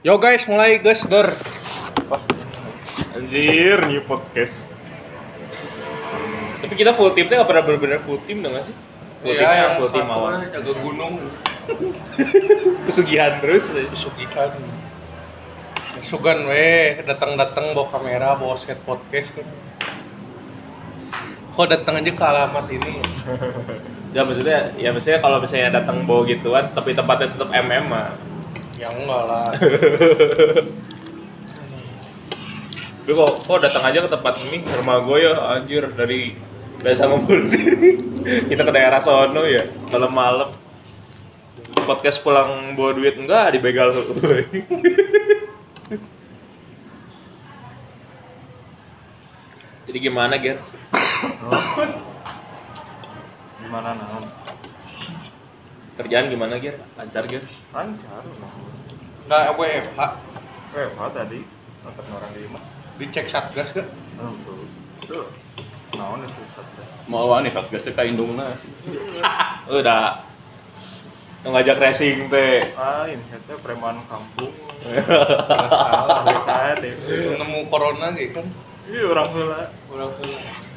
Yo 0.00 0.16
guys, 0.16 0.48
mulai 0.48 0.80
guys, 0.80 1.04
dor. 1.04 1.36
Anjir, 3.12 3.84
new 3.84 4.00
podcast. 4.08 4.56
Tapi 6.60 6.72
kita 6.72 6.96
full 6.96 7.12
team 7.12 7.28
nggak 7.28 7.44
pernah 7.44 7.62
benar-benar 7.64 8.00
full 8.08 8.20
team 8.24 8.40
dong 8.40 8.56
sih? 8.64 8.76
Full 9.20 9.34
team 9.36 9.44
Iya, 9.44 9.60
yang 9.60 9.72
full 9.76 9.92
team 9.92 10.08
awal. 10.08 10.40
jaga 10.48 10.72
gunung, 10.72 11.14
Pesugihan 12.88 13.44
terus. 13.44 13.68
pesugihan. 13.68 14.50
Sugan 16.00 16.48
weh, 16.48 16.96
datang-datang 17.04 17.76
bawa 17.76 17.92
kamera, 17.92 18.32
bawa 18.40 18.56
set 18.56 18.80
podcast 18.88 19.36
kan. 19.36 19.44
Kok 21.50 21.66
datang 21.68 22.00
aja 22.00 22.08
ke 22.08 22.24
alamat 22.24 22.66
ini? 22.72 22.94
Ya 24.10 24.26
maksudnya, 24.26 24.74
ya 24.74 24.90
maksudnya 24.90 25.22
kalau 25.22 25.38
misalnya 25.38 25.70
datang 25.70 26.02
bawa 26.02 26.26
gituan, 26.26 26.74
tapi 26.74 26.98
tempatnya 26.98 27.30
tetap 27.30 27.46
MM 27.46 27.94
mah. 27.94 28.10
Ya 28.80 28.88
enggak 28.88 29.22
lah. 29.28 29.52
Tapi 33.00 33.12
kok, 33.12 33.44
kok 33.44 33.60
datang 33.60 33.84
aja 33.84 34.06
ke 34.06 34.08
tempat 34.08 34.40
ini, 34.40 34.64
rumah 34.64 35.04
gue 35.04 35.18
ya, 35.20 35.36
anjir 35.36 35.84
dari 35.92 36.32
biasa 36.80 37.12
ngumpul. 37.12 37.44
Kita 38.48 38.62
ke 38.64 38.72
daerah 38.72 39.04
sono 39.04 39.44
ya, 39.44 39.68
malam-malam. 39.92 40.56
Podcast 41.84 42.24
pulang 42.24 42.72
bawa 42.72 42.96
duit 42.96 43.20
enggak 43.20 43.52
dibegal 43.52 43.92
Jadi 49.90 49.98
gimana, 49.98 50.38
Ger? 50.40 50.56
gimana 53.60 53.92
naon 53.94 54.24
Kerjaan 56.00 56.32
gimana, 56.32 56.56
Ger? 56.56 56.80
Lancar, 56.96 57.28
Ger? 57.28 57.44
lancar 57.76 58.24
Enggak 59.28 59.52
WFH, 59.52 60.00
WFH 60.72 61.02
tadi 61.12 61.40
nonton 61.84 62.04
orang 62.16 62.32
lima 62.34 62.60
dicek 62.96 63.28
satgas 63.28 63.72
ke? 63.72 63.84
oh, 64.20 64.32
tuh 64.44 64.64
itu 65.04 65.18
naon 65.96 66.24
itu 66.24 66.42
satgas 66.56 66.88
Mau 67.04 67.28
nih 67.40 67.52
satgas 67.52 67.84
teh 67.84 67.92
ka 67.92 68.04
indungna. 68.08 68.56
Udah 69.76 70.24
ngajak 71.44 71.76
racing 71.80 72.32
teh. 72.32 72.64
lain 72.72 73.20
itu 73.28 73.54
preman 73.60 74.00
kampung 74.08 74.56
Salah. 75.68 76.24
Nemu 76.80 77.68
corona 77.68 78.12
gitu 78.16 78.40
kan. 78.40 78.46
iya 78.88 79.04
orang 79.04 79.28
heula 79.36 79.60
Orang 79.92 80.10
heula. 80.16 80.69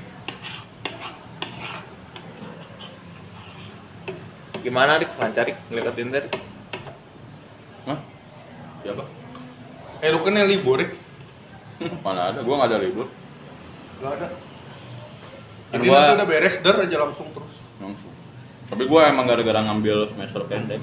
Gimana 4.64 4.96
dik? 4.98 5.12
Lancar 5.20 5.44
dik 5.46 5.58
ngeliatin 5.68 6.08
teh. 6.10 6.24
Hah? 7.86 8.00
Siapa? 8.82 9.04
Eh 10.00 10.10
lu 10.10 10.20
kan 10.20 10.36
yang 10.36 10.48
libur, 10.48 10.80
Rik? 10.80 10.92
Mana 12.06 12.32
ada? 12.32 12.40
Gua 12.42 12.60
nggak 12.60 12.72
ada 12.72 12.80
libur. 12.80 13.08
Enggak 14.00 14.12
ada. 14.18 14.28
Kan 15.68 15.80
Jadi 15.80 15.86
gua- 15.86 16.00
nanti 16.02 16.16
udah 16.16 16.28
beres, 16.28 16.56
der 16.60 16.76
aja 16.80 16.98
langsung 17.00 17.28
terus. 17.32 17.54
Langsung. 17.80 18.14
Tapi 18.68 18.84
gua 18.86 19.08
emang 19.08 19.26
gara-gara 19.26 19.60
ngambil 19.62 20.10
semester 20.10 20.42
pendek. 20.46 20.82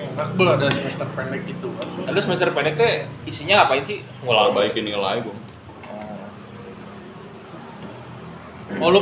Enak 0.00 0.28
belum 0.32 0.56
ada 0.56 0.68
semester 0.70 1.08
pendek 1.12 1.44
gitu 1.44 1.68
kan. 1.76 1.88
Ada 2.08 2.20
semester 2.20 2.48
pendek 2.50 2.74
teh 2.76 2.92
isinya 3.24 3.64
apain 3.64 3.84
sih? 3.84 4.00
Ngulang 4.20 4.52
baikin 4.52 4.84
nilai 4.84 5.20
gua. 5.20 5.36
Oh 8.78 8.88
lu 8.88 9.00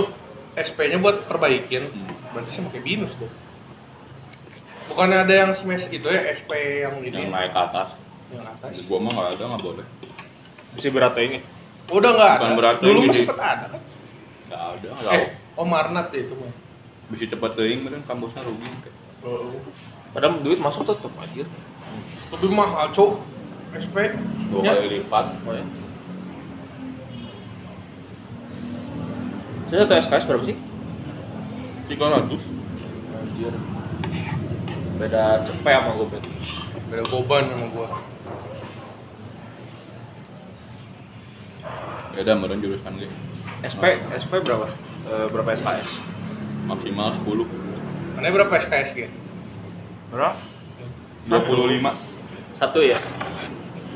SP-nya 0.56 0.98
buat 0.98 1.29
perbaikin, 1.29 1.86
Hmm. 1.86 2.09
berarti 2.33 2.51
sih 2.51 2.62
pakai 2.62 2.83
binus 2.83 3.12
dong. 3.14 3.31
Bukannya 4.89 5.19
ada 5.20 5.34
yang 5.36 5.50
semester 5.55 5.91
itu 5.91 6.06
ya 6.06 6.20
SP 6.33 6.50
yang 6.81 6.94
ini 7.00 7.12
Yang 7.14 7.31
naik 7.31 7.50
ke 7.53 7.61
atas. 7.61 7.89
yang 8.28 8.44
atas? 8.47 8.70
Di 8.72 8.83
gua 8.84 8.98
mah 8.98 9.11
nggak 9.11 9.29
ada, 9.35 9.42
nggak 9.46 9.63
boleh. 9.63 9.86
Bisa 10.74 10.89
berat 10.89 11.14
ini. 11.18 11.39
Udah 11.89 12.11
nggak 12.11 12.33
Bukan 12.35 12.46
ada. 12.46 12.57
berarti 12.57 12.85
Dulu 12.85 12.92
ini 12.95 13.05
mah 13.05 13.13
di- 13.13 13.20
sempet 13.23 13.39
ada 13.39 13.64
kan? 13.68 13.80
Nggak 14.48 14.63
ada, 14.64 14.89
nggak 14.90 15.05
Eh, 15.11 15.20
tahu. 15.20 15.27
oh 15.57 15.67
Marnat 15.67 16.07
ya 16.11 16.20
itu 16.20 16.35
mah. 16.35 16.52
Bisa 17.08 17.24
cepet 17.27 17.51
teuing 17.55 17.80
meureun 17.83 18.05
kampusnya 18.05 18.42
rugi. 18.42 18.68
Padahal 20.11 20.40
duit 20.40 20.58
masuk 20.58 20.85
tetep 20.85 21.13
aja. 21.14 21.45
Lebih 22.30 22.51
mahal, 22.51 22.92
Cok. 22.92 23.13
SP. 23.74 23.96
Dua 24.48 24.61
Ya. 24.63 24.73
kali 24.74 24.89
lipat. 24.98 25.24
Saya 29.68 29.84
satu 29.84 29.95
SKS 29.98 30.24
berapa 30.24 30.45
sih? 30.45 30.57
300. 31.89 32.40
Anjir. 33.14 33.52
Beda 34.98 35.47
cepet 35.47 35.73
sama 35.79 35.95
gue 35.95 36.07
berarti. 36.11 36.31
Beda 36.91 37.03
goban 37.07 37.47
sama 37.47 37.67
gua. 37.70 37.89
Beda 42.19 42.35
meureun 42.35 42.59
jurusan 42.59 42.98
ge. 42.98 43.07
SP 43.63 43.83
SP 44.19 44.42
berapa? 44.42 44.67
Eh, 45.07 45.27
berapa 45.31 45.55
SKS? 45.55 45.91
Maksimal 46.67 47.14
10. 47.23 47.47
Mana 48.19 48.35
berapa 48.35 48.51
SKS 48.58 48.91
gitu? 48.98 49.14
berapa 51.31 51.47
25. 51.47 52.58
Satu 52.58 52.83
ya. 52.83 52.98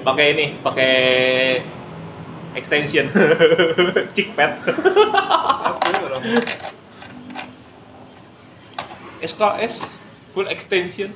Pakai 0.07 0.39
ini, 0.39 0.55
pakai 0.63 0.95
extension. 2.55 3.11
Orang 6.03 6.23
SKS 9.23 10.02
full 10.33 10.49
extension. 10.49 11.15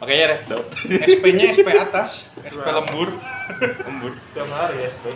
Pakainya 0.00 0.26
red 0.32 0.42
dot. 0.48 0.66
SP-nya 0.88 1.52
SP 1.52 1.68
atas, 1.76 2.24
SP 2.40 2.64
lembur. 2.64 3.12
Embur. 3.84 4.12
tiap 4.32 4.48
hari 4.48 4.88
ya 4.88 4.88
SP 4.96 5.12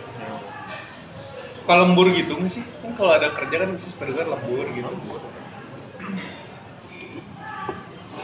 Kalau 1.65 1.89
lembur 1.89 2.13
gitu 2.13 2.37
nggak 2.37 2.53
sih? 2.53 2.63
Kan 2.85 2.93
kalau 2.93 3.17
ada 3.17 3.33
kerja 3.33 3.55
kan 3.65 3.69
bisa 3.81 3.87
sepeda 3.89 4.29
lembur 4.29 4.65
gitu. 4.69 4.93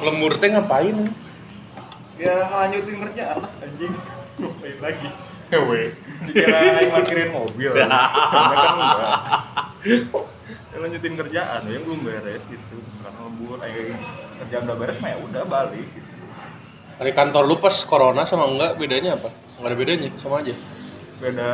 Lembur 0.05 0.31
teh 0.37 0.49
ngapain? 0.53 1.09
ya 2.21 2.35
lanjutin 2.53 2.95
kerjaan 3.01 3.37
lah 3.41 3.51
anjing 3.65 3.93
ngapain 4.37 4.77
lagi 4.77 5.09
Hewe. 5.51 5.81
kira 6.31 6.57
yang 6.63 6.95
parkirin 6.95 7.29
mobil 7.33 7.71
karena 7.75 7.99
kan 8.29 8.73
enggak 8.77 9.11
ya, 10.69 10.77
lanjutin 10.79 11.13
kerjaan 11.17 11.61
yang 11.65 11.83
belum 11.83 11.99
beres 12.05 12.43
gitu 12.45 12.77
karena 13.01 13.19
lembur 13.25 13.57
eh 13.65 13.97
kerjaan 14.41 14.63
udah 14.63 14.77
beres 14.77 14.97
mah 14.97 15.09
ya 15.09 15.17
udah 15.19 15.43
balik 15.43 15.85
gitu. 15.87 16.09
Dari 16.97 17.11
kantor 17.11 17.43
lu 17.43 17.55
pas 17.57 17.77
corona 17.83 18.25
sama 18.25 18.45
enggak 18.47 18.75
bedanya 18.75 19.15
apa? 19.15 19.29
Enggak 19.55 19.67
ada 19.67 19.77
bedanya, 19.77 20.09
sama 20.17 20.41
aja. 20.41 20.53
beda 21.17 21.49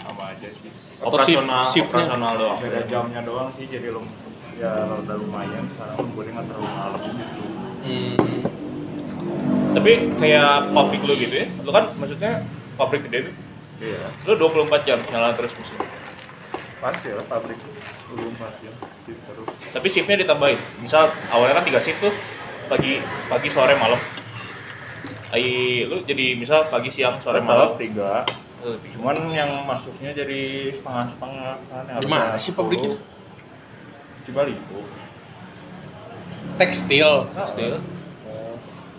sama 0.00 0.22
aja 0.28 0.48
sih 0.52 0.70
Atau 0.98 1.14
shift- 1.22 1.38
Operasional, 1.38 1.64
shiftnya? 1.70 2.02
operasional 2.02 2.32
doang. 2.36 2.58
beda 2.58 2.80
jamnya 2.86 3.20
doang 3.20 3.48
sih 3.52 3.66
jadi 3.66 3.88
lem 3.88 4.06
ya 4.56 4.72
udah 4.98 5.16
lumayan 5.16 5.64
sekarang 5.70 5.94
lemburnya 5.96 6.32
nggak 6.32 6.46
terlalu 6.48 6.68
malam 6.68 7.00
gitu 7.04 7.42
Hmm. 7.86 8.14
Tapi 9.72 9.92
kayak 10.16 10.72
pabrik 10.72 11.02
lu 11.02 11.14
gitu 11.14 11.36
ya. 11.36 11.46
Lu 11.60 11.70
kan 11.70 11.94
maksudnya 11.94 12.42
pabrik 12.74 13.04
gede 13.04 13.30
tuh. 13.30 13.34
iya 13.78 14.10
Lu 14.24 14.34
24 14.34 14.66
jam 14.82 14.98
nyala 15.04 15.36
terus 15.36 15.52
mesin. 15.52 15.78
pasti 16.76 17.08
lah 17.08 17.24
pabrik 17.24 17.58
belum 18.08 18.34
pasti 18.34 18.66
terus 19.06 19.46
Tapi 19.70 19.86
shiftnya 19.88 20.26
ditambahin. 20.26 20.58
Misal 20.82 21.14
awalnya 21.30 21.62
kan 21.62 21.66
tiga 21.66 21.80
shift 21.82 22.02
tuh 22.02 22.14
pagi 22.66 22.98
pagi 23.30 23.48
sore 23.54 23.78
malam. 23.78 24.02
Ai 25.30 25.86
lu 25.86 26.02
jadi 26.02 26.34
misal 26.34 26.66
pagi 26.66 26.90
siang 26.90 27.22
sore 27.22 27.38
malam. 27.38 27.78
tiga 27.78 28.26
Eh, 28.66 28.76
cuman 28.96 29.30
yang 29.30 29.62
masuknya 29.68 30.10
jadi 30.16 30.74
setengah 30.74 31.12
setengah 31.14 31.54
kan 31.70 31.84
yang 31.86 32.00
Di 32.02 32.08
mana 32.08 32.40
sih 32.40 32.50
pabriknya? 32.50 32.98
10. 32.98 34.26
Cibaliku 34.26 34.80
Tekstil. 36.56 37.10
Pasti. 37.30 37.62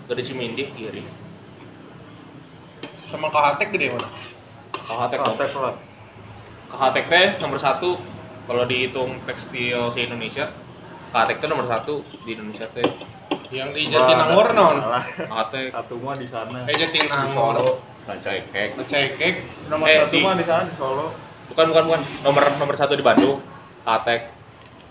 Dari 0.08 0.22
Cimindi 0.24 0.72
kiri. 0.72 1.04
Sama 3.12 3.28
KHT 3.28 3.60
gede 3.76 3.92
mana? 3.92 4.08
KHTek. 4.72 5.20
Praktek 5.20 5.52
lah 5.58 5.76
KHTek 6.68 7.04
teh 7.08 7.26
nomor 7.40 7.58
satu 7.60 7.96
kalau 8.48 8.64
dihitung 8.64 9.20
tekstil 9.28 9.92
se 9.92 10.00
Indonesia. 10.00 10.48
KHTek 11.08 11.40
teh 11.40 11.48
nomor 11.48 11.68
satu 11.68 12.00
di 12.24 12.32
Indonesia 12.32 12.68
teh. 12.72 12.84
Yang 13.48 13.68
di 13.76 13.82
Jatinangor 13.88 14.52
non. 14.52 14.76
KHTek. 15.24 15.68
satu 15.72 15.94
mah 16.00 16.16
di 16.16 16.28
sana 16.28 16.64
Eh 16.64 16.76
Jatinangor. 16.76 17.84
Cekek. 18.08 19.36
nomor 19.68 19.84
Eh, 19.84 19.96
satu 20.00 20.12
di- 20.16 20.24
mah 20.24 20.34
di 20.36 20.44
sana 20.48 20.64
di 20.64 20.74
Solo 20.80 21.12
Bukan 21.48 21.64
bukan 21.72 21.84
bukan. 21.88 22.00
Nomor 22.24 22.42
nomor 22.56 22.74
satu 22.76 22.96
di 22.96 23.04
Bandung. 23.04 23.40
KHTek. 23.84 24.20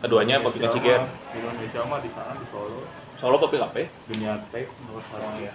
Keduanya 0.06 0.38
mah- 0.38 0.54
di 0.54 1.38
Indonesia 1.42 1.81
mah 1.81 2.00
di 2.01 2.09
sana 2.13 2.33
di 2.38 2.45
Solo 2.54 2.86
Solo 3.18 3.42
apa? 3.42 3.77
ya? 3.81 3.89
dunia 4.06 4.38
tech 4.54 4.69
nomor 4.86 5.01
sekarang 5.09 5.42
ya 5.42 5.54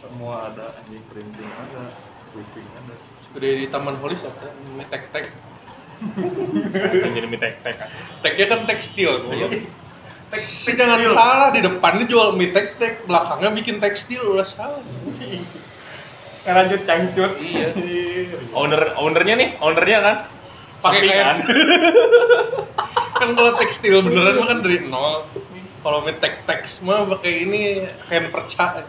semua 0.00 0.48
ada 0.48 0.72
anjing 0.80 1.04
printing 1.12 1.48
ada 1.48 1.92
briefing 2.32 2.64
ada 2.72 2.96
Gede 3.36 3.50
di 3.60 3.66
Taman 3.68 3.98
Holis 4.00 4.20
apa? 4.24 4.48
Tek 4.88 5.12
tek. 5.12 5.26
Anjing 6.02 7.12
jadi 7.14 7.26
mie 7.28 7.40
tek 7.40 7.54
tek. 7.62 7.76
Teknya 8.22 8.46
kan 8.50 8.60
tekstil. 8.66 9.12
goblok. 9.24 9.50
Tapi 10.34 10.70
jangan 10.74 10.98
salah 11.14 11.48
di 11.54 11.60
depannya 11.62 12.04
jual 12.10 12.34
mie 12.34 12.50
tek 12.50 12.76
tek, 12.82 13.06
belakangnya 13.06 13.50
bikin 13.54 13.78
tekstil 13.78 14.34
udah 14.34 14.48
salah. 14.50 14.82
Lanjut 16.44 16.80
cangcut. 16.84 17.32
Iya. 17.40 17.68
Owner 18.52 18.92
ownernya 18.98 19.34
nih, 19.38 19.50
ownernya 19.62 19.98
kan 20.02 20.16
Pakai 20.84 21.00
sampingan. 21.00 21.36
Kan 23.14 23.30
kalau 23.38 23.54
tekstil 23.62 24.02
beneran 24.02 24.42
mah 24.42 24.46
kan 24.50 24.58
dari 24.58 24.82
nol. 24.90 25.30
Kalau 25.86 26.02
mie 26.02 26.18
tek 26.18 26.42
tek 26.50 26.66
mah 26.82 27.06
pakai 27.14 27.46
ini 27.46 27.86
kain 28.10 28.28
perca. 28.34 28.82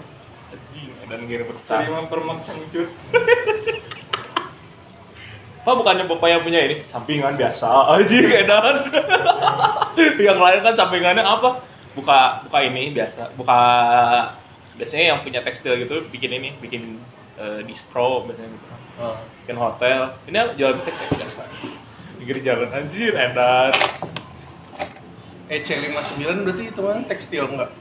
Dan 1.05 1.29
ngirim 1.29 1.45
Cari 1.69 1.85
bercak. 1.85 1.93
mempermak 1.93 2.49
cangcut. 2.49 2.89
Pak 5.65 5.73
bukannya 5.81 6.05
bapak 6.05 6.29
yang 6.29 6.45
punya 6.45 6.61
ini 6.61 6.85
sampingan 6.85 7.41
biasa 7.41 7.65
aja 7.97 8.17
edan. 8.21 8.75
yang 10.29 10.37
lain 10.37 10.61
kan 10.61 10.77
sampingannya 10.77 11.25
apa? 11.25 11.65
Buka 11.97 12.45
buka 12.45 12.59
ini 12.61 12.93
biasa, 12.93 13.33
buka 13.33 13.59
biasanya 14.77 15.05
yang 15.17 15.19
punya 15.25 15.41
tekstil 15.41 15.73
gitu 15.81 16.05
bikin 16.13 16.37
ini, 16.37 16.53
bikin 16.61 17.01
eh, 17.41 17.65
distro 17.65 18.29
biasanya 18.29 18.53
gitu. 18.53 18.67
Bikin 19.41 19.57
hotel. 19.57 20.13
Ini 20.29 20.53
jual 20.53 20.85
tekstil 20.85 21.09
biasa. 21.17 21.41
Pinggir 22.21 22.37
jalan 22.45 22.69
anjir 22.69 23.17
edan. 23.17 23.73
EC59 25.49 26.21
E 26.21 26.41
berarti 26.45 26.63
itu 26.69 26.81
kan 26.85 26.99
tekstil 27.09 27.45
enggak? 27.49 27.73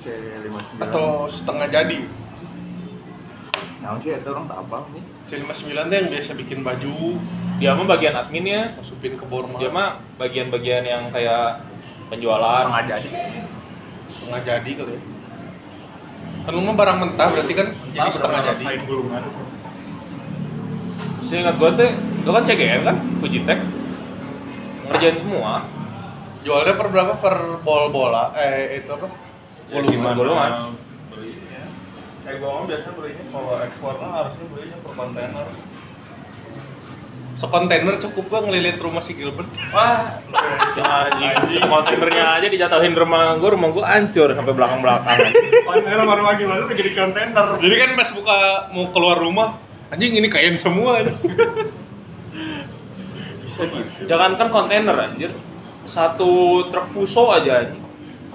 C59. 0.00 0.80
Atau 0.80 1.28
setengah 1.28 1.68
jadi? 1.68 2.08
Nah, 3.84 3.96
sih 4.00 4.12
itu 4.12 4.28
orang 4.28 4.48
tak 4.48 4.60
apa 4.64 4.76
nih. 4.92 5.04
C59 5.30 5.70
tuh 5.78 5.94
yang 5.94 6.08
biasa 6.10 6.30
bikin 6.34 6.66
baju, 6.66 6.98
Dia 7.62 7.76
mah 7.76 7.86
bagian 7.86 8.16
adminnya, 8.18 8.74
masukin 8.74 9.14
ke 9.14 9.24
borma. 9.28 9.60
dia 9.60 9.70
mah 9.70 10.02
bagian-bagian 10.18 10.82
yang 10.82 11.12
kayak 11.14 11.62
penjualan. 12.10 12.66
Setengah 12.66 12.84
jadi. 12.88 13.08
setengah 14.10 14.40
jadi 14.42 14.70
kali 14.74 14.92
ya. 14.96 15.00
Kan 16.40 16.52
lu 16.56 16.62
mah 16.64 16.74
barang 16.74 16.98
mentah 16.98 17.28
berarti 17.30 17.52
kan 17.54 17.68
jadi 17.94 18.10
setengah 18.10 18.40
jadi. 18.42 18.64
Kain 18.64 18.82
gulungan. 18.88 19.22
Saya 21.30 21.38
ingat 21.46 21.56
gua 21.62 21.70
teh, 21.78 21.90
gua 22.26 22.32
kan 22.40 22.44
CGM 22.48 22.82
kan, 22.82 22.96
Fujitek. 23.22 23.58
Ngerjain 24.90 25.16
semua. 25.22 25.62
Jualnya 26.42 26.74
per 26.74 26.88
berapa 26.90 27.14
per 27.20 27.36
bol 27.62 27.92
bola? 27.92 28.32
Eh 28.34 28.80
itu 28.82 28.90
apa? 28.90 29.06
Ya, 29.70 29.78
Gulungan, 29.78 29.92
gimana 29.92 30.14
gulungan. 30.16 30.50
Kayak 32.30 32.46
gua 32.46 32.62
mah 32.62 32.70
biasanya 32.70 32.94
belinya 32.94 33.24
kalau 33.34 33.58
ekspor 33.58 33.94
kan 33.98 34.10
harusnya 34.14 34.46
belinya 34.54 34.78
per 34.86 34.92
kontainer. 34.94 35.46
Sekontainer 37.42 37.94
cukup 37.98 38.24
gak 38.30 38.42
ngelilit 38.46 38.78
rumah 38.78 39.02
si 39.02 39.18
Gilbert? 39.18 39.50
Wah, 39.74 40.22
anjing, 40.78 41.66
kontainernya 41.66 42.38
aja 42.38 42.46
dijatuhin 42.46 42.94
rumah 42.94 43.34
gua, 43.34 43.50
rumah 43.58 43.74
gua 43.74 43.84
hancur 43.90 44.30
sampai 44.30 44.54
belakang-belakang. 44.54 45.18
kontainer 45.66 46.06
rumah 46.06 46.38
gimana 46.38 46.70
udah 46.70 46.76
jadi 46.78 46.94
kontainer. 46.94 47.46
Jadi 47.58 47.74
kan 47.74 47.98
pas 47.98 48.10
buka 48.14 48.38
mau 48.78 48.86
keluar 48.94 49.18
rumah, 49.18 49.58
anjing 49.90 50.14
ini 50.14 50.30
kain 50.30 50.54
semua. 50.62 51.02
Bisa 53.42 53.60
gitu. 53.66 54.06
Jangankan 54.06 54.54
kontainer 54.54 54.94
anjir. 54.94 55.34
Satu 55.82 56.62
truk 56.70 56.94
fuso 56.94 57.34
aja 57.34 57.66
anjing. 57.66 57.89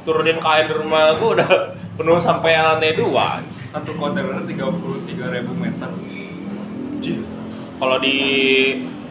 Turunin 0.05 0.37
kain 0.37 0.69
di 0.69 0.73
rumah 0.77 1.17
gua 1.17 1.29
udah 1.41 1.49
penuh 1.97 2.21
sampai 2.21 2.53
lantai 2.55 2.93
dua. 2.93 3.41
Satu 3.73 3.91
kontainer 3.97 4.45
33 4.45 5.35
ribu 5.35 5.51
meter. 5.57 5.89
Kalau 7.75 7.97
di 7.99 8.15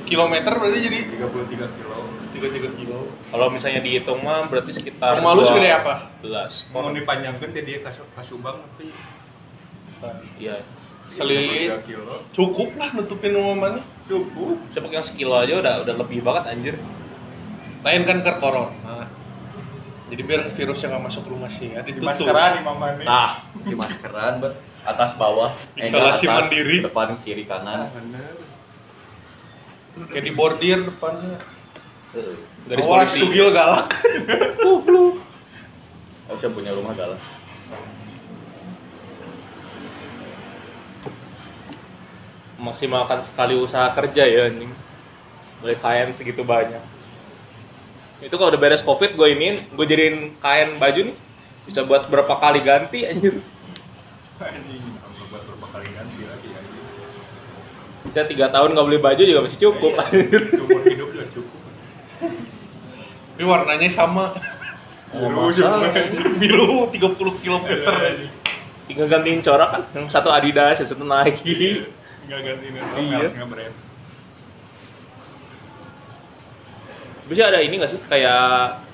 Kilometer 0.05 0.53
berarti 0.61 0.79
jadi 0.85 0.99
33 1.17 1.77
kilo. 1.81 1.99
33 2.35 2.77
kilo. 2.83 3.01
kalau 3.31 3.47
misalnya 3.47 3.81
dihitung 3.81 4.21
mah 4.21 4.51
berarti 4.51 4.75
sekitar 4.75 5.23
Rumah 5.23 5.33
lu 5.39 5.43
segede 5.47 5.71
apa? 5.71 6.13
12. 6.21 6.75
Mau 6.75 6.91
dipanjangkan 6.91 7.51
jadi 7.55 7.81
kasu 7.81 8.03
kasubang 8.13 8.61
tapi 8.61 8.93
Iya. 10.37 10.61
Selit. 11.17 11.73
33 11.73 11.89
kilo. 11.89 12.15
Cukup 12.37 12.77
lah 12.77 12.93
nutupin 12.93 13.33
rumah 13.33 13.57
mana. 13.57 13.81
Cukup. 14.11 14.61
Pakai 14.77 14.93
yang 15.01 15.07
sekilo 15.07 15.41
aja 15.41 15.57
udah 15.57 15.75
udah 15.89 15.95
lebih 16.05 16.21
banget 16.21 16.45
anjir. 16.53 16.77
Lain 17.81 18.03
kan 18.05 18.21
ke 18.21 18.33
corona. 18.43 19.04
Jadi 20.15 20.31
biar 20.31 20.47
virusnya 20.55 20.95
nggak 20.95 21.05
masuk 21.11 21.27
rumah 21.27 21.51
sih 21.59 21.75
ya. 21.75 21.83
Di 21.83 21.91
Ditutup. 21.91 22.07
maskeran 22.07 22.51
nih 22.55 22.63
mama 22.63 22.87
nih. 22.95 23.03
Nah, 23.03 23.51
di 23.67 23.75
maskeran, 23.75 24.39
bet. 24.39 24.55
Atas 24.87 25.11
bawah. 25.19 25.59
Eh, 25.75 25.91
Isolasi 25.91 26.23
enggak, 26.23 26.39
atas, 26.39 26.55
mandiri. 26.55 26.77
Depan, 26.87 27.19
kiri, 27.27 27.43
kanan. 27.51 27.91
Bener. 27.91 28.39
Kayak 30.07 30.23
di 30.23 30.33
bordir 30.39 30.87
depannya. 30.87 31.43
Eh, 32.15 32.39
Garis 32.71 32.87
Awas 32.87 33.11
polisi. 33.11 33.27
sugil 33.27 33.51
galak. 33.51 33.91
Aku 36.31 36.39
bisa 36.39 36.47
punya 36.55 36.71
rumah 36.79 36.95
galak. 36.95 37.19
Maksimalkan 42.55 43.27
sekali 43.27 43.59
usaha 43.59 43.91
kerja 43.99 44.31
ya 44.31 44.47
anjing. 44.47 44.71
Beli 45.59 45.75
kain 45.83 46.15
segitu 46.15 46.47
banyak. 46.47 46.94
Itu 48.25 48.35
kalau 48.41 48.49
udah 48.49 48.61
beres 48.61 48.81
covid 48.81 49.13
gue 49.13 49.29
iniin, 49.37 49.69
gue 49.77 49.85
jadiin 49.85 50.17
kain 50.41 50.81
baju 50.81 51.13
nih 51.13 51.17
bisa 51.69 51.85
buat 51.85 52.09
berapa 52.09 52.35
kali 52.41 52.65
ganti 52.65 53.05
anjir. 53.05 53.45
Anjing, 54.41 54.81
nggak 54.81 55.27
buat 55.29 55.43
berapa 55.45 55.67
kali 55.69 55.87
ganti 55.93 56.23
lagi 56.25 56.49
ya. 56.49 56.61
Bisa 58.05 58.21
tiga 58.25 58.49
tahun 58.49 58.73
nggak 58.73 58.87
beli 58.89 59.01
baju 59.01 59.23
juga 59.23 59.41
masih 59.45 59.61
cukup. 59.61 59.93
Umur 60.65 60.83
hidup 60.89 61.09
udah 61.13 61.29
cukup. 61.37 61.61
Tapi 63.35 63.45
warnanya 63.45 63.89
sama. 63.93 64.33
Oh, 65.15 65.31
Biru 65.31 65.55
juga. 65.55 65.95
Biru 66.41 66.91
30 66.91 67.43
km. 67.45 67.65
Tinggal 68.85 69.07
gantiin 69.09 69.41
corak 69.41 69.69
kan, 69.73 69.83
yang 69.97 70.07
satu 70.13 70.29
Adidas, 70.29 70.77
yang 70.83 70.89
satu 70.91 71.05
Nike. 71.07 71.87
Nggak 72.29 72.41
ganti 72.41 72.67
nih, 72.73 72.83
Iya. 73.05 73.29
nggak 73.37 73.49
brand. 73.53 73.75
Bisa 77.25 77.49
ada 77.49 77.61
ini 77.65 77.81
nggak 77.81 77.93
sih 77.93 78.01
kayak 78.09 78.85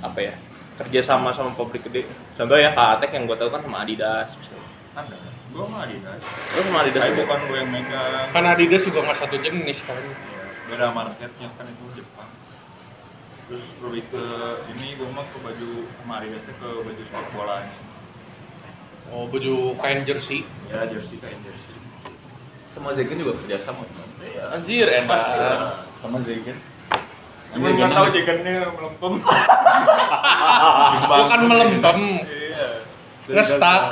apa 0.00 0.18
ya 0.20 0.34
kerja 0.80 1.00
sama 1.04 1.36
sama 1.36 1.52
pabrik 1.52 1.84
gede. 1.84 2.08
Contoh 2.40 2.56
ya 2.56 2.72
Katek 2.72 3.12
yang 3.12 3.28
gue 3.28 3.36
tahu 3.36 3.52
kan 3.52 3.60
sama 3.60 3.84
Adidas. 3.84 4.32
misalnya. 4.32 4.68
Ada. 4.96 5.16
Gua 5.50 5.66
mah 5.66 5.80
Adidas. 5.84 6.22
Terus 6.22 6.64
sama 6.66 6.78
Adidas 6.86 7.02
Tapi 7.02 7.14
bukan 7.20 7.38
gua 7.50 7.56
yang 7.58 7.70
megang. 7.74 8.26
Kan 8.32 8.44
Adidas 8.46 8.82
juga 8.86 8.98
nggak 9.02 9.18
satu 9.18 9.36
jenis 9.42 9.78
kan. 9.84 9.98
Ya, 9.98 10.44
beda 10.70 10.86
marketnya 10.94 11.48
kan 11.58 11.66
itu 11.68 11.84
Jepang. 12.00 12.30
Terus 13.50 13.64
lebih 13.82 14.02
ke 14.14 14.24
ini 14.72 14.94
gua 14.94 15.08
mah 15.10 15.26
ke 15.28 15.38
baju 15.42 15.70
sama 16.00 16.12
Adidasnya 16.22 16.54
ke 16.54 16.68
baju 16.86 17.02
sepak 17.02 17.28
bolanya. 17.34 17.76
Oh 19.10 19.26
baju 19.26 19.74
kain 19.82 20.06
jersey. 20.06 20.46
Ya 20.70 20.86
jersey 20.86 21.18
kayak 21.18 21.38
jersey. 21.42 21.76
Sama 22.70 22.94
Zegen 22.94 23.18
juga 23.18 23.34
kerjasama. 23.42 23.82
kan? 23.82 24.08
Iya. 24.22 24.44
Anjir 24.54 24.86
enak. 24.86 25.90
Sama 25.98 26.22
Zegen. 26.22 26.56
Cuma 27.50 27.66
nggak 27.74 27.90
tahu 27.90 28.06
jegennya 28.14 28.56
melempem. 28.70 29.14
Bukan 31.06 31.40
melempem. 31.50 31.98
Iya. 32.22 32.66
Ngestak. 33.30 33.82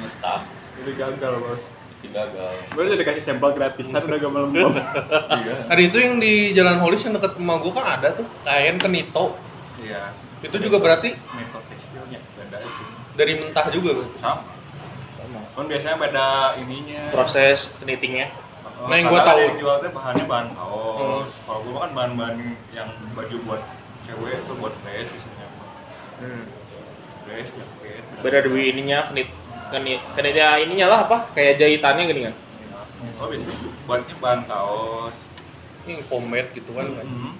Ngestak. 0.00 0.40
Itu 0.80 0.90
gagal 0.96 1.32
bos. 1.40 1.62
Gagal. 2.02 2.52
Gue 2.76 2.82
udah 2.92 2.98
dikasih 2.98 3.22
sampel 3.24 3.56
gratisan 3.56 4.04
udah 4.04 4.18
gak 4.20 4.32
melempem. 4.32 4.72
Iya. 5.42 5.54
Hari 5.70 5.82
itu 5.88 5.96
yang 5.96 6.14
di 6.20 6.52
Jalan 6.52 6.82
Holis 6.84 7.00
yang 7.06 7.16
dekat 7.16 7.40
rumah 7.40 7.56
gua 7.62 7.72
kan 7.80 7.86
ada 7.96 8.08
tuh 8.12 8.26
kain 8.44 8.76
kenito. 8.76 9.38
Iya. 9.80 10.12
Itu 10.44 10.60
juga 10.60 10.76
berarti 10.82 11.14
metode 11.32 11.64
tekstilnya 11.72 12.20
beda 12.36 12.58
itu. 12.60 12.82
dari 13.16 13.32
mentah 13.38 13.66
juga 13.72 13.90
berarti. 13.96 14.18
Sama. 14.20 15.40
Kan 15.56 15.64
biasanya 15.68 15.96
beda 15.96 16.26
ininya. 16.60 17.02
Proses 17.14 17.70
knittingnya. 17.80 18.28
Oh, 18.82 18.90
Nah, 18.90 18.96
yang 18.98 19.14
kadang 19.14 19.26
tahu. 19.30 19.40
yang 19.46 19.58
jual 19.62 19.76
teh 19.78 19.90
bahannya 19.94 20.24
bahan 20.26 20.48
kaos. 20.58 20.98
Hmm. 20.98 21.46
Kalau 21.46 21.60
gua 21.62 21.78
kan 21.86 21.90
bahan-bahan 21.94 22.36
yang 22.74 22.88
baju 23.14 23.36
buat 23.46 23.62
cewek 24.10 24.42
itu 24.42 24.52
buat 24.58 24.74
dress 24.82 25.06
biasanya. 25.06 25.46
Hmm. 26.18 26.44
Dress, 27.22 27.48
jaket. 27.54 28.02
Beda 28.26 28.38
dari 28.42 28.62
ininya 28.74 28.98
knit 29.14 29.30
knit 29.70 30.02
knitnya 30.18 30.48
ininya 30.58 30.86
lah 30.90 30.98
apa 31.06 31.30
kayak 31.32 31.62
jahitannya 31.62 32.10
gini 32.10 32.20
kan. 32.26 32.34
Oh, 33.22 33.26
biasanya 33.30 33.54
buatnya 33.86 34.14
bahan 34.18 34.40
kaos. 34.50 35.14
Ini 35.86 36.02
pomade 36.10 36.50
gitu 36.50 36.70
kan. 36.74 36.86
Hmm. 36.90 37.38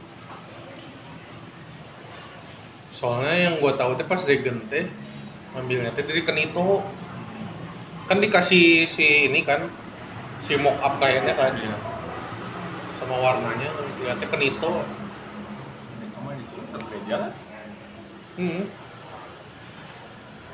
Soalnya 2.95 3.35
yang 3.51 3.55
gua 3.59 3.75
tahu 3.75 3.99
teh 3.99 4.07
pas 4.07 4.23
Regen 4.23 4.71
teh 4.71 4.87
ngambilnya 5.59 5.91
teh 5.99 6.07
dari 6.07 6.23
kenito. 6.23 6.87
Kan 8.07 8.23
dikasih 8.23 8.87
si 8.87 9.27
ini 9.27 9.43
kan 9.43 9.67
si 10.47 10.55
mock 10.59 10.79
up 10.83 10.99
kainnya 10.99 11.35
kan 11.35 11.55
Iya. 11.55 11.77
sama 12.99 13.19
warnanya 13.19 13.69
lihatnya 13.99 14.27
kenito. 14.31 14.83
Kan. 17.03 17.33
Hmm. 18.39 18.65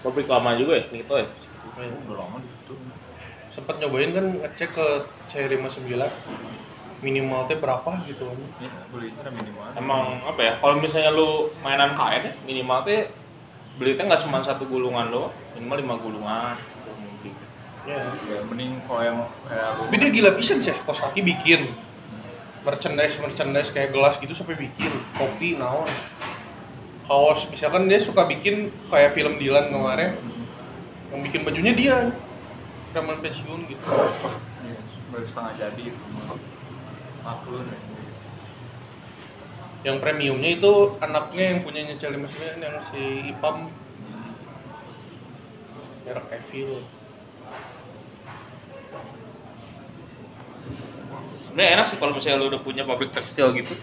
Pabrik 0.01 0.27
lama 0.27 0.57
juga 0.57 0.81
ya 0.81 0.85
knito 0.91 1.15
ya. 1.19 1.27
Oh, 1.79 1.85
udah 2.09 2.17
lama 2.19 2.37
di 2.41 2.49
situ. 2.49 2.75
Sempet 3.55 3.77
nyobain 3.79 4.11
kan 4.15 4.27
ngecek 4.43 4.71
ke 4.75 4.87
C59 5.31 5.93
minimal 6.99 7.47
teh 7.47 7.59
berapa 7.59 7.91
gitu 8.11 8.27
kan 8.27 8.39
Ya, 8.59 8.71
belinya 8.91 9.23
ada 9.23 9.31
minimal. 9.31 9.63
Emang 9.79 10.03
apa 10.27 10.41
ya? 10.43 10.53
Kalau 10.59 10.75
misalnya 10.83 11.15
lu 11.15 11.55
mainan 11.63 11.95
kain 11.95 12.27
ya, 12.27 12.33
minimal 12.43 12.83
teh 12.83 13.11
beli 13.79 13.95
teh 13.95 14.03
nggak 14.03 14.27
cuma 14.27 14.43
satu 14.43 14.67
gulungan 14.67 15.11
doang, 15.11 15.31
minimal 15.55 15.77
lima 15.79 15.95
gulungan. 16.03 16.55
Mungkin. 17.89 18.29
ya 18.29 18.37
Ya, 18.37 18.41
mending 18.45 18.73
kalau 18.85 19.01
yang 19.01 19.19
kayak 19.49 19.97
dia 19.97 20.11
gila 20.13 20.31
pisan 20.37 20.61
sih 20.61 20.77
kos 20.85 21.01
kaki 21.01 21.25
bikin. 21.25 21.73
Merchandise 22.69 23.17
merchandise 23.17 23.73
kayak 23.73 23.97
gelas 23.97 24.21
gitu 24.21 24.37
sampai 24.37 24.61
bikin. 24.61 24.93
Kopi 25.17 25.57
naon. 25.57 25.89
Kaos 27.09 27.49
misalkan 27.49 27.89
dia 27.89 28.05
suka 28.05 28.29
bikin 28.29 28.69
kayak 28.93 29.17
film 29.17 29.41
Dilan 29.41 29.73
kemarin 29.73 30.21
yang 31.09 31.21
bikin 31.25 31.49
bajunya 31.49 31.73
dia. 31.73 31.97
Zaman 32.93 33.25
pensiun 33.25 33.69
gitu. 33.73 33.85
Iya, 34.65 34.81
baru 35.13 35.27
setengah 35.33 35.53
jadi 35.57 35.83
itu. 35.89 36.05
Maklun 37.25 37.69
ya. 37.73 37.81
yang 39.87 40.03
premiumnya 40.03 40.59
itu 40.59 40.99
anaknya 40.99 41.55
yang 41.55 41.63
punyanya 41.63 41.95
Charlie 42.03 42.19
Manson 42.19 42.61
yang 42.61 42.83
si 42.91 43.31
Ipam. 43.31 43.71
Merek 46.03 46.41
Evil 46.51 46.83
Sebenarnya 51.49 51.71
enak 51.81 51.87
sih 51.91 51.97
kalau 51.99 52.13
misalnya 52.15 52.39
lu 52.39 52.47
udah 52.53 52.61
punya 52.63 52.83
pabrik 52.85 53.11
tekstil 53.11 53.51
gitu. 53.57 53.75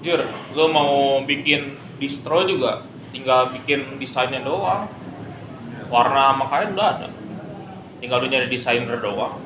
Jujur, 0.00 0.24
lu 0.56 0.64
mau 0.72 1.20
bikin 1.28 1.76
distro 2.00 2.42
juga 2.48 2.88
tinggal 3.12 3.52
bikin 3.52 4.00
desainnya 4.00 4.40
doang. 4.40 4.88
Warna 5.90 6.34
sama 6.34 6.44
kain 6.48 6.72
udah 6.72 6.88
ada. 6.96 7.08
Tinggal 8.00 8.24
lu 8.24 8.26
nyari 8.32 8.48
desainer 8.48 8.96
doang. 9.02 9.36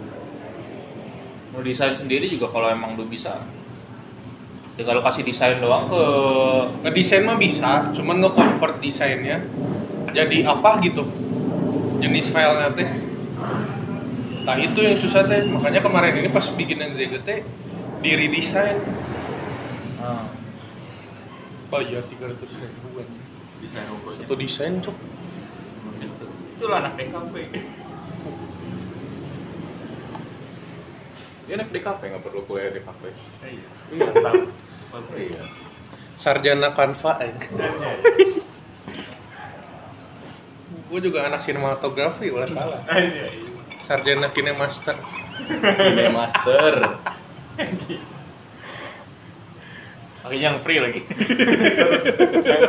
Mau 1.51 1.63
desain 1.65 1.99
sendiri 1.99 2.31
juga 2.31 2.53
kalau 2.55 2.71
emang 2.71 2.95
lu 2.95 3.09
bisa. 3.09 3.43
Tinggal 4.75 4.99
lu 4.99 5.03
kasih 5.03 5.23
desain 5.27 5.59
doang 5.63 5.87
ke 5.87 6.03
ngedesain 6.83 7.23
mah 7.23 7.39
bisa 7.39 7.95
cuman 7.95 8.19
nge-convert 8.23 8.83
desainnya 8.83 9.47
jadi 10.15 10.47
apa 10.47 10.83
gitu 10.83 11.07
jenis 12.03 12.31
filenya 12.31 12.75
teh 12.75 12.91
nah 14.45 14.57
itu 14.61 14.77
yang 14.77 15.01
susah 15.01 15.25
teh 15.25 15.41
makanya 15.49 15.81
kemarin 15.81 16.21
ini 16.21 16.29
pas 16.29 16.45
bikin 16.53 16.77
yang 16.77 16.93
ZGT 16.93 17.29
di 18.05 18.11
redesign 18.13 18.79
Ah, 20.05 20.29
bayar 21.73 22.05
tiga 22.13 22.29
ratus 22.29 22.45
ribuan 22.53 23.09
desain 23.65 23.89
logonya. 23.89 24.21
satu 24.21 24.35
desain 24.37 24.73
cok 24.85 24.97
Itulah 26.55 26.87
anak 26.87 26.95
DKP. 26.95 27.35
Dia 31.45 31.61
di 31.61 31.81
kafe 31.83 32.05
nggak 32.09 32.23
perlu 32.23 32.47
kuliah 32.47 32.71
di 32.71 32.79
kafe. 32.79 33.11
Iya. 33.43 33.69
Mantap. 34.07 34.35
Mantap. 34.95 35.19
Iya. 35.19 35.43
sarjana 36.15 36.71
kanva 36.79 37.13
eh. 37.27 37.35
gue 40.85 41.01
juga 41.03 41.27
anak 41.27 41.43
sinematografi 41.43 42.31
ulah 42.31 42.47
salah 42.47 42.81
Iya, 42.87 43.27
iya. 43.35 43.44
Sarjana 43.85 44.29
kinemaster 44.31 44.97
Ini 45.45 46.09
master. 46.09 46.73
pakai 50.21 50.39
yang 50.41 50.57
free 50.61 50.81
lagi. 50.81 51.01
Yang. 51.05 52.65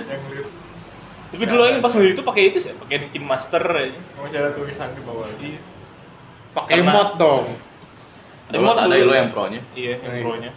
Yang 0.00 0.22
lift. 0.26 0.48
Tapi 1.30 1.44
dulu 1.46 1.62
aja 1.62 1.78
pas 1.78 1.92
waktu 1.92 2.10
itu 2.10 2.22
pakai 2.24 2.42
itu 2.50 2.58
sih, 2.58 2.72
pakai 2.74 3.12
Kin 3.12 3.22
Master 3.22 3.62
aja. 3.62 4.00
Mau 4.16 4.26
cara 4.26 4.50
tulisan 4.50 4.90
di 4.92 5.02
bawah. 5.04 5.28
Iya. 5.36 5.60
pakai 6.50 6.82
mod 6.82 7.14
dong 7.14 7.54
Ada 8.50 8.58
Dulu 8.58 8.66
mod 8.66 8.74
ada 8.76 8.90
dulu. 8.90 9.06
lo 9.06 9.14
yang 9.14 9.30
pro-nya. 9.30 9.60
Iya, 9.72 10.02
yang 10.02 10.10
Iya. 10.10 10.22
pro-nya. 10.24 10.50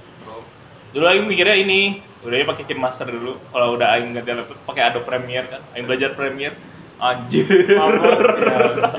Dulu 0.90 1.06
aing 1.06 1.26
mikirnya 1.28 1.54
ini, 1.56 1.82
udah 2.24 2.36
aja 2.36 2.48
pakai 2.48 2.64
Kin 2.66 2.80
Master 2.80 3.06
dulu. 3.06 3.38
Kalau 3.52 3.78
udah 3.78 3.88
aing 3.94 4.16
ganti 4.16 4.32
laptop 4.32 4.58
pakai 4.66 4.90
Adobe 4.90 5.06
Premiere 5.06 5.46
kan. 5.46 5.62
Aing 5.76 5.86
belajar 5.86 6.16
Premiere. 6.16 6.56
Anjir. 7.02 7.46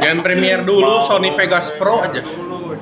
jangan 0.01 0.19
Premiere 0.23 0.63
dulu. 0.67 1.07
Sony 1.07 1.31
Vegas 1.39 1.71
Pro 1.79 2.03
aja 2.03 2.21
Dulu. 2.23 2.75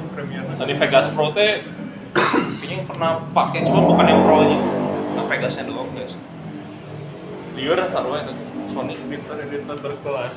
Sony 0.57 0.75
Vegas 0.77 1.07
Pro 1.13 1.33
teh 1.37 1.65
kayaknya 2.13 2.85
pernah 2.85 3.11
pakai 3.33 3.65
cuma 3.65 3.81
bukan 3.89 4.05
yang 4.05 4.21
pro-nya. 4.25 4.59
Nah, 5.17 5.25
Vegasnya 5.29 5.65
doang 5.69 5.93
guys. 5.97 6.13
Liur 7.57 7.79
taruhnya 7.93 8.33
itu 8.33 8.33
Sony 8.73 8.95
editor 8.97 9.37
editor 9.41 9.77
berkelas. 9.81 10.37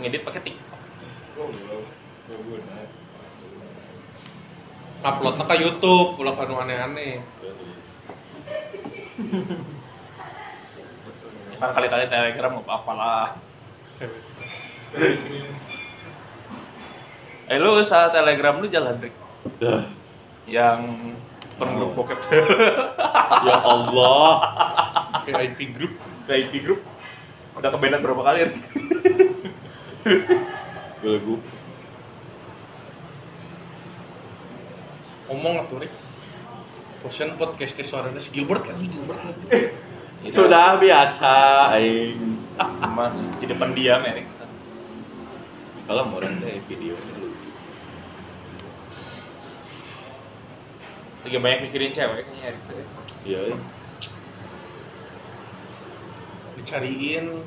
ngedit 0.00 0.26
pakai 0.26 0.42
TikTok. 0.42 0.80
Oh, 1.38 1.48
belum. 1.50 1.82
Uploadnya 5.04 5.44
ke 5.44 5.56
YouTube 5.60 6.16
ulah 6.16 6.32
kanu 6.32 6.56
aneh-aneh 6.64 7.20
Ya 11.54 11.60
kan 11.60 11.70
kali-kali 11.76 12.10
Telegram 12.10 12.58
apa 12.60 12.72
apalah. 12.74 13.26
Eh 17.44 17.60
lu 17.60 17.76
usaha 17.76 18.08
Telegram 18.08 18.56
lu 18.56 18.66
jalan 18.72 18.96
Rick. 19.04 19.12
Yang 20.48 20.80
penggrup 21.60 21.92
bokep 21.92 22.16
Ya 23.46 23.56
Allah. 23.60 24.28
kayak 25.28 25.56
IP 25.56 25.76
group 25.76 25.92
ke 26.24 26.32
IP 26.36 26.52
group 26.64 26.80
udah 27.54 27.70
kebenet 27.70 28.00
berapa 28.00 28.22
kali 28.24 28.38
Rick? 28.48 28.64
Belegu. 31.04 31.36
Ngomong 35.28 35.64
atuh 35.64 35.80
Rick 35.80 35.94
Potion 37.00 37.36
podcast 37.36 37.76
suaranya 37.84 38.20
si 38.20 38.32
Gilbert 38.32 38.64
lagi 38.64 38.88
Gilbert 38.88 39.20
lagi 39.24 39.72
Sudah 40.32 40.80
biasa 40.80 41.32
aing. 41.76 42.48
Jadi 43.44 43.54
pendiam 43.60 44.00
ya 44.00 44.16
Rick. 44.16 44.28
Kalau 45.84 46.08
mau 46.08 46.16
teh 46.16 46.64
video 46.64 46.96
dulu. 46.96 47.28
Lagi 51.28 51.36
banyak 51.36 51.60
mikirin 51.68 51.92
cewek 51.92 52.24
kayaknya 52.24 52.56
Rick. 52.56 52.88
Iya. 53.28 53.40
iya. 53.52 53.56
dicariin 56.64 57.44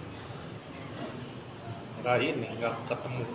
nggak 1.98 2.22
ini 2.22 2.48
nggak 2.62 2.86
ketemu 2.86 3.26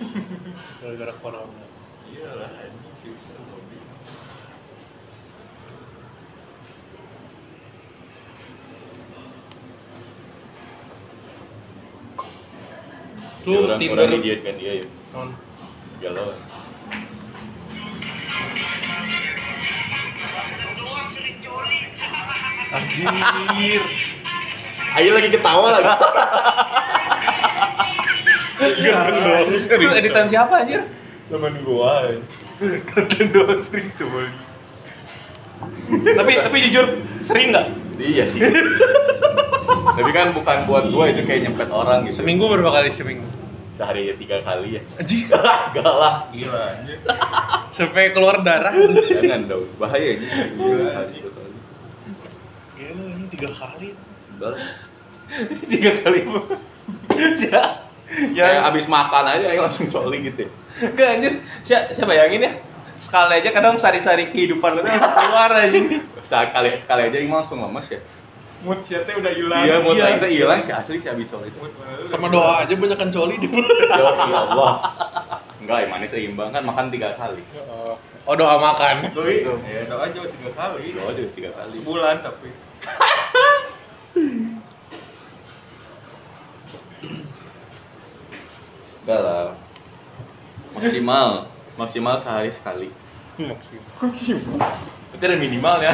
gara-gara 0.80 1.14
corona 1.20 1.64
Iyalah, 2.04 2.52
ini 2.68 2.88
future 3.04 3.40
tuh 13.44 13.68
orang 13.68 13.78
Tinder 13.78 14.08
orang 14.08 14.20
idiot 14.24 14.40
kan 14.40 14.54
dia 14.56 14.72
ya. 14.82 14.86
non 15.12 15.28
Galau. 16.00 16.32
anjir 22.74 23.84
Ayo 24.94 25.10
lagi 25.18 25.26
ketawa 25.26 25.74
lagi. 25.74 25.90
Itu 29.58 29.86
editan 29.90 30.30
siapa 30.30 30.62
anjir? 30.62 30.86
Temen 31.26 31.66
gua. 31.66 32.14
Konten 32.94 33.26
doang 33.34 33.58
sering 33.66 33.90
coli. 33.98 34.30
tapi 36.14 36.32
tapi 36.38 36.56
jujur 36.70 36.86
sering 37.26 37.50
nggak? 37.50 37.66
Iya 37.98 38.24
sih. 38.30 38.40
Tapi 39.98 40.10
kan 40.10 40.34
bukan 40.34 40.58
buat 40.66 40.90
gua 40.90 41.12
itu 41.12 41.22
kayak 41.22 41.50
nyempet 41.50 41.68
orang 41.70 42.08
gitu. 42.08 42.22
seminggu 42.22 42.50
berapa 42.50 42.70
kali 42.72 42.90
seminggu 42.96 43.26
Sehari 43.74 44.06
ya 44.10 44.14
tiga 44.14 44.38
kali 44.46 44.78
ya. 44.78 44.82
anjir 45.02 45.26
Gak 45.74 45.82
lah. 45.82 46.30
Gila 46.30 46.60
anjir. 46.78 46.98
sampai 47.76 48.14
keluar 48.14 48.42
darah 48.46 48.74
Jangan 49.18 49.50
dong. 49.50 49.66
Bahaya 49.78 50.08
ini. 50.18 50.26
Gila. 50.58 51.10
Gila 52.78 53.02
ini 53.14 53.24
tiga 53.34 53.50
kali 53.54 53.88
lah. 54.38 54.54
Tiga 55.70 55.90
kali 56.02 56.20
ya 57.50 57.62
Kayak 58.14 58.52
ya 58.54 58.60
abis 58.70 58.86
makan 58.86 59.24
aja 59.26 59.46
ayo 59.50 59.66
langsung 59.66 59.90
coli 59.90 60.22
gitu. 60.30 60.46
ya. 60.46 60.50
Enggak 60.74 61.08
anjir, 61.18 61.32
saya, 61.66 61.80
saya 61.94 62.06
bayangin 62.06 62.46
ya 62.46 62.52
Sekali 62.98 63.42
aja 63.42 63.50
kadang 63.50 63.78
sari-sari 63.78 64.30
kehidupan 64.30 64.74
lu 64.78 64.80
tuh 64.82 64.90
langsung 64.90 65.14
keluar 65.18 65.50
aja 65.50 65.78
Sekali 66.24 66.70
sekali 66.80 67.02
aja 67.08 67.18
Imam 67.20 67.44
langsung 67.44 67.60
lemes 67.60 67.88
ya. 67.88 68.00
Mood 68.64 68.80
siatnya 68.88 69.20
udah 69.20 69.32
hilang. 69.36 69.62
Iya, 69.68 69.76
mau 69.84 69.92
kita 69.92 70.28
hilang 70.32 70.60
sih 70.64 70.72
asli 70.72 70.96
sih 70.96 71.10
abis 71.12 71.28
coli 71.28 71.52
itu. 71.52 71.58
Mood 71.60 71.72
sama 72.08 72.32
doa 72.32 72.64
aja 72.64 72.72
banyak 72.72 72.96
kan 72.96 73.12
coli 73.12 73.36
di 73.36 73.48
Ya 74.00 74.40
Allah. 74.48 74.72
Enggak, 75.60 75.78
imannya 75.88 76.08
seimbang 76.08 76.48
kan 76.52 76.64
makan 76.64 76.88
tiga 76.88 77.12
kali. 77.16 77.44
oh 78.24 78.32
doa 78.32 78.56
makan 78.56 79.12
Doi, 79.12 79.44
ya 79.44 79.84
doa 79.84 80.08
aja 80.08 80.20
tiga 80.24 80.50
kali. 80.56 80.96
Doa 80.96 81.12
juga 81.12 81.30
tiga 81.36 81.50
kali. 81.52 81.76
Bulan 81.84 82.24
tapi. 82.24 82.48
Enggak 89.04 89.20
lah. 89.20 89.52
Maksimal, 90.72 91.28
maksimal 91.76 92.14
sehari 92.24 92.50
sekali. 92.56 92.88
Itu 95.14 95.22
ada 95.24 95.36
minimalnya. 95.38 95.92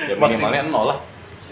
Ya 0.00 0.14
minimalnya 0.20 0.62
nol 0.70 0.84
lah. 0.94 0.98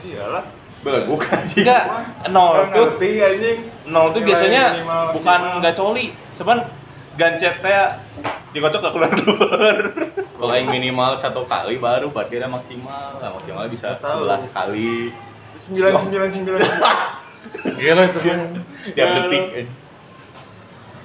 Iyalah. 0.03 0.45
Belagu 0.79 1.15
kan 1.19 1.43
sih. 1.51 1.67
Enggak, 1.67 1.85
nol 2.31 2.71
tuh 2.71 2.95
ngerti 2.95 3.09
anjing. 3.19 3.59
nol 3.91 4.15
tuh 4.15 4.23
biasanya 4.23 4.79
minimal, 4.79 5.03
bukan 5.19 5.41
nggak 5.59 5.75
coli, 5.75 6.15
cuman 6.39 6.59
gancetnya 7.19 7.99
dikocok 8.55 8.81
ke 8.87 8.89
keluar 8.95 9.11
keluar. 9.11 9.77
Kalau 10.39 10.55
yang 10.55 10.71
minimal 10.71 11.19
satu 11.19 11.43
kali 11.51 11.83
baru 11.83 12.15
berarti 12.15 12.39
ada 12.39 12.47
maksimal. 12.47 13.19
Nah, 13.19 13.35
maksimal 13.35 13.67
bisa 13.67 13.99
sebelas 13.99 14.47
kali 14.55 15.11
Sembilan 15.67 15.93
sembilan 15.99 16.29
sembilan. 16.31 16.61
Gila 17.83 18.03
itu. 18.07 18.19
tiap 18.23 18.39
Ya, 18.97 19.05
detik. 19.19 19.43
lu. 19.51 19.63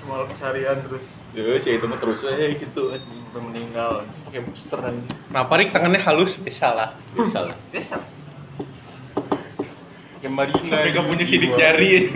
Cuma 0.06 0.16
keseharian 0.30 0.78
terus 0.86 1.04
Terus 1.34 1.66
ya 1.66 1.82
itu 1.82 1.90
mah 1.90 1.98
terus 1.98 2.22
aja 2.22 2.46
gitu. 2.54 2.94
sampai 2.94 3.42
meninggal. 3.42 4.06
Pakai 4.30 4.46
booster 4.46 4.78
aja. 4.78 5.02
Kenapa 5.34 5.58
Rik 5.58 5.74
tangannya 5.74 6.06
halus? 6.06 6.38
Bisa 6.38 6.70
lah. 6.70 6.94
Bisa 7.18 7.50
lah. 7.50 7.58
Biasa. 7.74 7.98
Pakai 10.22 10.30
marina. 10.30 10.70
Sampai 10.70 10.94
gak 10.94 11.10
punya 11.10 11.26
sidik 11.26 11.58
jari 11.58 12.14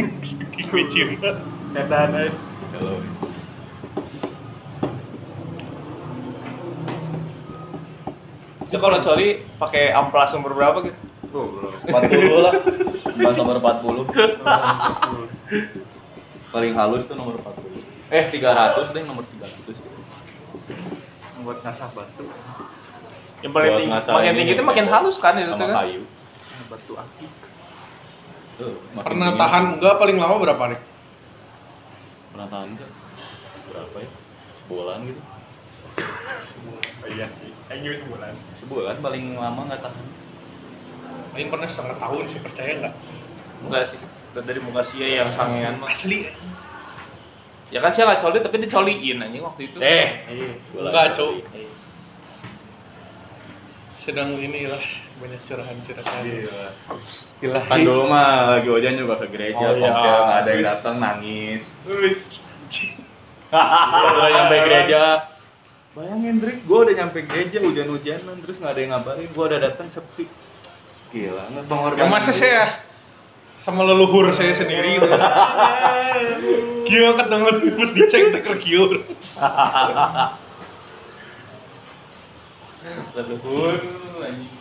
cinta. 0.94 1.42
Keadaan 1.74 2.14
aja. 2.14 2.30
Kalau 2.78 3.02
Itu 8.68 8.84
kalau 8.84 9.00
coli 9.00 9.48
pakai 9.58 9.96
amplas 9.96 10.36
nomor 10.36 10.52
berapa 10.54 10.84
gitu? 10.86 11.00
Belum. 11.32 11.72
40 11.88 12.46
lah. 12.46 12.54
Pas 13.18 13.34
nomor 13.40 13.64
40. 13.64 14.12
Paling 16.54 16.76
halus 16.76 17.08
tuh 17.08 17.16
nomor 17.16 17.40
40. 17.42 17.97
Eh 18.08 18.24
300 18.32 18.96
deh 18.96 19.04
nomor 19.04 19.24
300. 19.28 19.76
Buat 21.44 21.60
ngasah 21.64 21.90
batu. 21.92 22.24
Yang 23.46 23.52
paling 23.54 23.72
tinggi, 23.78 23.92
makin 23.94 24.32
ini 24.34 24.38
tinggi 24.42 24.54
itu 24.58 24.64
nih, 24.64 24.68
makin 24.68 24.86
halus 24.90 25.18
kan 25.22 25.38
itu 25.38 25.54
kan? 25.54 25.70
kayu. 25.86 26.02
Batu 26.72 26.94
akik. 26.98 27.32
Tuh, 28.58 28.82
makin 28.98 29.06
Pernah 29.06 29.30
tinggi. 29.30 29.42
tahan 29.46 29.64
enggak 29.78 29.96
paling 30.02 30.18
lama 30.18 30.36
berapa 30.42 30.64
Rik? 30.74 30.82
Pernah 32.34 32.48
tahan 32.50 32.68
enggak? 32.74 32.90
Berapa 33.70 33.96
ya? 34.02 34.10
Sebulan 34.66 34.98
gitu. 35.06 35.22
Oh 37.06 37.08
iya 37.14 37.28
sih. 37.38 37.52
Ayo 37.70 37.92
sebulan. 38.02 38.34
Sebulan 38.64 38.96
paling 39.04 39.24
lama 39.38 39.62
nggak 39.70 39.82
tahan. 39.86 40.06
Paling 41.36 41.48
pernah 41.54 41.68
setengah 41.70 41.98
tahun 42.02 42.24
sih 42.34 42.40
percaya 42.42 42.72
nggak? 42.82 42.94
Enggak 43.68 43.84
sih. 43.94 44.00
Dari 44.38 44.60
muka 44.62 44.82
sia 44.90 45.08
yang 45.22 45.30
sangean 45.34 45.78
mah. 45.78 45.94
Asli. 45.94 46.30
Ya 47.68 47.84
kan 47.84 47.92
saya 47.92 48.08
nggak 48.08 48.22
coli 48.24 48.38
tapi 48.40 48.58
dicoliin 48.64 49.18
anjing 49.20 49.44
waktu 49.44 49.62
itu. 49.68 49.78
Eh, 49.80 50.08
Iya. 50.32 50.52
Enggak, 50.72 51.20
Cuk. 51.20 51.44
Sedang 54.00 54.40
inilah 54.40 54.80
banyak 55.20 55.42
curahan-curahan. 55.44 56.22
Gila. 56.24 56.68
Gila. 57.44 57.60
Kan 57.68 57.80
dulu 57.84 58.04
mah 58.08 58.56
lagi 58.56 58.70
hujan 58.72 58.96
juga 58.96 59.20
ke 59.20 59.28
gereja, 59.28 59.60
Oh, 59.60 59.76
iya. 59.76 59.84
konser 59.84 60.16
nggak 60.16 60.40
ada 60.40 60.50
yang 60.56 60.64
datang 60.64 60.96
nangis. 61.02 61.64
Udah 63.52 64.30
nyampe 64.30 64.56
gereja, 64.64 65.04
bayangin 65.92 66.36
Drik, 66.40 66.58
gue 66.64 66.78
udah 66.78 66.96
nyampe 66.96 67.20
gereja 67.24 67.58
hujan-hujanan 67.60 68.36
terus 68.44 68.56
nggak 68.60 68.72
ada 68.72 68.80
yang 68.80 68.92
ngabarin, 68.96 69.28
gue 69.28 69.46
udah 69.46 69.60
datang 69.60 69.88
sepi. 69.90 70.26
Gila, 71.12 71.44
nggak 71.52 71.66
pengorbanan. 71.66 72.00
Yang 72.00 72.12
masa 72.12 72.32
saya 72.32 72.64
sama 73.68 73.84
leluhur 73.84 74.32
saya 74.32 74.56
sendiri 74.56 74.96
gitu. 74.96 75.12
Gila 76.88 77.20
ketemu 77.20 77.48
terus 77.76 77.92
dicek 77.92 78.32
teker 78.32 78.56
kiur. 78.64 79.04
Leluhur 83.12 83.76
anjing. 84.24 84.56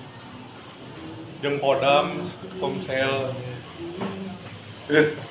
Jeung 1.38 1.62
Kodam, 1.62 2.27
Komsel. 2.59 3.31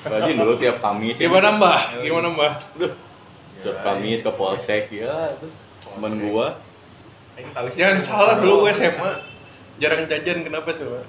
Berarti 0.00 0.30
dulu 0.32 0.56
tiap 0.56 0.80
Kamis. 0.80 1.20
ya. 1.20 1.28
Gimana 1.28 1.60
Mbah? 1.60 2.00
Gimana 2.00 2.32
Mbah? 2.32 2.52
Tiap 3.60 3.76
Kamis 3.84 4.24
ke 4.24 4.32
Polsek 4.32 4.88
ya, 4.88 5.36
itu 5.36 5.52
temen 5.84 6.16
gua. 6.24 6.56
Jangan 7.76 8.00
salah 8.00 8.40
dulu 8.40 8.64
gue 8.64 8.72
SMA. 8.72 9.12
Jarang 9.76 10.08
jajan 10.08 10.40
kenapa 10.48 10.72
sih, 10.72 10.88
Mbak? 10.88 11.04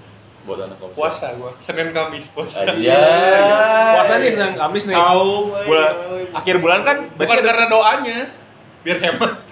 Buat 0.47 0.63
anak 0.63 0.77
Polsek. 0.79 0.95
Puasa 0.95 1.27
gua. 1.35 1.51
Senin 1.59 1.91
Kamis 1.91 2.25
puasa. 2.31 2.63
Aja. 2.63 2.99
Puasa 3.99 4.13
nih 4.23 4.31
Senin 4.31 4.55
Kamis 4.55 4.83
nih. 4.87 4.95
Tahu. 4.95 5.31
Bulan 5.67 5.93
akhir 6.31 6.55
bulan 6.63 6.79
kan 6.87 6.97
Bukan 7.19 7.37
karena 7.43 7.65
doanya. 7.67 8.17
Biar 8.87 8.97
hemat. 9.03 9.31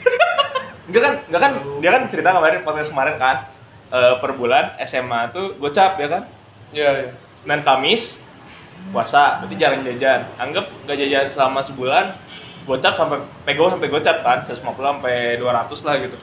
Enggak 0.86 1.02
kan, 1.02 1.14
enggak 1.26 1.42
kan, 1.42 1.54
dia 1.82 1.90
kan 1.98 2.04
cerita 2.14 2.30
kemarin 2.30 2.62
podcast 2.62 2.94
kemarin 2.94 3.18
kan 3.18 3.50
eh, 3.90 4.22
per 4.22 4.38
bulan 4.38 4.78
SMA 4.86 5.34
tuh 5.34 5.58
gocap 5.58 5.98
ya 5.98 6.08
kan. 6.08 6.24
Iya, 6.70 6.90
iya. 6.94 7.12
Senin 7.42 7.66
Kamis 7.66 8.14
puasa, 8.94 9.42
berarti 9.42 9.56
jarang 9.58 9.82
jajan. 9.82 10.30
Anggap 10.38 10.70
nggak 10.86 10.98
jajan 11.02 11.26
selama 11.34 11.66
sebulan, 11.66 12.06
gocap 12.70 13.02
sampai 13.02 13.18
pego 13.50 13.74
sampai 13.74 13.90
gocap 13.90 14.18
kan, 14.22 14.46
150 14.46 14.62
sampai 14.62 15.42
200 15.42 15.88
lah 15.90 15.96
gitu. 16.06 16.18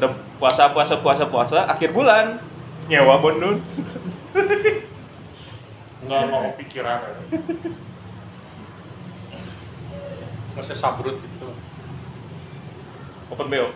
Udah 0.00 0.10
puasa 0.40 0.72
puasa 0.72 0.94
puasa 1.04 1.24
puasa, 1.28 1.68
akhir 1.68 1.92
bulan 1.92 2.40
nyewa 2.88 3.16
bondon. 3.20 3.64
Enggak 6.04 6.22
mau 6.28 6.52
kepikiran. 6.52 7.16
Masih 10.54 10.76
sabrut 10.78 11.16
gitu. 11.18 11.48
Open 13.32 13.48
BO. 13.48 13.72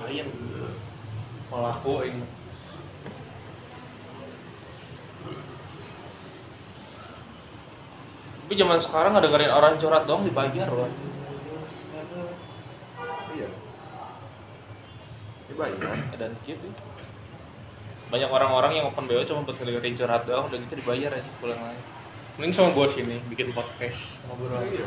Lain. 0.00 0.26
Malah 1.52 1.76
aku 1.78 2.02
ini. 2.08 2.24
Tapi 8.44 8.60
zaman 8.60 8.80
sekarang 8.80 9.16
nggak 9.16 9.24
dengerin 9.24 9.52
orang 9.56 9.80
curhat 9.80 10.04
dong 10.04 10.24
dibayar 10.24 10.68
loh. 10.68 10.88
Iya. 13.36 13.48
Dibayar. 15.48 15.96
Dan 16.16 16.32
gitu. 16.44 16.68
Banyak 18.14 18.30
orang-orang 18.30 18.78
yang 18.78 18.86
open 18.94 19.10
BO 19.10 19.26
cuma 19.26 19.42
buat 19.42 19.58
dengerin 19.58 19.98
curhat 19.98 20.22
doang, 20.22 20.46
udah 20.46 20.54
gitu 20.54 20.78
dibayar 20.78 21.18
ya 21.18 21.26
pulang 21.42 21.58
lagi. 21.58 21.82
Mending 22.38 22.54
sama 22.54 22.70
gua 22.70 22.86
sini 22.94 23.18
bikin 23.26 23.50
podcast 23.50 23.98
ngobrol. 24.30 24.62
Iya. 24.70 24.86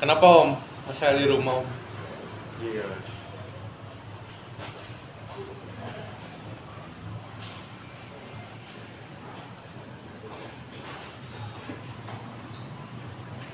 Kenapa 0.00 0.24
Om? 0.24 0.56
Saya 0.96 1.20
di 1.20 1.28
rumah 1.28 1.60
Om. 1.60 1.68
Iya. 2.64 2.88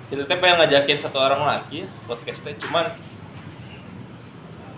Kita 0.07 0.23
teh 0.23 0.39
pengen 0.39 0.63
ngajakin 0.63 1.03
satu 1.03 1.19
orang 1.19 1.43
lagi 1.43 1.83
ya, 1.83 1.91
podcastnya, 2.07 2.55
cuman 2.63 2.95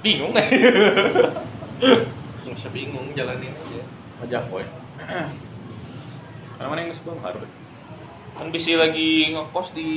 bingung 0.00 0.32
Nggak 2.50 2.66
usah 2.66 2.74
bingung, 2.74 3.14
jalanin 3.14 3.54
aja. 3.54 3.82
Ajak 4.26 4.50
boy. 4.50 4.66
Karena 6.58 6.66
mana 6.66 6.82
yang 6.82 6.90
ngesbang 6.90 7.22
harus. 7.22 7.46
kan 8.30 8.46
bisa 8.50 8.74
lagi 8.74 9.30
ngekos 9.30 9.70
di 9.70 9.90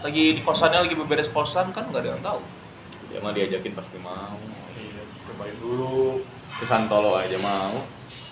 lagi 0.00 0.24
di 0.36 0.40
kosannya 0.40 0.88
lagi 0.88 0.96
beberes 0.96 1.28
kosan 1.32 1.72
kan 1.72 1.88
nggak 1.88 2.04
ada 2.04 2.10
yang 2.14 2.24
tahu 2.24 2.40
Dia 3.12 3.20
mah 3.20 3.36
diajakin 3.36 3.76
pasti 3.76 4.00
mau. 4.00 4.40
Iya. 4.72 5.04
Cobain 5.28 5.56
dulu. 5.60 6.24
Ke 6.56 6.64
Santolo 6.64 7.20
aja 7.20 7.36
mau. 7.36 7.84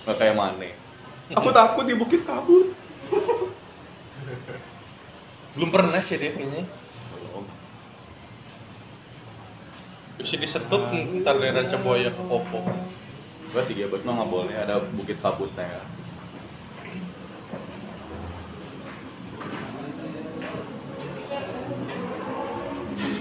Gak 0.09 0.17
kayak 0.17 0.41
mana. 0.41 0.73
Aku 1.37 1.53
takut 1.53 1.85
di 1.85 2.01
Bukit 2.01 2.25
Kabut. 2.25 2.73
Belum 5.61 5.69
pernah 5.69 6.01
sih 6.09 6.17
dia 6.17 6.33
kayaknya. 6.33 6.65
Belum. 7.13 7.45
Bisa 10.17 10.41
disetut 10.41 10.81
ntar 11.21 11.37
dari 11.37 11.53
Ranca 11.53 11.77
Buaya 11.77 12.09
ke 12.09 12.25
Popo. 12.25 12.65
Gua 13.51 13.63
sih 13.67 13.75
Gebet 13.75 14.07
mah 14.07 14.15
nggak 14.23 14.31
boleh 14.31 14.55
ada 14.55 14.79
bukit 14.95 15.19
kabutnya 15.19 15.67
ya. 15.67 15.83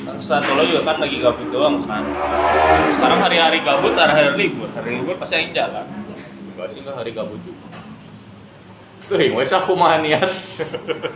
kan 0.10 0.18
Santolo 0.20 0.66
juga 0.66 0.82
kan 0.84 0.98
lagi 1.00 1.22
gabut 1.22 1.48
doang 1.54 1.86
kan 1.86 2.02
sekarang 2.98 3.20
hari-hari 3.22 3.62
gabut 3.62 3.94
hari-hari 3.94 4.34
libur 4.36 4.68
hari 4.74 4.98
libur 4.98 5.16
pasti 5.22 5.38
yang 5.38 5.54
jalan 5.54 5.86
Enggak 6.60 6.76
sih 6.76 6.84
enggak 6.84 7.00
hari 7.00 7.16
kabut 7.16 7.40
juga. 7.48 7.72
Tuh, 9.08 9.16
yang 9.16 9.40
wes 9.40 9.48
aku 9.48 9.80
mah 9.80 9.96
niat. 10.04 10.28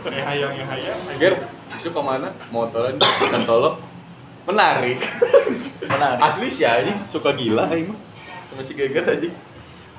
Ya 0.08 0.24
hayang 0.24 0.56
ya 0.56 0.64
hayang. 0.72 0.98
Ger, 1.20 1.36
besok 1.68 1.92
ke 1.92 2.00
mana? 2.00 2.32
Motoran 2.48 2.96
di 2.96 3.04
Santolo. 3.04 3.76
Menarik. 4.48 5.04
menarik 5.84 6.20
Asli 6.24 6.48
sih 6.48 6.64
aja, 6.64 7.04
suka 7.12 7.36
gila 7.36 7.68
aing 7.68 7.92
mah. 7.92 8.00
Sama 8.54 8.62
si 8.62 8.78
Geger 8.78 9.02
aja. 9.02 9.28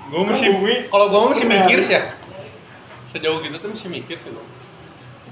Gue 0.08 0.22
masih, 0.24 0.48
kalau 0.88 1.12
gue 1.12 1.36
masih 1.36 1.44
mikir 1.44 1.84
sih 1.84 2.00
ya. 2.00 2.16
Sejauh 3.12 3.44
gitu 3.44 3.60
tuh 3.60 3.76
masih 3.76 3.92
mikir 3.92 4.16
sih 4.24 4.32
gue. 4.32 4.46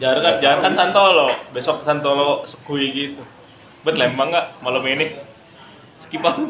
Jangan 0.03 0.19
kan, 0.19 0.33
jangan 0.43 0.59
kan 0.59 0.73
Santolo. 0.75 1.31
Besok 1.55 1.87
Santolo 1.87 2.43
sekui 2.51 2.91
gitu. 2.91 3.23
Bet 3.87 3.95
Lembang 3.95 4.35
nggak 4.35 4.59
malam 4.59 4.83
ini? 4.83 5.15
Skip 6.03 6.19
ah. 6.27 6.35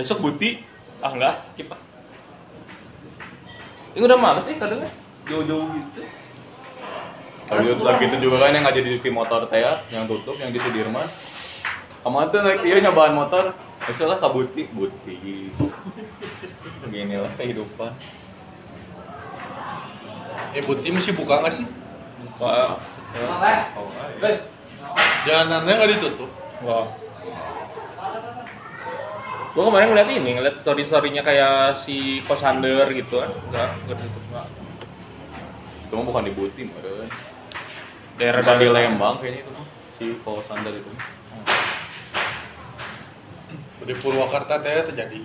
Besok 0.00 0.24
Buti. 0.24 0.64
Ah 1.04 1.12
enggak, 1.12 1.44
skip 1.52 1.68
ah. 1.68 1.80
Ini 3.92 4.00
udah 4.00 4.16
males 4.16 4.48
nih 4.48 4.56
kadang 4.56 4.88
jauh-jauh 5.28 5.68
gitu. 5.76 6.08
Lagi, 7.44 7.76
lagi 7.76 8.04
itu 8.08 8.16
juga 8.24 8.40
kan 8.40 8.56
yang 8.56 8.64
nggak 8.64 8.76
jadi 8.80 8.90
di 9.04 9.10
motor 9.12 9.44
teh 9.52 9.60
ya, 9.60 9.84
yang 9.92 10.08
tutup 10.08 10.40
yang 10.40 10.48
di 10.48 10.56
Sudirman. 10.56 11.12
Kamu 12.00 12.32
tuh 12.32 12.40
naik 12.40 12.64
dia 12.64 12.80
nyobaan 12.80 13.12
motor, 13.12 13.52
misalnya 13.90 14.16
ke 14.20 14.28
Buti, 14.32 14.62
Buti. 14.72 15.16
Beginilah 16.84 17.32
kehidupan. 17.36 17.92
Eh 20.54 20.62
Buti 20.62 20.88
masih 20.94 21.12
buka 21.18 21.42
nggak 21.42 21.54
sih? 21.58 21.66
Wah, 22.38 22.78
Oh, 23.14 23.86
iya. 24.18 24.42
Jalanannya 25.26 25.72
nggak 25.74 25.90
ditutup. 25.98 26.30
wah. 26.62 26.86
Gua 29.54 29.70
kemarin 29.70 29.94
ngeliat 29.94 30.10
ini, 30.10 30.30
ngeliat 30.34 30.58
story-storynya 30.58 31.22
kayak 31.22 31.86
si 31.86 32.18
Kosander 32.26 32.90
gitu 32.90 33.22
kan. 33.22 33.30
Enggak, 33.50 33.70
enggak 33.86 33.96
ditutup 34.02 34.24
enggak. 34.34 34.46
itu 35.86 35.92
mah 35.94 36.04
bukan 36.10 36.26
di 36.26 36.32
Buti, 36.34 36.60
meren. 36.66 37.06
Daerah 38.18 38.42
dari 38.42 38.66
Lembang 38.66 39.22
kayaknya 39.22 39.46
itu 39.46 39.50
mah, 39.54 39.66
si 39.98 40.04
Paul 40.26 40.42
Sander 40.50 40.74
itu. 40.74 40.90
Di 43.84 43.92
Purwakarta 44.00 44.64
teh 44.64 44.88
terjadi. 44.88 45.20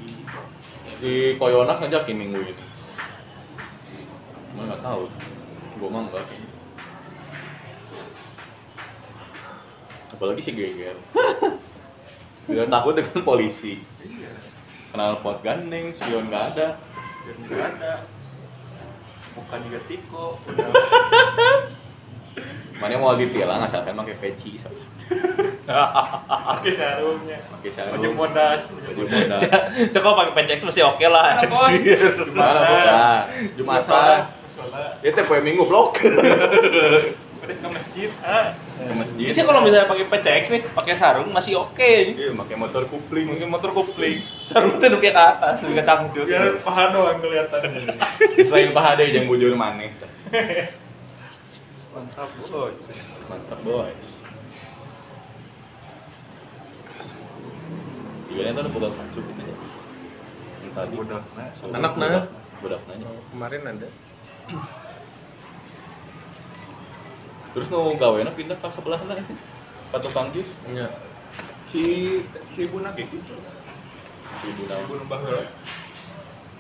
Di 1.00 1.14
Koyonak 1.40 1.80
ngajakin 1.80 2.16
minggu 2.20 2.40
ini. 2.44 2.66
Cuma 4.52 4.68
nggak 4.68 4.84
tahu, 4.84 5.08
gua 5.80 5.90
mah 5.96 6.02
enggak. 6.12 6.28
Apalagi 10.12 10.42
si 10.44 10.52
Geger. 10.52 10.98
Dia 12.52 12.68
takut 12.68 13.00
dengan 13.00 13.24
polisi. 13.24 13.80
Kenal 14.92 15.24
pot 15.24 15.40
gandeng, 15.40 15.96
spion 15.96 16.28
nggak 16.28 16.46
ada. 16.58 16.68
Nggak 17.48 17.68
ada. 17.80 17.94
Bukan 19.40 19.60
juga 19.70 19.80
tiko. 19.88 20.36
Udah. 20.52 20.68
Mana 22.80 22.96
mau 22.96 23.16
ditilang 23.20 23.68
asalkan 23.68 24.00
pakai 24.00 24.16
peci. 24.24 24.56
Pakai 25.68 26.72
sarungnya. 26.80 27.38
Pakai 27.52 27.72
sarung. 27.76 27.94
Baju 28.00 28.10
modas. 28.16 28.62
Baju 28.72 29.04
modas. 29.04 29.40
Sekolah 29.92 30.16
pakai 30.16 30.34
pecek 30.40 30.64
masih 30.64 30.84
oke 30.88 31.06
lah. 31.10 31.44
Gimana 31.44 31.50
bos? 31.52 31.72
Nah, 32.34 33.20
Jumatan. 33.60 34.18
Ya 35.04 35.10
teh 35.12 35.24
poe 35.28 35.40
minggu 35.44 35.68
blok. 35.68 36.00
Ke 37.50 37.66
masjid. 37.66 38.14
Ah. 38.22 38.54
Ke 38.78 38.94
masjid. 38.94 39.26
Bisa 39.34 39.42
kalau 39.42 39.66
misalnya 39.66 39.90
pakai 39.90 40.06
PCX 40.06 40.44
nih, 40.54 40.62
pakai 40.70 40.94
sarung 41.02 41.34
masih 41.34 41.58
oke. 41.58 41.94
Iya, 42.14 42.30
pakai 42.38 42.56
motor 42.56 42.86
kupling. 42.86 43.26
Mungkin 43.26 43.50
motor 43.50 43.74
kopling. 43.74 44.22
Sarung 44.46 44.78
tuh 44.78 44.88
nupia 44.94 45.12
ke 45.12 45.18
atas, 45.18 45.66
lebih 45.66 45.82
ke 45.82 45.84
cangcut. 45.88 46.26
Biar 46.30 46.62
paha 46.62 46.94
doang 46.94 47.18
kelihatan. 47.18 47.62
Selain 48.46 48.70
paha 48.70 49.02
deh 49.02 49.10
yang 49.10 49.26
bujur 49.26 49.58
maneh. 49.58 49.90
Mantap, 51.90 52.30
bos. 52.38 52.54
Mantap 53.26 53.60
boy. 53.66 53.90
Juga 58.30 58.42
itu 58.46 58.60
ada 58.62 58.70
budak 58.70 58.94
masuk 58.94 59.24
gitu 59.26 59.42
ya. 59.42 59.56
Yang 60.62 60.72
tadi. 60.78 60.94
Budak, 60.94 61.24
nah. 61.34 61.50
Anak, 61.74 61.94
nah. 61.98 62.08
Budak- 62.08 62.30
Budak 62.60 62.82
nanya. 62.92 63.08
Kemarin 63.34 63.62
ada. 63.66 63.88
Terus 67.50 67.68
nu 67.74 67.98
gawena 67.98 68.36
pindah 68.38 68.60
ke 68.62 68.68
sebelah 68.78 69.00
sana. 69.02 69.18
Ke 69.90 69.98
tukang 70.06 70.30
jus. 70.36 70.46
Iya. 70.70 70.94
Si 71.74 71.84
si 72.54 72.60
ibu 72.70 72.78
nage 72.86 73.02
gitu. 73.10 73.34
Si 74.44 74.46
ibu 74.46 74.64
nage. 74.70 74.86
Ibu 74.86 74.94
nembah 75.02 75.20
heula. 75.26 75.44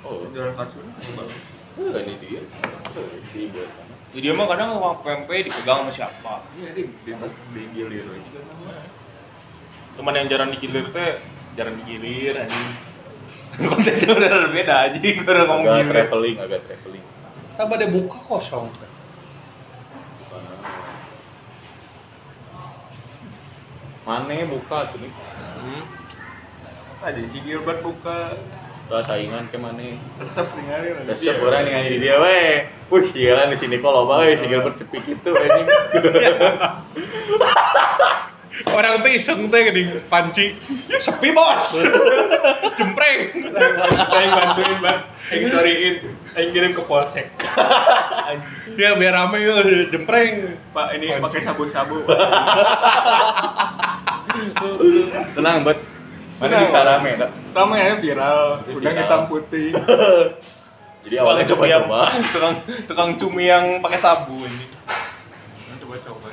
Oh, 0.07 0.23
Jalan 0.31 0.55
kasur. 0.55 0.81
eh, 0.81 2.01
ini 2.07 2.13
dia. 2.17 2.41
Si 3.29 3.39
ibu 3.45 3.61
Jadi 4.09 4.25
dia 4.25 4.33
mah 4.33 4.49
kadang 4.49 4.81
uang 4.81 5.05
PMP 5.05 5.29
dipegang 5.45 5.85
sama 5.85 5.91
siapa. 5.93 6.33
Iya, 6.57 6.73
di 6.73 6.83
di 7.05 7.11
di 7.53 7.61
gilir 7.77 8.09
juga 8.09 8.41
nama. 8.41 8.81
Cuman 9.93 10.13
yang 10.17 10.27
jarang 10.33 10.49
digilir 10.49 10.89
teh 10.89 11.21
jarang 11.53 11.77
digilir 11.85 12.33
anjing. 12.41 12.69
Konteksnya 13.69 14.15
udah 14.15 14.29
berbeda 14.49 14.73
aja, 14.87 14.97
baru 14.97 15.39
ngomong 15.45 15.65
Agak 15.67 15.77
gilir. 15.77 15.91
traveling, 15.93 16.35
agak 16.41 16.61
traveling. 16.65 17.05
Kita 17.53 17.63
pada 17.67 17.85
buka 17.91 18.17
kosong. 18.25 18.67
Mana 24.07 24.41
buka 24.49 24.77
tuh 24.89 24.97
nih? 25.05 25.13
Hmm. 25.13 25.83
Ada 27.05 27.21
si 27.29 27.39
Gilbert 27.45 27.85
buka 27.85 28.35
Lah 28.89 29.05
saingan 29.05 29.45
ke 29.53 29.57
mana? 29.61 30.01
resep 30.17 30.47
ningali 30.57 30.97
lagi. 30.97 31.13
Resep 31.13 31.37
orang 31.45 31.85
di 31.85 32.01
dia 32.01 32.17
weh. 32.17 32.65
Wih, 32.89 33.13
gila 33.13 33.53
di 33.53 33.57
sini 33.61 33.77
kok 33.77 33.93
loba 33.93 34.25
euy, 34.25 34.41
tinggal 34.41 34.65
bersepik 34.65 35.05
itu 35.05 35.29
anjing. 35.29 35.69
Orang 38.67 39.05
tuh 39.05 39.11
iseng 39.15 39.47
tuh 39.47 39.59
gini 39.61 40.03
panci. 40.11 40.51
Sepi 40.99 41.31
bos. 41.31 41.79
Jempreng. 42.77 43.19
Aing 44.11 44.31
bantuin, 44.35 44.77
Bang. 44.83 44.99
Aing 45.31 45.43
storyin, 45.47 45.95
aing 46.35 46.49
kirim 46.51 46.71
ke 46.75 46.83
polsek. 46.83 47.31
Ya 48.79 48.95
biar 48.95 49.11
rame 49.11 49.43
yuk 49.43 49.91
jempreng. 49.91 50.55
Pak, 50.71 50.95
ini 50.95 51.19
pakai 51.19 51.43
sabu-sabu. 51.43 52.07
Tenang, 55.35 55.67
bet. 55.67 55.83
Mana 56.39 56.63
bisa 56.63 56.79
rame, 56.87 57.09
dak? 57.19 57.31
Ramai 57.51 57.83
ya 57.83 57.95
viral, 57.99 58.63
udah 58.63 58.91
hitam 58.95 59.21
putih. 59.27 59.75
Jadi 61.03 61.15
awalnya 61.19 61.45
coba-coba. 61.51 61.99
tukang 62.31 62.55
tukang 62.87 63.09
cumi 63.19 63.51
yang 63.51 63.83
pakai 63.83 63.99
sabu 63.99 64.47
ini. 64.47 64.65
Coba-coba. 65.83 66.27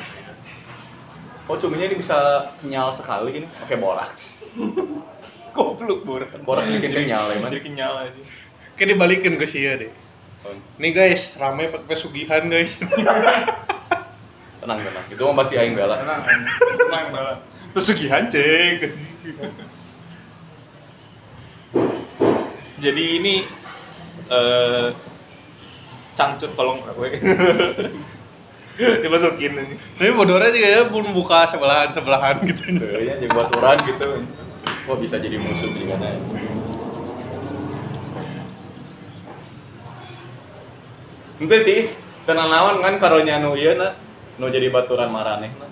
Oh, 1.47 1.55
cuminya 1.55 1.87
ini 1.87 2.03
bisa 2.03 2.51
nyal 2.67 2.91
sekali 2.99 3.43
ini, 3.43 3.47
pakai 3.63 3.79
boraks. 3.79 4.35
Goblok 5.55 6.03
bor. 6.03 6.23
Boraks 6.43 6.69
bikin 6.71 6.91
kenyal 6.91 7.31
ya, 7.31 7.39
man. 7.39 7.51
Jadi 7.55 7.63
kenyal 7.63 7.95
aja. 8.07 8.23
Kayak 8.75 8.89
dibalikin 8.99 9.39
ke 9.39 9.47
sia 9.47 9.79
deh. 9.79 9.91
Nih 10.79 10.91
guys, 10.95 11.35
rame 11.39 11.71
pakai 11.71 11.87
pesugihan 11.87 12.47
guys. 12.47 12.75
Tenang, 14.67 14.83
tenang. 14.83 15.07
Itu 15.07 15.23
mah 15.31 15.47
pasti 15.47 15.55
aing 15.55 15.79
bela. 15.79 15.95
Tenang, 16.03 16.27
tenang, 16.27 17.05
Bang. 17.15 17.39
Pesugihan 17.71 18.27
cek. 18.27 18.91
Jadi 22.77 23.05
ini 23.17 23.35
eh 24.29 24.89
cangcut 26.17 26.53
kolong 26.57 26.81
gue. 26.85 27.11
Dimasukin 28.77 29.57
ini. 29.57 29.77
Tapi 29.97 30.13
bodornya 30.13 30.53
juga 30.53 30.69
ya 30.69 30.83
pun 30.85 31.09
buka 31.17 31.49
sebelahan 31.49 31.97
sebelahan 31.97 32.45
gitu. 32.45 32.77
Kayaknya 32.77 33.15
jadi 33.25 33.27
buat 33.33 33.49
orang 33.57 33.79
gitu. 33.89 34.07
Wah, 34.85 34.97
bisa 35.01 35.17
jadi 35.17 35.41
musuh 35.41 35.73
juga 35.73 35.97
nah. 35.97 36.13
Itu 41.37 41.57
sih, 41.65 41.93
tenang 42.25 42.49
naon 42.49 42.81
kan 42.81 42.97
karonya 42.97 43.41
nu 43.41 43.57
ieu 43.57 43.77
na, 43.77 43.97
nu 44.41 44.49
jadi 44.49 44.73
baturan 44.73 45.13
maraneh 45.13 45.53
na. 45.57 45.69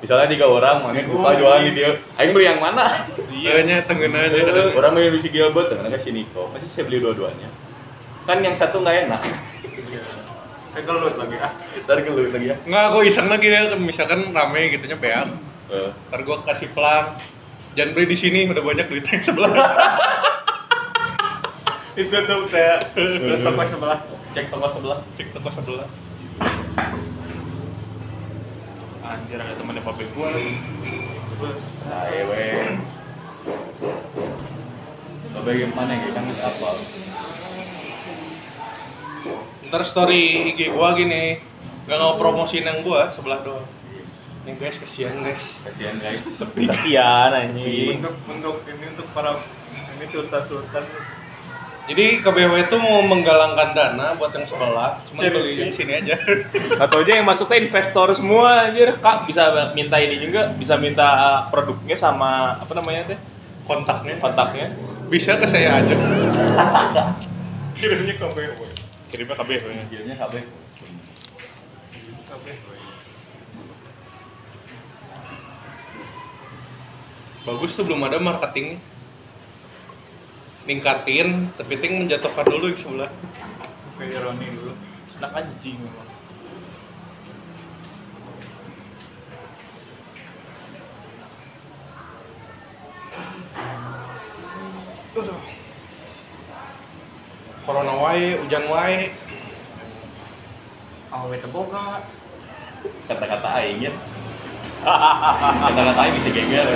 Misalnya 0.00 0.32
tiga 0.32 0.48
orang, 0.48 0.80
mana 0.80 1.04
buka 1.04 1.36
jualan 1.36 1.60
di 1.68 1.72
dia. 1.76 2.00
Aing 2.16 2.32
beli 2.32 2.48
yang 2.48 2.56
mana? 2.56 3.04
Iya, 3.28 3.84
tengen 3.84 4.16
aja. 4.16 4.72
Orang 4.72 4.96
milih 4.96 5.20
si 5.20 5.28
Gilbert, 5.28 5.68
dengan 5.68 5.92
si 6.00 6.08
Niko. 6.08 6.48
Pasti 6.56 6.72
saya 6.72 6.88
beli 6.88 7.04
dua-duanya. 7.04 7.52
Kan 8.24 8.40
yang 8.40 8.56
satu 8.56 8.80
nggak 8.80 8.96
enak. 9.08 9.20
Eh, 10.70 10.82
gelut 10.86 11.18
lagi 11.18 11.36
ah. 11.36 11.52
Ntar 11.84 12.00
gelut 12.00 12.32
lagi 12.32 12.46
ya. 12.48 12.56
Nggak, 12.64 12.84
aku 12.88 12.98
iseng 13.04 13.28
lagi 13.28 13.46
deh, 13.52 13.76
misalkan 13.76 14.32
rame 14.32 14.72
gitunya 14.72 14.96
beak. 14.96 15.36
Eh, 15.68 15.90
Ntar 16.08 16.20
gua 16.24 16.40
kasih 16.48 16.72
pelang. 16.72 17.20
Jangan 17.76 17.92
beli 17.92 18.06
di 18.14 18.16
sini, 18.16 18.40
udah 18.48 18.62
banyak 18.64 18.86
duit 18.88 19.04
yang 19.04 19.20
sebelah. 19.20 19.52
Itu 22.00 22.16
tuh 22.24 22.48
saya 22.48 22.80
ke 22.96 23.20
toko 23.44 23.62
sebelah. 23.66 23.98
cek 24.32 24.46
toko 24.48 24.66
sebelah. 24.78 24.98
Cek 25.18 25.28
toko 25.36 25.48
sebelah. 25.52 25.88
Anjir 29.10 29.42
ada 29.42 29.58
temennya 29.58 29.82
pape 29.82 30.06
gua 30.14 30.30
lagi. 30.30 30.54
Saya 31.82 32.22
weh. 32.30 32.78
Coba 35.34 35.50
gimana 35.50 35.92
ya, 35.98 36.14
kan 36.14 36.30
apa? 36.30 36.68
Ntar 39.66 39.82
story 39.90 40.54
IG 40.54 40.70
gua 40.70 40.94
gini, 40.94 41.42
nggak 41.90 41.98
mau 41.98 42.22
promosiin 42.22 42.70
yang 42.70 42.86
gua 42.86 43.10
sebelah 43.10 43.42
doang. 43.42 43.66
Nih 44.46 44.54
guys, 44.62 44.78
kasihan 44.78 45.26
guys. 45.26 45.42
Kasihan 45.66 45.98
guys. 45.98 46.22
Kasihan 46.38 47.30
anjing. 47.34 47.98
Untuk 47.98 48.14
untuk 48.30 48.56
ini 48.70 48.94
untuk 48.94 49.10
para 49.10 49.42
ini 49.98 50.06
sultan-sultan 50.06 50.86
Jadi 51.90 52.22
KBW 52.22 52.70
itu 52.70 52.76
mau 52.78 53.02
menggalangkan 53.02 53.74
dana 53.74 54.14
buat 54.14 54.30
yang 54.30 54.46
sebelah, 54.46 55.02
cuma 55.10 55.26
beli 55.26 55.58
yang 55.58 55.74
sini 55.74 55.98
aja. 55.98 56.14
Atau 56.86 57.02
aja 57.02 57.18
yang 57.18 57.26
masuknya 57.26 57.66
investor 57.66 58.14
semua 58.14 58.70
anjir. 58.70 58.94
Kak 59.02 59.26
bisa 59.26 59.74
minta 59.74 59.98
ini 59.98 60.22
juga, 60.22 60.54
bisa 60.54 60.78
minta 60.78 61.02
uh, 61.02 61.40
produknya 61.50 61.98
sama 61.98 62.62
apa 62.62 62.70
namanya 62.78 63.10
teh? 63.10 63.18
Kontaknya 63.66 64.22
Kontaknya. 64.22 64.70
bisa 65.10 65.34
ke 65.42 65.50
saya 65.50 65.82
aja. 65.82 65.94
Kirimnya 67.82 68.14
ke 68.14 68.26
BW. 68.38 68.60
Kirimnya 69.10 69.34
KB. 69.34 69.50
Akhirnya 69.58 70.14
KB. 70.14 70.34
Ke 72.30 72.34
BW. 72.38 72.66
Bagus 77.50 77.74
tuh 77.74 77.82
belum 77.82 78.06
ada 78.06 78.22
marketingnya. 78.22 78.78
Ningkatin, 80.70 81.50
tapi 81.58 81.82
ting 81.82 82.06
menjatuhkan 82.06 82.46
dulu 82.46 82.70
yang 82.70 82.78
sebelah. 82.78 83.10
Ke 83.98 84.06
ironi 84.06 84.54
dulu. 84.54 84.70
Anak 85.18 85.34
anjing 85.34 85.82
memang. 85.82 86.06
Corona 97.66 97.94
wae, 97.98 98.38
hujan 98.38 98.70
wae. 98.70 99.10
Awe 101.10 101.34
teboga. 101.42 102.06
Kata-kata 103.10 103.48
aing 103.58 103.90
ya. 103.90 103.92
Kata-kata 105.66 105.98
aing 105.98 106.14
bisa 106.22 106.30
geger. 106.30 106.70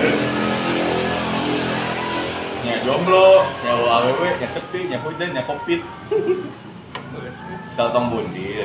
Nya 2.65 2.81
jomblo, 2.81 3.45
nya 3.61 3.73
aww, 3.77 4.25
nya 4.25 4.49
sepi, 4.57 4.89
nya 4.89 4.99
hujan, 5.05 5.37
nya 5.37 5.45
covid. 5.45 5.85
Saltong 7.77 8.09
bundir. 8.09 8.65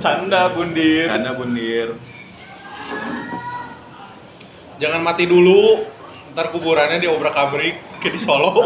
Canda 0.00 0.48
bundir. 0.56 1.06
Karena 1.12 1.36
bundir. 1.36 1.88
Jangan 4.80 5.02
mati 5.04 5.28
dulu. 5.28 5.84
Ntar 6.32 6.54
kuburannya 6.54 7.02
diobrak 7.02 7.34
abrik 7.34 7.76
ke 7.98 8.14
di 8.14 8.20
Solo. 8.22 8.62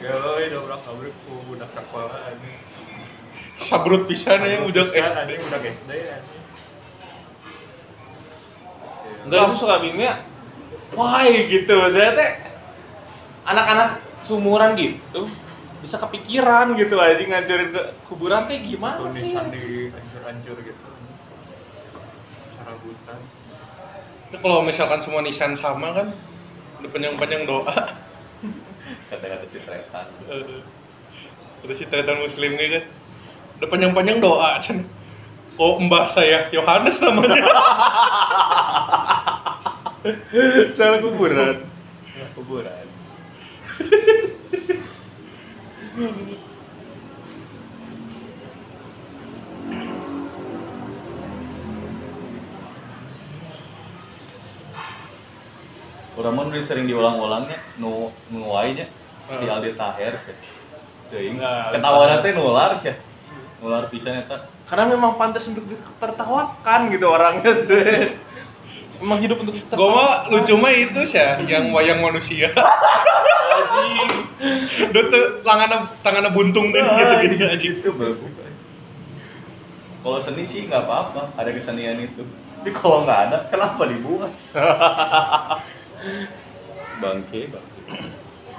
Geloy 0.00 0.50
dobrak 0.50 0.82
pabrik 0.82 1.14
ku 1.24 1.38
budak 1.46 1.70
sekolah 1.70 2.18
anjing. 2.26 2.58
Sabrut 3.64 4.04
pisan 4.10 4.44
ya 4.44 4.60
udah 4.66 4.90
Pisan, 4.92 5.12
SD. 5.14 5.30
budak 5.46 5.62
SD 5.62 5.90
anjing. 5.94 6.42
Enggak 9.26 9.40
itu 9.46 9.54
suka 9.58 9.74
bingungnya. 9.82 10.14
Wah 10.96 11.22
gitu 11.28 11.76
saya 11.92 12.10
teh 12.16 12.30
anak-anak 13.44 14.00
sumuran 14.24 14.74
gitu 14.80 15.28
bisa 15.84 16.00
kepikiran 16.00 16.72
gitu 16.74 16.96
aja 16.98 17.20
ngancurin 17.20 17.70
ke 17.70 17.82
kuburan 18.08 18.48
teh 18.48 18.58
gimana 18.64 19.12
sih? 19.14 19.36
Tulisan 19.36 19.52
di 19.52 19.92
hancur-hancur 19.92 20.56
gitu. 20.64 20.86
Sarabutan. 22.56 23.18
Itu 24.26 24.36
kalau 24.40 24.64
misalkan 24.64 25.04
semua 25.04 25.20
nisan 25.22 25.54
sama 25.54 25.92
kan, 25.94 26.16
udah 26.80 26.90
panjang-panjang 26.90 27.44
doa. 27.46 27.70
Kata-kata 29.12 29.46
si 29.52 29.58
Tretan. 29.62 30.06
Eh, 30.26 30.64
Terus 31.62 31.76
si 31.82 31.84
tretan 31.88 32.18
muslim 32.22 32.52
nih 32.54 32.68
kan, 32.78 32.84
udah 33.60 33.68
panjang-panjang 33.70 34.18
doa 34.18 34.58
kan. 34.60 34.82
Oh 35.56 35.80
mbah 35.80 36.12
saya 36.12 36.52
Yohanes 36.52 37.00
namanya. 37.00 37.42
Salah 40.78 40.98
kuburan. 41.02 41.66
Kuburan. 42.38 42.86
Urang 56.16 56.32
mah 56.32 56.48
nu 56.48 56.64
sering 56.64 56.88
diulang-ulangnya 56.88 57.60
nu 57.76 58.08
nu 58.32 58.48
nya 58.72 58.88
si 59.28 59.44
Heeh. 59.44 59.52
Aldi 59.52 59.76
Taher 59.76 60.16
sih. 60.24 60.36
Teuing 61.12 61.36
Nah, 61.36 61.74
ketahuan 61.74 62.24
teh 62.24 62.32
nular 62.32 62.80
sih. 62.80 62.96
Nular 63.60 63.92
pisan 63.92 64.24
eta. 64.24 64.48
Karena 64.64 64.96
memang 64.96 65.20
pantas 65.20 65.44
untuk 65.44 65.68
ditertawakan 65.68 66.80
gitu 66.88 67.06
orangnya 67.10 67.52
tuh. 67.68 67.80
Emang 68.96 69.18
hidup 69.20 69.36
untuk 69.44 69.52
Gue 69.52 69.62
ditertawakan. 69.62 69.92
mah 69.92 70.12
lucu 70.32 70.54
mah 70.56 70.72
itu 70.72 71.00
sih 71.04 71.20
ya, 71.20 71.36
yang 71.44 71.68
wayang 71.72 72.00
manusia. 72.00 72.48
Anjing. 73.56 74.10
Udah 74.92 75.02
tuh 75.12 75.24
tangannya 75.44 75.78
tangannya 76.00 76.30
buntung 76.32 76.72
deh 76.72 76.80
gitu 76.80 77.14
gitu 77.28 77.44
aja. 77.44 77.66
Itu 77.80 77.90
bagus. 77.92 78.32
Kalau 80.06 80.22
seni 80.22 80.46
sih 80.46 80.70
nggak 80.70 80.86
apa-apa, 80.86 81.34
ada 81.34 81.50
kesenian 81.50 81.98
itu. 81.98 82.22
Tapi 82.62 82.70
kalau 82.72 83.02
nggak 83.02 83.20
ada, 83.30 83.38
kenapa 83.50 83.82
dibuat? 83.90 84.30
Bangke, 87.02 87.52
bangke. 87.52 87.80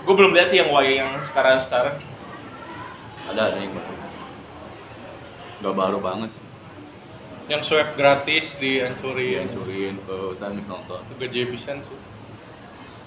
Gue 0.06 0.14
belum 0.14 0.32
lihat 0.38 0.54
sih 0.54 0.60
yang 0.62 0.70
wayang 0.72 0.96
yang 0.96 1.12
sekarang-sekarang. 1.26 1.98
Ada 3.28 3.42
ada 3.52 3.58
yang 3.60 3.74
baru. 3.74 3.94
Nggak 5.60 5.76
baru 5.76 5.98
banget 6.00 6.30
sih. 6.32 6.47
Yang 7.48 7.62
swab 7.72 7.96
gratis 7.96 8.52
dihancurin. 8.60 9.48
Dihancurin 9.48 9.96
ke 10.04 10.16
hutan 10.36 10.60
nonton. 10.68 11.02
Gede 11.16 11.42
pisan 11.48 11.80
sih. 11.88 12.00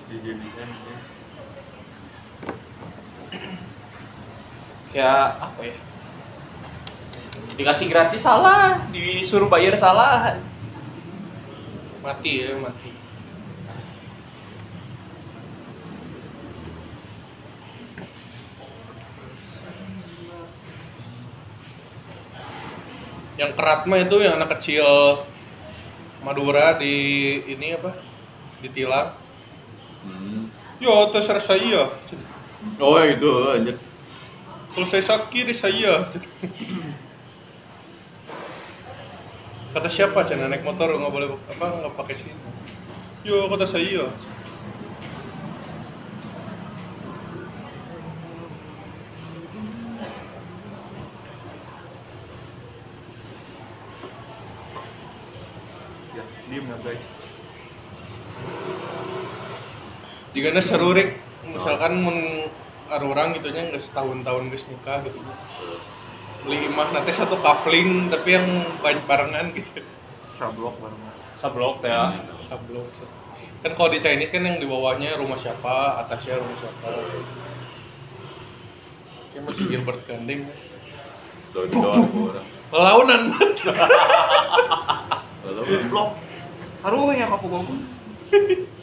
Dijadikan 0.09 0.69
gitu. 0.73 0.93
Kayak 4.91 5.25
apa 5.39 5.61
ya? 5.63 5.77
Dikasih 7.55 7.87
gratis 7.87 8.25
salah, 8.25 8.89
disuruh 8.91 9.47
bayar 9.47 9.77
salah. 9.77 10.41
Mati 12.01 12.33
ya, 12.43 12.57
mati. 12.57 13.00
Yang 23.41 23.57
kerat 23.57 23.89
mah 23.89 23.99
itu 24.05 24.17
yang 24.21 24.37
anak 24.37 24.61
kecil 24.61 25.25
Madura 26.21 26.77
di 26.77 26.93
ini 27.49 27.73
apa? 27.73 27.97
Ditilang. 28.61 29.17
Hmm. 30.05 30.53
Ya, 30.77 31.09
terserah 31.09 31.45
saya. 31.49 31.97
Oh 32.77 33.01
itu 33.01 33.31
aja. 33.49 33.81
Kalau 34.77 34.87
saya 34.93 35.05
sakit 35.09 35.45
di 35.49 35.55
saya. 35.57 36.13
Kata 39.71 39.87
siapa 39.87 40.27
cina 40.27 40.51
naik 40.51 40.67
motor 40.67 40.91
nggak 40.91 41.15
boleh 41.15 41.29
apa 41.47 41.65
nggak 41.79 41.95
pakai 41.95 42.17
sih? 42.19 42.35
Yo 43.23 43.47
kata 43.47 43.71
saya. 43.71 44.11
Ya, 56.11 56.25
diem 56.51 56.67
ya 56.67 56.77
guys. 56.83 57.05
Jika 60.41 60.57
na 60.57 60.65
seru 60.65 60.97
Rik, 60.97 61.21
misalkan 61.53 62.01
mun 62.01 62.49
orang 62.89 63.37
gitu 63.37 63.53
nya 63.53 63.69
nggak 63.69 63.85
setahun-tahun 63.93 64.49
geus 64.49 64.65
nikah 64.73 65.05
gitu. 65.05 65.21
Beli 66.49 66.65
imah 66.65 66.97
nanti 66.97 67.13
satu 67.13 67.37
kafling 67.45 68.09
tapi 68.09 68.41
yang 68.41 68.49
banyak 68.81 69.05
barengan 69.05 69.53
gitu. 69.53 69.85
Sablok 70.41 70.81
baru. 70.81 70.97
Sablok 71.45 71.85
teh 71.85 71.93
ya. 71.93 72.25
Sablon. 72.49 72.89
Kan 73.61 73.77
kalau 73.77 73.93
di 73.93 74.01
Chinese 74.01 74.33
kan 74.33 74.49
yang 74.49 74.57
di 74.57 74.65
bawahnya 74.65 75.21
rumah 75.21 75.37
siapa, 75.37 76.09
atasnya 76.09 76.41
rumah 76.41 76.57
siapa. 76.57 76.89
Kayak 79.37 79.45
masih 79.45 79.65
Gilbert 79.77 80.09
di 80.09 80.41
doang 81.53 82.09
orang. 82.17 82.49
Lelaunan. 82.73 83.23
Lalu 85.45 85.85
blok. 85.93 86.17
Aduh 86.81 87.13
ya 87.13 87.29
kapu 87.29 87.53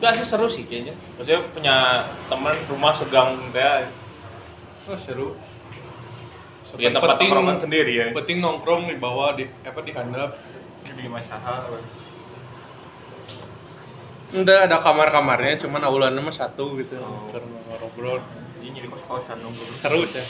Itu 0.00 0.08
asli 0.08 0.24
seru 0.24 0.48
sih 0.48 0.64
kayaknya. 0.64 0.96
Maksudnya 1.20 1.40
punya 1.52 1.76
teman 2.32 2.56
rumah 2.72 2.96
segang 2.96 3.52
teh 3.52 3.84
Oh 4.88 4.96
seru. 4.96 5.36
punya 6.72 6.88
tempat 6.88 7.18
Penting- 7.18 7.28
tongkrongan 7.36 7.56
sendiri 7.60 7.92
ya. 7.92 8.04
Penting 8.16 8.40
nongkrong 8.40 8.88
di 8.88 8.96
bawah 8.96 9.36
di 9.36 9.44
apa 9.60 9.76
di 9.84 9.92
handap. 9.92 10.40
Jadi 10.88 11.04
masalah. 11.04 11.68
Enggak 14.30 14.70
ada 14.70 14.78
kamar-kamarnya, 14.78 15.58
cuman 15.60 15.82
aulannya 15.84 16.22
mah 16.24 16.32
satu 16.32 16.78
gitu. 16.80 16.96
Oh. 16.96 17.28
Karena 17.28 17.58
ngobrol. 17.68 18.22
Ini 18.64 18.72
jadi 18.72 18.88
kos-kosan 18.88 19.42
nunggu. 19.44 19.66
Seru 19.84 20.06
sih. 20.08 20.24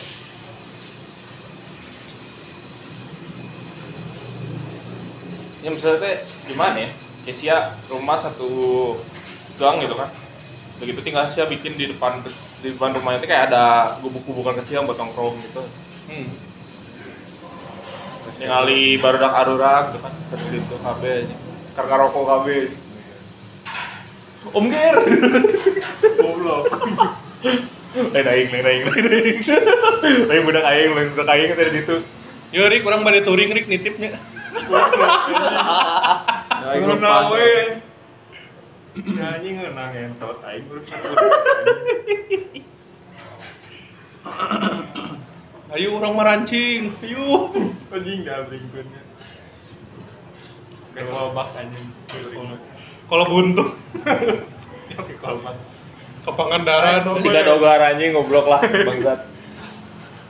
Ya 5.60 5.68
misalnya 5.68 6.24
gimana 6.48 6.76
ya? 6.80 6.90
Kesia 7.20 7.56
rumah 7.92 8.16
satu 8.16 8.48
gang 9.60 9.84
gitu 9.84 9.94
kan. 9.94 10.08
Begitu 10.80 11.00
tinggal 11.04 11.28
Sia 11.36 11.44
bikin 11.44 11.76
di 11.76 11.92
depan 11.92 12.24
di 12.64 12.72
depan 12.72 12.96
rumahnya 12.96 13.20
itu 13.20 13.28
kayak 13.28 13.52
ada 13.52 13.64
gubuk-gubukan 14.00 14.64
kecil 14.64 14.88
buat 14.88 14.96
nongkrong 14.96 15.44
gitu. 15.44 15.62
Hmm. 16.08 16.30
ningali 18.40 18.96
barudak 18.96 19.36
arurak 19.36 19.92
gitu 19.92 19.98
kan 20.00 20.12
seperti 20.32 20.64
itu 20.64 20.76
KB 20.80 21.02
karena 21.76 21.94
rokok 22.00 22.24
KB 22.24 22.46
Om 24.56 24.66
Ger 24.72 24.96
goblok. 26.16 26.64
Lain 27.90 28.22
aing 28.22 28.48
lain 28.48 28.64
aing 28.64 28.82
lain 28.86 29.06
aing. 29.12 29.38
Lain 30.30 30.42
budak 30.46 30.64
aing 30.64 30.90
lain 30.94 31.08
budak 31.12 31.28
aing 31.28 31.50
tadi 31.52 31.80
itu 31.84 31.96
Yo 32.50 32.66
Rik, 32.66 32.82
kurang 32.82 33.06
pada 33.06 33.22
touring 33.22 33.54
Rik 33.54 33.70
nitipnya. 33.70 34.18
Aing 36.66 36.82
Ngeunah 36.82 36.98
lepas, 36.98 37.30
we. 37.30 37.78
Ya 38.98 39.38
anjing 39.38 39.54
ngeunah 39.54 39.94
ngentot 39.94 40.42
aing 40.42 40.66
Ayo 45.70 46.02
orang 46.02 46.18
merancing. 46.18 46.98
Ayo. 46.98 47.54
anjing 47.94 48.26
dah 48.26 48.42
bringkeunnya. 48.50 49.02
Kayak 50.98 51.14
kolbak 51.14 51.54
anjing. 51.54 51.94
Kalau 53.06 53.26
buntu 53.30 53.78
Oke 55.00 55.14
kolbak. 55.22 55.54
ke 56.20 56.28
Pangandaran, 56.36 57.16
masih 57.16 57.32
gak 57.32 57.48
dogar 57.48 57.80
anjing 57.80 58.12
goblok 58.12 58.44
lah 58.44 58.60
bangsat 58.60 59.24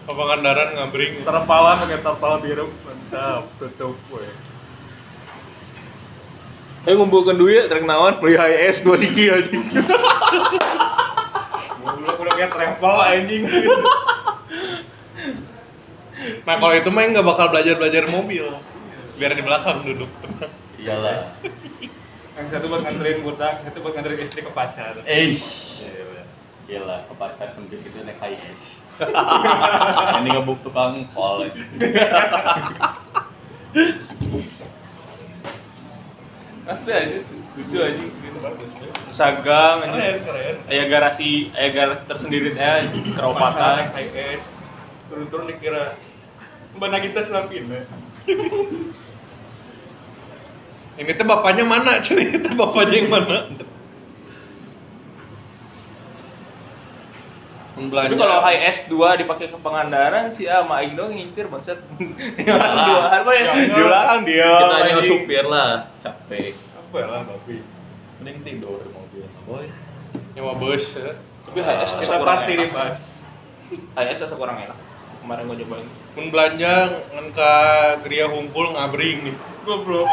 ke 0.06 0.12
Pangandaran 0.14 0.68
ngabring. 0.74 1.14
Terpalan 1.22 1.76
pakai 1.86 1.98
terpal 1.98 2.34
biru 2.42 2.66
mantap 2.86 3.42
tutup 3.58 3.96
we. 4.10 4.49
Ayo 6.88 6.96
ngumpulkan 6.96 7.36
duit, 7.36 7.68
trek 7.68 7.84
naon, 7.84 8.16
beli 8.24 8.40
HS 8.40 8.80
dua 8.80 8.96
siki 8.96 9.28
aja. 9.28 9.52
Goblok 11.84 12.16
udah 12.24 12.34
kayak 12.40 12.50
travel 12.56 12.96
anjing. 13.04 13.44
Nah 16.48 16.54
kalau 16.56 16.74
itu 16.76 16.88
mah 16.88 17.04
nggak 17.04 17.26
bakal 17.28 17.52
belajar 17.52 17.76
belajar 17.76 18.08
mobil. 18.08 18.48
Biar 19.20 19.36
di 19.36 19.44
belakang 19.44 19.84
duduk 19.84 20.08
tenang. 20.24 20.52
Iyalah. 20.80 21.36
Yang 22.40 22.46
satu 22.56 22.72
buat 22.72 22.80
nganterin 22.88 23.20
budak, 23.28 23.60
satu 23.68 23.78
buat 23.84 23.92
nganterin 23.92 24.24
istri 24.24 24.40
ke 24.40 24.52
pasar. 24.56 25.04
Eh, 25.04 25.36
Gila, 26.64 27.04
ke 27.04 27.14
pasar 27.20 27.52
sempit 27.52 27.84
itu 27.84 28.00
naik 28.00 28.16
high 28.24 28.40
es. 28.40 28.62
Ini 30.24 30.28
ngebuk 30.32 30.64
tukang 30.64 31.04
kol. 31.12 31.44
Asli 36.70 36.92
aja, 36.94 37.18
lucu 37.58 37.76
aja 37.82 37.98
gitu. 37.98 38.38
Sagang 39.10 39.82
Keren, 39.82 39.98
aja. 39.98 40.22
keren. 40.22 40.56
Aya 40.70 40.84
garasi, 40.86 41.50
aya 41.50 41.68
garasi 41.74 42.02
tersendiri 42.06 42.54
teh 42.54 42.94
keropatan. 43.18 43.90
High 43.90 44.10
end. 44.14 44.42
Turun-turun 45.10 45.50
dikira 45.50 45.98
Mbak 46.78 46.88
Nagita 46.94 47.26
Selampina. 47.26 47.82
Ini 50.94 51.10
tuh 51.16 51.26
bapaknya 51.26 51.64
mana? 51.66 51.98
Cerita 52.06 52.54
bapaknya 52.54 52.96
yang 53.02 53.10
mana? 53.10 53.36
Tapi 57.88 58.16
kalau 58.20 58.38
high 58.44 58.60
S2 58.76 58.92
dipakai 59.24 59.48
ke 59.48 59.58
Pangandaran 59.64 60.36
sih 60.36 60.44
ah 60.44 60.60
sama 60.60 60.84
doang 60.84 61.16
ngintir 61.16 61.48
orang 61.48 61.64
di 61.64 62.92
mah 63.24 63.32
ya, 63.32 63.52
di 63.56 63.80
belakang 63.80 64.20
dia. 64.28 64.50
Kita 64.52 64.76
aja 64.76 64.92
anjing. 65.00 65.08
supir 65.08 65.44
lah, 65.48 65.70
capek. 66.04 66.52
Apa 66.76 66.98
lah 67.08 67.20
tapi? 67.24 67.64
Mending 68.20 68.36
tidur 68.44 68.84
di 68.84 68.90
mobil. 68.92 69.24
Boy. 69.48 69.66
nyawa 70.36 70.52
bus. 70.60 70.84
ya. 70.92 71.16
Tapi 71.48 71.58
high 71.64 71.80
S 71.88 71.90
Kita 72.04 72.16
party 72.20 72.52
di 72.52 72.66
bus. 72.68 72.96
High 73.96 74.12
S 74.12 74.20
asa 74.28 74.36
kurang 74.36 74.60
enak. 74.60 74.76
Kemarin 75.24 75.48
gua 75.48 75.56
cobain. 75.56 75.88
Mun 76.16 76.26
belanja 76.28 76.74
ngan 77.16 77.26
ka 77.32 77.52
Gria 78.04 78.26
Hungkul 78.28 78.76
ngabring 78.76 79.18
nih. 79.24 79.36
Goblok. 79.64 80.08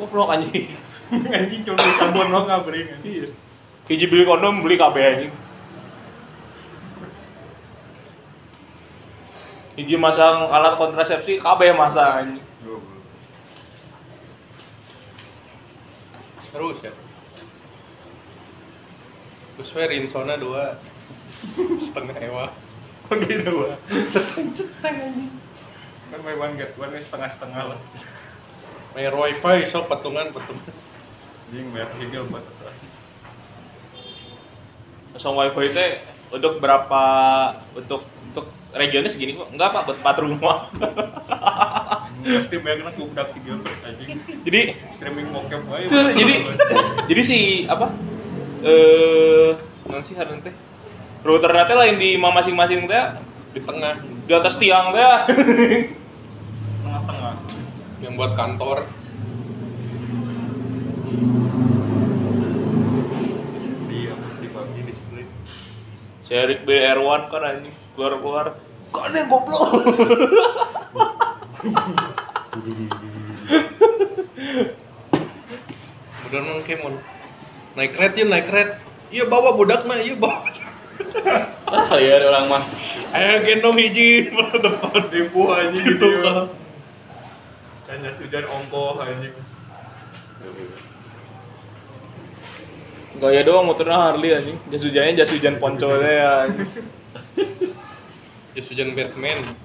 Goblok 0.00 0.28
anjing. 0.34 0.74
Anjing 1.12 1.60
cuma 1.68 1.76
di 1.76 1.92
karbon 2.00 2.28
lo 2.32 2.40
ngabring. 2.48 2.88
Iya. 3.04 3.28
Hiji 3.86 4.06
beli 4.08 4.24
kondom 4.24 4.64
beli 4.64 4.80
kabeh 4.80 5.02
anjing. 5.04 5.32
Hiji 9.72 9.96
masang 9.96 10.52
alat 10.52 10.76
kontrasepsi 10.76 11.40
kabeh 11.40 11.72
masang. 11.72 12.44
Terus 16.52 16.76
ya. 16.84 16.92
Terus 19.56 19.72
we 19.72 19.84
Rinsona 19.88 20.36
dua 20.36 20.76
setengah 21.80 22.16
ewa. 22.28 22.52
Kok 23.08 23.16
gitu 23.24 23.50
gua? 23.64 23.80
Seteng-seteng 24.12 24.96
anjing. 25.00 25.32
Kan 26.12 26.20
one 26.20 26.60
get 26.60 26.76
one 26.76 26.92
ini 26.92 27.08
setengah-setengah 27.08 27.62
lah. 27.72 27.80
Bayar 28.92 29.16
wifi 29.16 29.72
sok 29.72 29.88
patungan 29.88 30.36
patungan. 30.36 30.72
Anjing 31.48 31.72
bayar 31.72 31.88
higel 31.96 32.28
buat 32.28 32.44
itu. 32.44 32.64
Masang 35.16 35.36
wifi 35.40 35.72
teh 35.72 36.04
untuk 36.28 36.60
berapa 36.60 37.04
untuk 37.72 38.04
regionnya 38.72 39.08
segini 39.08 39.36
kok 39.36 39.48
enggak 39.50 39.68
pak 39.70 39.82
buat 39.84 39.98
empat 40.00 40.16
rumah 40.20 40.56
Pasti 42.22 42.54
bayar 42.54 42.76
kena 42.78 42.92
kubudak 42.94 43.34
higel 43.34 43.58
buat 43.58 43.82
anjing. 43.82 44.22
jadi 44.46 44.78
Streaming 44.94 45.34
bokep. 45.34 45.58
Tuh, 45.90 46.06
jadi 46.14 46.34
jadi 47.10 47.22
si 47.26 47.38
apa 47.66 47.90
eh 48.62 49.58
non 49.90 50.06
sih 50.06 50.14
harus 50.14 50.38
teh 50.40 50.54
router 51.26 51.50
teh 51.50 51.74
lain 51.74 51.98
di 51.98 52.14
ma- 52.14 52.30
masing-masing 52.30 52.86
teh 52.86 53.18
Di 53.52 53.60
tengah 53.60 53.98
di 54.22 54.32
atas 54.32 54.54
tiang 54.56 54.94
teh 54.94 55.02
tengah-tengah. 56.78 57.34
yang 58.00 58.14
buat 58.14 58.34
kantor. 58.34 58.86
Dia 63.88 64.14
di 64.38 64.48
bagi 64.48 64.80
di 64.82 64.92
split. 64.94 65.28
si 66.22 66.32
Erik 66.32 66.62
BR1 66.62 67.22
kan 67.28 67.42
anjing 67.42 67.74
keluar 67.94 68.12
keluar 68.20 68.46
kan 68.92 69.12
yang 69.16 69.28
goblok 69.28 69.72
Udah 76.28 76.40
nang 76.40 76.64
kemon. 76.64 76.96
Naik 77.76 77.96
red 77.96 78.12
ya 78.16 78.24
naik 78.24 78.48
red. 78.48 78.80
Iya 79.12 79.28
bawa 79.28 79.52
budak 79.52 79.84
mah 79.84 80.00
iya 80.00 80.16
bawa. 80.16 80.48
Ah, 81.68 81.96
ya 82.00 82.20
ada 82.20 82.32
orang 82.32 82.46
mah. 82.48 82.62
Ayo 83.12 83.44
gendong 83.44 83.76
hiji 83.76 84.32
depan. 84.32 85.12
Ribu 85.12 85.52
anjing 85.52 85.84
Gitu 85.84 86.00
gitu. 86.00 86.08
kan. 86.24 86.48
Hanya 87.92 88.16
sujan 88.16 88.44
ongkoh 88.48 88.96
anjing. 89.00 89.36
Gaya 93.20 93.44
doang 93.44 93.68
motornya 93.68 94.08
Harley 94.10 94.32
anjing 94.32 94.58
jas 94.72 94.82
hujannya 94.82 95.20
jas 95.20 95.30
hujan 95.30 95.60
ya 95.60 96.48
Ya 98.52 98.60
hujan 98.68 98.92
Batman. 98.92 99.56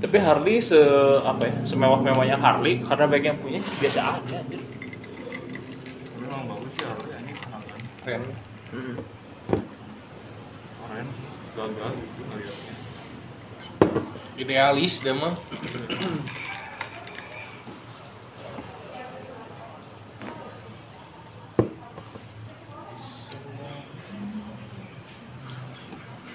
tapi 0.00 0.16
Harley 0.16 0.64
se 0.64 0.80
apa 1.22 1.44
ya 1.46 1.54
semewah-mewahnya 1.68 2.40
Harley 2.40 2.82
karena 2.82 3.04
baik 3.06 3.24
yang 3.30 3.38
punya 3.38 3.60
biasa 3.78 4.18
aja 4.18 4.42
anjir. 4.42 4.58
Memang 6.18 6.50
bagus 6.50 6.72
sih 6.74 6.84
harusnya 6.88 7.16
anjing 7.20 7.36
kenangan. 7.38 7.80
Keren. 8.02 8.22
Keren. 10.82 11.06
Gagal 11.54 11.90
gitu. 11.94 12.22
Idealis 14.40 14.94
dia 15.04 15.14
mah. 15.14 15.36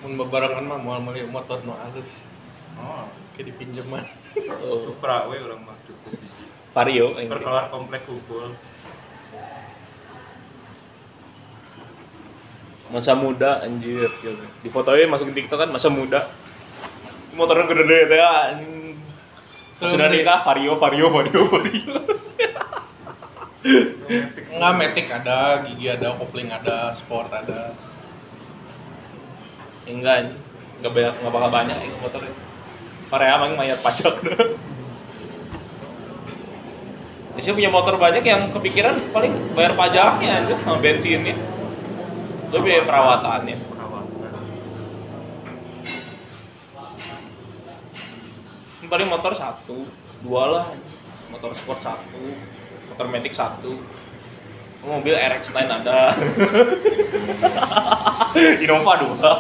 Mun 0.06 0.22
bebarengan 0.22 0.70
mah 0.70 0.78
moal 0.78 1.02
meuli 1.02 1.26
motor 1.26 1.66
nu 1.66 1.74
halus. 1.74 2.06
Oh, 2.78 3.10
Kayak 3.34 3.58
dipinjeman. 3.58 4.06
oh. 4.62 4.86
Supra 4.86 5.26
we 5.26 5.42
orang 5.42 5.66
mah 5.66 5.74
cukup. 5.90 6.14
Vario 6.78 7.18
ini. 7.18 7.26
Perkelar 7.26 7.74
komplek 7.74 8.06
kumpul. 8.06 8.54
masa 12.86 13.18
muda 13.18 13.66
anjir 13.66 14.14
di 14.62 14.70
fotonya 14.70 15.10
masukin 15.10 15.34
TikTok 15.34 15.58
kan 15.58 15.74
masa 15.74 15.90
muda 15.90 16.30
motornya 17.34 17.66
gede-gede 17.66 18.14
teh 18.14 18.22
anjing 18.22 19.02
sudah 19.82 20.08
nikah 20.08 20.46
vario 20.46 20.78
vario 20.78 21.10
vario 21.10 21.42
vario 21.50 21.94
Enggak 24.56 24.74
metik 24.78 25.10
ada, 25.10 25.66
gigi 25.66 25.90
ada, 25.90 26.14
kopling 26.22 26.54
ada, 26.54 26.94
sport 26.94 27.34
ada. 27.34 27.74
Enggak 29.86 30.36
enggak 30.82 30.92
banyak 30.92 31.14
enggak 31.22 31.34
bakal 31.34 31.50
banyak 31.50 31.78
ini 31.86 31.96
motornya 32.02 32.34
Korea 33.06 33.38
emang 33.38 33.54
mayar 33.56 33.80
pajak 33.80 34.14
Ya, 37.36 37.44
saya 37.44 37.54
punya 37.60 37.68
motor 37.68 38.00
banyak 38.00 38.24
yang 38.24 38.48
kepikiran 38.56 39.12
paling 39.12 39.36
bayar 39.60 39.76
pajaknya 39.76 40.40
aja 40.40 40.56
sama 40.64 40.80
bensinnya. 40.80 41.36
Itu 42.48 42.64
biaya 42.64 42.88
perawatannya. 42.88 43.60
Perawatan. 43.60 44.32
Ini 48.80 48.88
paling 48.88 49.08
motor 49.12 49.36
satu, 49.36 49.84
dua 50.24 50.44
lah. 50.48 50.68
Motor 51.28 51.52
sport 51.60 51.84
satu, 51.84 52.24
motor 52.88 53.06
matic 53.12 53.36
satu. 53.36 53.84
Mobil 54.86 55.18
RX 55.18 55.50
lain 55.50 55.74
ada. 55.74 56.14
Innova 58.62 58.94
dua. 59.02 59.34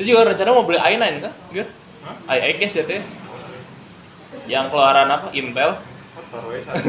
Saya 0.00 0.08
juga 0.08 0.32
rencana 0.32 0.56
mau 0.56 0.64
beli 0.64 0.80
i9 0.80 1.20
kan? 1.20 1.36
Gitu. 1.52 1.68
Hah? 2.00 2.16
i8 2.32 2.72
ya 2.72 2.88
teh. 2.88 3.04
Yang 4.48 4.72
keluaran 4.72 5.12
apa? 5.12 5.28
Intel. 5.36 5.84
We 6.48 6.64
satu 6.64 6.88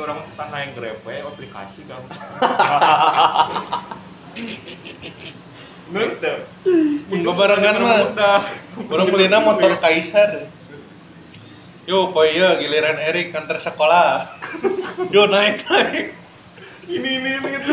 orang. 0.00 0.24
Sana 0.32 0.64
yang 0.64 0.72
grab 0.72 1.04
aplikasi 1.04 1.84
kan. 1.84 2.08
Mudah. 5.90 6.36
Bebarengan 7.10 7.74
mah. 7.76 8.00
Orang 8.88 9.08
belina 9.12 9.38
motor 9.40 9.76
Kaisar. 9.78 10.48
Yo, 11.84 12.08
boy 12.16 12.32
ya 12.32 12.56
giliran 12.56 12.96
Erik 12.96 13.36
antar 13.36 13.60
sekolah. 13.60 14.40
Yo 15.14 15.28
naik 15.28 15.60
naik. 15.68 16.16
Ini 16.88 17.08
ini 17.20 17.28
ini 17.36 17.48
gitu. 17.60 17.72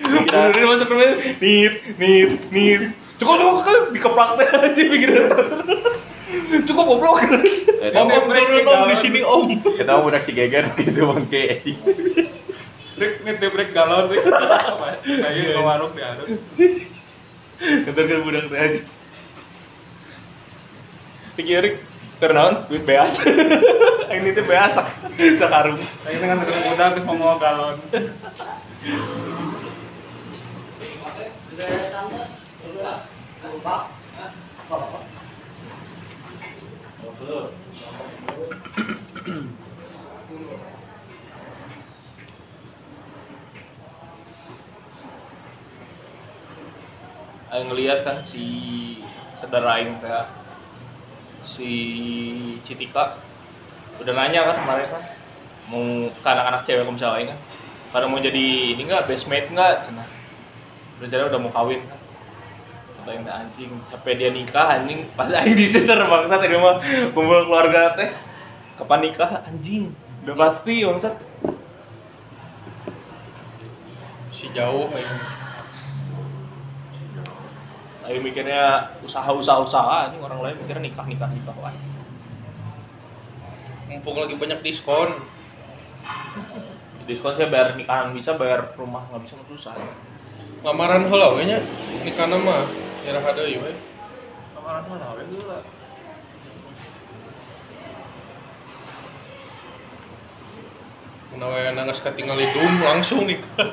Kira 0.00 0.40
ini 0.50 0.66
masuk 0.66 0.90
rumah 0.90 1.14
nit 1.38 1.74
nit 1.98 2.30
nit. 2.50 2.82
Cukup 3.20 3.36
cukup 3.36 3.56
kan 3.62 3.76
dikeplak 3.94 4.28
teh 4.34 4.48
aja 4.48 4.82
pikiran. 4.82 5.24
Cukup 6.66 6.84
goblok. 6.88 7.22
Eh, 7.22 7.94
Om 7.94 8.06
om 8.06 8.26
tapi- 8.26 8.42
turun 8.42 8.66
om 8.66 8.82
di 8.90 8.96
sini 8.98 9.20
om. 9.22 9.46
Kita 9.54 9.92
mau 9.94 10.10
udah 10.10 10.22
si 10.26 10.34
geger 10.34 10.74
gitu 10.74 11.06
bangke. 11.06 11.44
Brek 13.00 13.24
nih 13.24 13.40
brek 13.40 13.72
galon 13.72 14.12
brek. 14.12 14.28
Kayak 15.24 15.56
ke 15.56 15.60
warung 15.64 15.96
di 15.96 16.04
aduk. 16.04 16.28
Ntar 17.88 18.04
kan 18.04 18.20
budak 18.28 18.44
teh 18.52 18.60
aja. 18.60 18.80
Pikirin 21.32 21.80
karena 22.20 22.68
duit 22.68 22.84
beas. 22.84 23.16
Ini 24.12 24.36
tuh 24.36 24.44
beas 24.44 24.76
sekarung. 25.16 25.80
Kayak 26.04 26.20
dengan 26.20 26.44
dengan 26.44 26.60
mudah 26.68 26.88
terus 26.92 27.08
mau 27.08 27.40
galon. 27.40 27.80
Ayo 47.50 47.66
ngeliat 47.66 48.06
kan 48.06 48.22
si 48.22 48.46
saudara 49.42 49.82
Aing 49.82 49.98
teh 49.98 50.14
si 51.42 51.70
Citika. 52.62 53.18
Udah 53.98 54.14
nanya 54.14 54.46
kan 54.46 54.62
kemarin 54.62 54.86
kan 54.86 55.02
mau 55.66 55.82
ke 56.14 56.28
anak-anak 56.30 56.62
cewek 56.62 56.86
misalnya 56.86 57.18
Aing 57.18 57.28
kan 57.34 57.38
pada 57.90 58.06
mau 58.06 58.22
jadi 58.22 58.78
ini 58.78 58.86
enggak 58.86 59.10
best 59.10 59.26
mate 59.26 59.50
enggak 59.50 59.82
cenah 59.82 60.06
rencana 61.02 61.26
udah 61.26 61.40
mau 61.42 61.50
kawin 61.50 61.82
kan. 61.90 61.98
Kata 63.02 63.10
Aing 63.18 63.22
teh 63.26 63.34
anjing 63.34 63.70
sampai 63.90 64.12
dia 64.14 64.30
nikah 64.30 64.66
anjing. 64.70 65.10
Pas 65.18 65.34
Aing 65.34 65.58
dicecer 65.58 65.98
bangsa 65.98 66.38
tadi 66.38 66.54
mah 66.54 66.78
kumpul 67.10 67.50
keluarga 67.50 67.98
teh. 67.98 68.14
Kapan 68.78 69.10
nikah 69.10 69.42
anjing? 69.42 69.90
Udah 70.22 70.38
pasti 70.38 70.86
bangsat. 70.86 71.18
Si 74.38 74.46
jauh 74.54 74.86
aing. 74.94 75.39
Aing 78.10 78.26
mikirnya 78.26 78.90
usaha-usaha 79.06 79.70
usaha 79.70 80.10
anjing 80.10 80.18
orang 80.18 80.42
lain 80.42 80.58
mikirnya 80.58 80.90
nikah 80.90 81.06
nikah 81.06 81.30
nikah 81.30 81.54
wah 81.62 81.70
Mumpung 83.86 84.18
lagi 84.18 84.34
banyak 84.34 84.66
diskon. 84.66 85.22
diskon 87.06 87.34
saya 87.38 87.50
bayar 87.50 87.78
nikahan 87.78 88.10
bisa 88.10 88.34
bayar 88.34 88.74
rumah 88.74 89.06
nggak 89.10 89.30
bisa 89.30 89.34
susah 89.46 89.74
Lamaran 90.66 91.06
heula 91.06 91.38
we 91.38 91.46
nya 91.46 91.62
mah 92.18 92.66
nyerah 93.06 93.24
ada 93.30 93.42
ieu 93.46 93.62
we. 93.62 93.72
Kemarin 94.58 94.82
mana 94.90 95.06
we 95.14 95.22
heula. 95.30 95.58
Menawa 101.30 101.70
nangis 101.78 102.02
katinggal 102.02 102.42
hidung 102.42 102.82
langsung 102.82 103.22
nikah. 103.22 103.70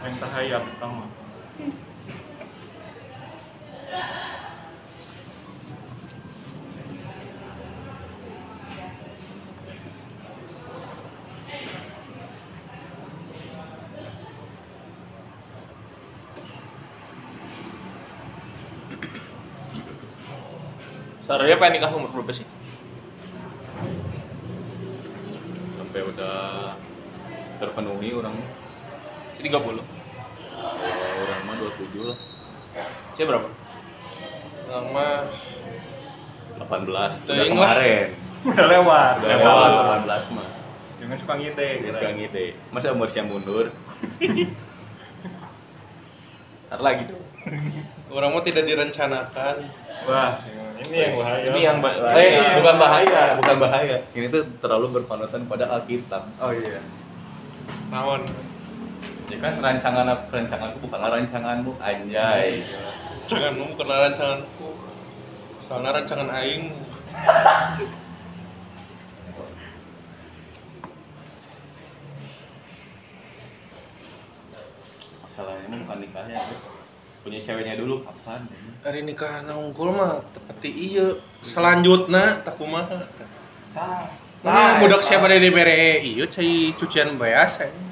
Yang 0.00 0.16
tahayap 0.16 0.64
pertama. 0.64 1.04
Saraya 3.90 4.06
pengen 21.62 21.78
nikah 21.78 21.94
umur 21.94 22.10
berapa 22.10 22.34
sih? 22.34 22.42
Sampai 25.78 26.02
udah 26.02 26.74
terpenuhi 27.62 28.10
orang. 28.14 28.34
Tiga 29.38 29.62
puluh. 29.62 29.86
Kalau 30.58 31.22
orang 31.22 31.46
mah 31.46 31.54
27 31.54 32.02
lah. 32.02 32.18
Saya 33.14 33.30
berapa? 33.30 33.59
Mah 34.70 35.26
18 36.56 36.86
udah 36.86 37.10
Teuing 37.26 37.58
lah. 37.58 37.74
kemarin. 37.74 38.06
Udah 38.46 38.66
lewat. 38.68 39.14
Udah 39.20 39.28
lewat 39.36 39.68
18 40.06 40.32
mah. 40.32 40.48
Jangan 40.96 41.16
suka 41.18 41.34
ngide. 41.36 41.68
Dia 41.82 41.92
suka 41.92 42.10
ngide. 42.10 42.46
Masa 42.70 42.94
umur 42.94 43.10
siang 43.10 43.28
mundur? 43.28 43.68
Ntar 46.70 46.80
lagi 46.80 47.02
dong. 47.04 47.24
orang 48.10 48.30
mah 48.30 48.44
tidak 48.46 48.64
direncanakan. 48.64 49.56
Wah, 50.06 50.32
ini 50.78 50.96
yang 50.96 51.12
bahaya. 51.14 51.42
Ini 51.44 51.60
yang 51.60 51.76
Eh, 51.82 52.28
Iya. 52.30 52.42
bukan 52.56 52.76
bahaya, 52.78 53.22
bukan 53.36 53.56
bahaya. 53.58 53.96
Ini 54.12 54.26
tuh 54.28 54.42
terlalu 54.58 54.86
berpanutan 54.96 55.44
pada 55.44 55.66
Alkitab. 55.68 56.22
Oh 56.38 56.50
iya. 56.50 56.78
Naon? 57.90 58.22
Ya 59.30 59.38
kan 59.38 59.62
rancangan 59.62 60.26
rancanganku 60.26 60.90
bukanlah 60.90 61.14
rancanganmu, 61.14 61.78
anjay. 61.78 62.66
Janganmu 63.30 63.78
bukan 63.78 63.86
rancanganku. 63.86 64.74
Soalnya 65.70 66.02
rancangan 66.02 66.34
aing. 66.34 66.74
Masalahnya 75.22 75.66
mah 75.70 75.78
bukan 75.86 75.98
nikahnya, 76.02 76.38
punya 77.22 77.38
ceweknya 77.46 77.78
dulu 77.78 78.02
kapan? 78.02 78.50
Hari 78.82 79.06
nikah 79.06 79.46
unggul 79.46 79.94
mah 79.94 80.26
tepeti 80.34 80.74
iya. 80.74 81.22
Selanjutnya 81.46 82.42
tak 82.42 82.58
kumaha. 82.58 83.06
Nah, 84.42 84.82
budak 84.82 85.06
siapa 85.06 85.30
dari 85.30 85.54
DPR 85.54 86.02
iya 86.02 86.26
cai 86.26 86.74
cucian 86.74 87.14
beas 87.14 87.54
aing. 87.62 87.89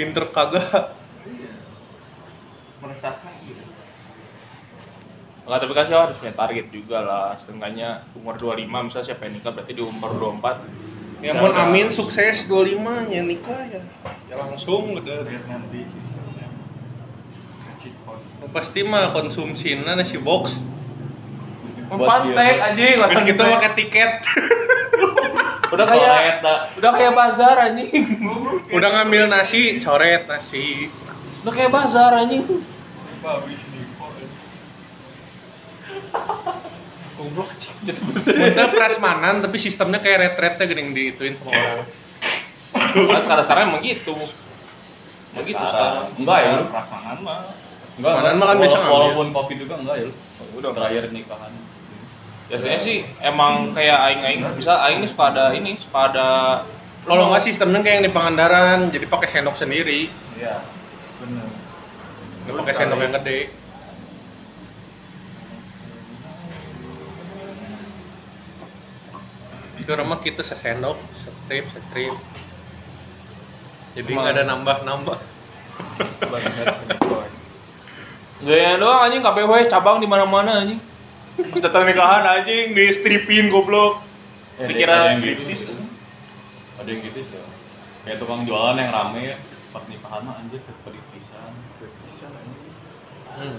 Pinter 0.00 0.32
kagak. 0.32 0.96
Meresahkan 2.80 3.32
gitu. 3.44 3.60
Enggak, 5.44 5.58
tapi 5.60 5.72
kan 5.76 5.92
harus 5.92 6.16
punya 6.16 6.32
target 6.32 6.66
juga 6.72 7.04
lah. 7.04 7.36
Setengahnya 7.36 8.08
umur 8.16 8.40
25 8.40 8.64
misalnya 8.64 9.06
siapa 9.12 9.28
yang 9.28 9.36
nikah 9.36 9.52
berarti 9.52 9.76
di 9.76 9.84
umur 9.84 10.16
24. 10.40 11.20
Ya 11.20 11.36
mun 11.36 11.52
amin 11.52 11.92
sukses 11.92 12.48
25 12.48 13.12
nya 13.12 13.20
nikah 13.28 13.60
ya. 13.68 13.84
Ya 14.32 14.40
langsung 14.40 14.96
gitu. 14.96 15.12
Lihat 15.20 15.44
nanti 15.44 15.84
sih. 15.84 16.00
Code. 18.08 18.24
Pasti 18.56 18.80
mah 18.80 19.12
konsumsinya 19.12 20.00
nasi 20.00 20.16
box. 20.16 20.56
Mempantek 21.92 22.56
anjing, 22.56 22.96
Terus 22.96 23.04
orang 23.04 23.24
kita 23.28 23.42
pakai 23.44 23.72
tiket. 23.76 24.12
Udah 25.70 25.86
kayak 25.86 26.42
udah 26.78 26.90
kayak 26.94 27.12
bazar 27.14 27.56
anjing. 27.70 27.90
Udah 28.74 28.88
ngambil 28.90 29.30
nasi, 29.30 29.78
coret 29.78 30.26
nasi. 30.26 30.90
Udah 31.46 31.52
kayak 31.54 31.70
bazar 31.70 32.10
anjing. 32.14 32.42
Goblok 37.20 37.48
anjing. 37.54 37.96
Muntah 38.26 38.66
prasmanan 38.74 39.34
tapi 39.46 39.56
sistemnya 39.62 40.02
kayak 40.02 40.18
retretnya 40.26 40.64
gini 40.66 40.90
diituin 40.90 41.38
sama 41.38 41.50
orang. 41.54 41.86
Kan 43.10 43.20
sekarang 43.22 43.44
sekarang 43.46 43.62
emang 43.70 43.82
gitu. 43.86 44.14
Emang 45.34 45.44
gitu 45.46 45.62
sekarang. 45.62 46.04
Enggak 46.18 46.38
ya 46.42 46.50
lu? 46.58 46.64
Prasmanan 46.70 47.18
mah. 47.22 47.38
Enggak, 47.94 48.12
Prasmanan 48.18 48.34
enggak. 48.34 48.40
mah 48.42 48.46
kan 48.46 48.56
biasa. 48.58 48.78
Walaupun 48.90 49.26
covid 49.36 49.56
juga 49.62 49.74
enggak 49.78 49.96
ya? 50.02 50.08
Udah. 50.58 50.70
Terakhir 50.74 51.04
nikahan. 51.14 51.52
Biasanya 52.50 52.80
sih 52.82 53.06
emang 53.22 53.78
kayak 53.78 53.94
aing-aing 54.10 54.42
bisa 54.58 54.74
aing 54.82 55.06
suka 55.06 55.30
ada 55.30 55.54
ini, 55.54 55.78
suka 55.78 56.10
ada 56.10 56.28
Kalau 57.06 57.30
nggak 57.30 57.46
sistemnya 57.46 57.80
kayak 57.80 57.96
yang 58.02 58.06
di 58.10 58.12
Pangandaran, 58.12 58.80
jadi 58.92 59.06
pakai 59.08 59.32
sendok 59.32 59.56
sendiri, 59.56 60.12
Iya. 60.36 60.60
Bener. 61.22 61.48
nggak 62.44 62.56
pakai 62.60 62.74
sendok 62.76 63.00
yang 63.00 63.14
gede. 63.22 63.40
Itu 69.80 69.90
rumah 69.96 70.20
kita 70.20 70.44
sesendok, 70.44 71.00
strip, 71.24 71.64
strip. 71.72 72.14
Jadi 73.96 74.10
nggak 74.10 74.34
ada 74.36 74.44
nambah-nambah. 74.44 75.18
Gaya 78.40 78.70
doang 78.76 79.00
anjing 79.08 79.22
KPW 79.24 79.52
cabang 79.72 80.04
di 80.04 80.08
mana-mana 80.10 80.64
anjing. 80.64 80.89
Datang 81.60 81.84
nikahan 81.88 82.24
anjing 82.26 82.76
di 82.76 82.84
stripin 82.92 83.48
goblok. 83.48 84.04
Ya, 84.60 84.68
Sekira 84.68 84.92
ada 85.08 85.16
yang 85.16 85.24
gitu 85.24 85.42
sih. 85.56 85.72
Ada 86.76 86.88
yang 86.88 87.00
gitu 87.08 87.20
sih. 87.24 87.36
ya. 87.36 87.44
Kayak 88.04 88.16
tukang 88.20 88.44
jualan 88.44 88.76
yang 88.76 88.92
rame 88.92 89.20
ya. 89.34 89.36
Pas 89.70 89.84
nikahan 89.86 90.26
mah 90.26 90.36
anjir 90.42 90.60
kepelit 90.64 91.04
pisan. 91.14 91.52
Hmm. 93.40 93.58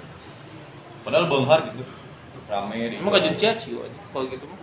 Padahal 1.02 1.26
benghar 1.26 1.60
gitu. 1.74 1.84
Rame 2.52 2.78
di. 2.92 2.96
Emang 3.00 3.12
gak 3.18 3.26
jenciat 3.34 3.56
sih 3.64 3.74
kalau 4.14 4.26
gitu 4.30 4.46
mah. 4.46 4.60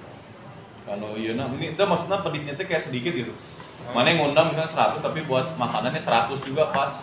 Kalau 0.89 1.21
iya 1.21 1.37
nah 1.37 1.53
ini 1.53 1.77
itu 1.77 1.83
maksudnya 1.85 2.25
peditnya 2.25 2.57
tuh 2.57 2.65
kayak 2.65 2.89
sedikit 2.89 3.13
gitu. 3.13 3.33
Mana 3.93 4.13
yang 4.13 4.25
ngundang 4.25 4.57
misalnya 4.57 5.01
100 5.01 5.05
tapi 5.05 5.21
buat 5.29 5.57
makanannya 5.61 6.01
100 6.01 6.49
juga 6.49 6.73
pas. 6.73 6.97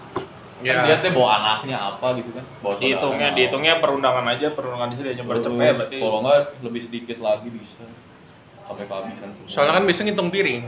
Ya. 0.58 0.72
Kan 0.74 0.88
dia 0.88 0.98
teh 1.00 1.12
bawa 1.12 1.30
anaknya 1.36 1.78
apa 1.78 2.08
gitu 2.16 2.32
kan. 2.32 2.46
Bawa 2.60 2.80
Dihitungnya 2.80 3.28
dihitungnya 3.32 3.74
perundangan 3.80 4.24
aja, 4.30 4.48
perundangan 4.52 4.88
di 4.88 4.96
sini 4.96 5.08
aja 5.12 5.22
apa. 5.22 5.30
bercepet 5.30 5.74
berarti. 5.76 5.98
Kalau 6.00 6.18
enggak 6.22 6.40
lebih 6.62 6.82
sedikit 6.88 7.18
lagi 7.20 7.48
bisa. 7.50 7.84
Sampai 8.64 8.86
kehabisan 8.86 9.30
semua. 9.32 9.52
Soalnya 9.52 9.74
kan 9.74 9.84
biasanya 9.84 10.08
ngitung 10.10 10.30
piring. 10.30 10.64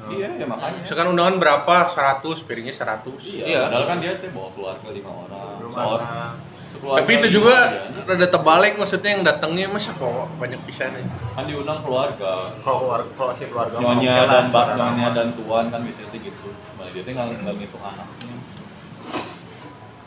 Iya, 0.00 0.28
ya 0.34 0.46
makanya. 0.46 0.80
Misalkan 0.80 1.06
undangan 1.08 1.36
berapa? 1.36 1.76
100, 1.92 2.40
piringnya 2.42 2.72
100. 2.72 3.20
Iya, 3.20 3.44
Iya. 3.44 3.58
padahal 3.62 3.84
kan 3.86 3.96
dia 4.00 4.12
teh 4.16 4.28
bawa 4.28 4.48
keluarga 4.50 4.88
lima 4.88 5.10
orang. 5.14 5.46
Belum 5.56 5.72
Seorang- 5.72 6.08
anak. 6.08 6.34
sekeluarga 6.70 6.98
Tapi 7.02 7.12
itu 7.12 7.28
juga 7.30 7.54
aja. 7.68 7.80
rada 8.06 8.28
terbalik 8.28 8.72
maksudnya 8.76 9.10
yang 9.10 9.22
datangnya 9.22 9.66
masa 9.68 9.90
kok 9.92 10.08
banyak 10.38 10.60
pisan 10.64 10.94
ya. 10.94 11.04
kan 11.34 11.44
diundang 11.44 11.82
keluarga. 11.82 12.54
Kalau 12.58 12.78
keluarga, 12.80 13.10
kalau 13.12 13.32
si 13.34 13.44
keluarga 13.44 13.76
Nyonya 13.76 14.14
dan 14.22 14.44
nyonya 14.48 14.88
mah. 14.96 15.10
dan 15.12 15.28
tuan 15.34 15.64
kan 15.68 15.80
biasanya 15.82 16.08
tuh 16.08 16.20
gitu. 16.22 16.48
Malah 16.74 16.90
dia 16.90 17.02
tuh 17.02 17.12
nggak 17.12 17.26
nggak 17.38 17.54
ngitung 17.58 17.82
anaknya. 17.82 18.34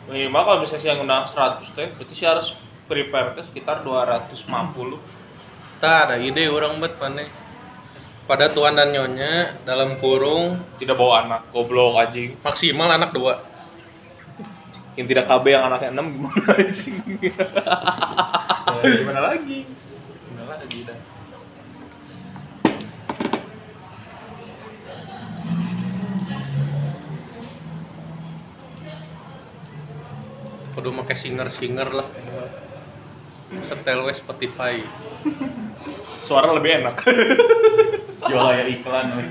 Minimal 0.04 0.42
kalau 0.44 0.58
misalnya 0.60 0.88
yang 0.92 1.00
undang 1.00 1.24
100 1.32 1.64
teh, 1.72 1.88
berarti 1.96 2.12
sih 2.12 2.28
harus 2.28 2.52
prepare 2.84 3.32
teh 3.36 3.44
sekitar 3.48 3.80
250. 3.80 5.00
Tak 5.80 5.98
ada 6.08 6.16
ide 6.20 6.48
orang 6.52 6.76
bet 6.80 7.00
mana. 7.00 7.24
Pada 8.24 8.48
tuan 8.56 8.72
dan 8.72 8.88
nyonya 8.88 9.60
dalam 9.68 10.00
kurung 10.00 10.64
Tidak 10.80 10.96
bawa 10.96 11.28
anak, 11.28 11.52
goblok 11.52 12.00
anjing. 12.00 12.40
maksimal 12.40 12.88
anak 12.88 13.12
dua. 13.12 13.44
Yang 14.96 15.06
tidak 15.12 15.26
KB 15.28 15.44
yang 15.50 15.64
anaknya 15.68 15.90
6 15.90 16.14
gimana 16.14 16.40
anjing? 16.54 16.96
Ya, 17.20 18.92
gimana 19.02 19.20
lagi? 19.34 19.58
Gimana 20.30 20.54
lagi 20.54 20.78
dah. 20.86 21.13
Kudu 30.84 31.00
make 31.00 31.16
singer 31.16 31.48
singer 31.56 31.88
lah. 31.96 32.12
Setel 33.72 34.04
we 34.04 34.12
Spotify. 34.20 34.84
Suara 36.28 36.52
lebih 36.52 36.84
enak. 36.84 37.00
Jual 38.28 38.52
ya 38.52 38.68
iklan. 38.68 39.16
weh. 39.16 39.28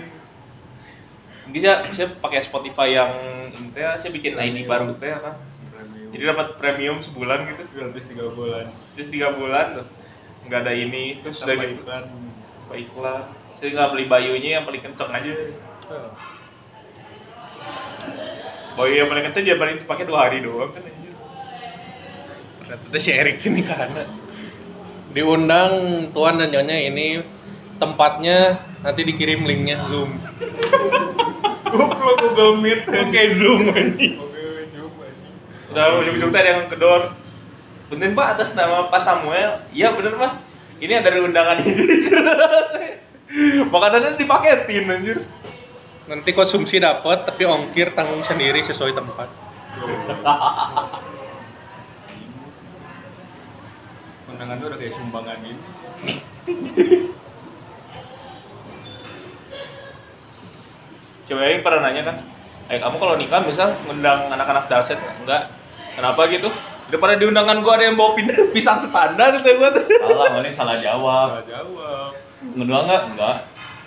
Mungkin 1.45 1.61
saya, 1.61 1.93
saya 1.93 2.09
pakai 2.17 2.41
Spotify 2.41 2.97
yang 2.97 3.13
teh, 3.69 3.85
saya 3.85 4.09
bikin 4.09 4.33
ID 4.33 4.65
baru 4.65 4.97
teh 4.97 5.13
kan. 5.13 5.37
Jadi 6.09 6.25
dapat 6.25 6.57
premium 6.57 7.05
sebulan 7.05 7.45
gitu. 7.45 7.69
Gratis 7.69 8.09
tiga 8.09 8.33
bulan. 8.33 8.73
Terus 8.97 9.13
tiga 9.13 9.37
bulan 9.37 9.65
tuh 9.77 9.85
nggak 10.49 10.57
ada 10.57 10.73
ini, 10.73 11.21
terus 11.21 11.37
udah 11.37 11.53
gitu 11.53 11.85
iklan. 11.85 12.03
Apa 12.65 12.73
iklan. 12.81 13.23
Saya 13.61 13.77
nggak 13.77 13.89
beli 13.93 14.05
bayunya 14.09 14.57
yang 14.57 14.65
paling 14.65 14.81
kenceng 14.81 15.13
aja. 15.13 15.31
Bayu 18.73 19.05
yang 19.05 19.05
paling 19.13 19.29
kenceng 19.29 19.45
dia 19.45 19.53
paling 19.53 19.77
dipakai 19.85 20.09
dua 20.09 20.25
hari 20.25 20.41
doang 20.41 20.73
kan. 20.73 21.02
Ternyata 22.73 22.97
si 23.05 23.11
Erik 23.13 23.37
ini 23.45 23.61
karena 23.61 24.09
diundang 25.13 25.71
tuan 26.09 26.41
dan 26.41 26.49
nyonya 26.49 26.89
ini 26.89 27.21
tempatnya 27.77 28.65
nanti 28.81 29.05
dikirim 29.05 29.45
linknya 29.45 29.85
Zoom. 29.85 30.17
Goblok 31.69 32.17
Google 32.17 32.57
Meet. 32.57 32.89
Oke 32.89 33.21
Zoom 33.37 33.69
ini. 33.77 34.17
Udah 35.69 36.01
ujung-ujung 36.01 36.33
tadi 36.33 36.49
yang 36.49 36.65
kedor. 36.65 37.13
Bener 37.93 38.17
pak 38.17 38.41
atas 38.41 38.57
nama 38.57 38.89
Pak 38.89 39.01
Samuel. 39.05 39.61
Iya 39.69 39.93
bener 39.93 40.17
mas. 40.17 40.33
Ini 40.81 40.97
ada 40.97 41.13
undangan 41.13 41.61
ini. 41.61 42.09
Makanannya 43.73 44.17
dipaketin 44.17 44.89
anjir. 44.89 45.21
Nanti 46.09 46.29
konsumsi 46.33 46.81
dapat 46.81 47.29
tapi 47.29 47.45
ongkir 47.45 47.93
tanggung 47.93 48.25
sendiri 48.25 48.65
sesuai 48.65 48.97
tempat. 48.97 49.29
Undangan 54.33 54.55
tuh 54.57 54.67
udah 54.73 54.79
kayak 54.81 54.93
sumbangan 54.97 55.37
gitu. 55.45 55.63
Coba 61.23 61.41
yang 61.47 61.63
pernah 61.63 61.79
nanya 61.87 62.01
kan, 62.03 62.15
eh 62.67 62.77
kamu 62.81 62.95
kalau 62.99 63.15
nikah 63.15 63.41
misal 63.45 63.77
ngundang 63.85 64.27
anak-anak 64.33 64.67
daset 64.67 64.99
enggak? 65.21 65.53
Kenapa 65.93 66.25
gitu? 66.33 66.49
Daripada 66.89 67.15
di 67.15 67.25
undangan 67.29 67.63
gua 67.63 67.79
ada 67.79 67.87
yang 67.87 67.95
bawa 67.95 68.17
pindah 68.17 68.37
pisang 68.55 68.81
standar 68.81 69.39
gitu 69.39 69.55
gua 69.55 69.71
tuh. 69.71 69.85
Salah, 69.87 70.27
mana 70.33 70.51
salah 70.51 70.77
jawab. 70.81 71.27
Salah 71.37 71.45
jawab. 71.47 72.11
Ngundang 72.57 72.83
nggak? 72.89 73.01
Enggak. 73.13 73.37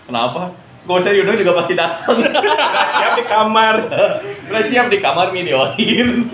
Kenapa? 0.07 0.42
Gak 0.86 1.03
usah 1.03 1.11
diundang 1.11 1.34
juga 1.42 1.53
pasti 1.59 1.74
datang. 1.74 2.16
Udah 2.22 2.86
siap 2.94 3.12
di 3.18 3.24
kamar. 3.26 3.74
Udah 4.49 4.62
siap 4.70 4.86
di 4.86 4.99
kamar 5.03 5.34
videoin. 5.34 6.30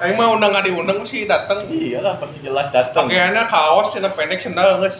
Aing 0.00 0.16
mah 0.16 0.32
undang 0.32 0.56
nggak 0.56 0.64
diundang 0.64 1.04
sih 1.04 1.28
datang. 1.28 1.68
Iyalah 1.68 2.16
pasti 2.16 2.40
jelas 2.40 2.72
datang. 2.72 3.12
Pakaiannya 3.12 3.44
kaos, 3.52 3.92
celana 3.92 4.16
pendek, 4.16 4.40
sendal 4.40 4.80
guys. 4.80 4.96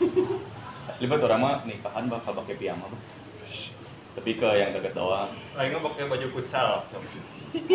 Asli 0.88 1.04
banget 1.04 1.28
orang 1.28 1.40
mah 1.44 1.54
nikahan 1.68 2.08
bakal 2.08 2.32
pakai 2.40 2.56
piyama 2.56 2.88
Bang. 2.88 3.04
Tapi 4.16 4.30
ke 4.40 4.48
yang 4.56 4.72
deket 4.72 4.96
doang. 4.96 5.28
Aing 5.60 5.76
mah 5.76 5.84
pakai 5.92 6.08
baju 6.08 6.26
futsal. 6.32 6.88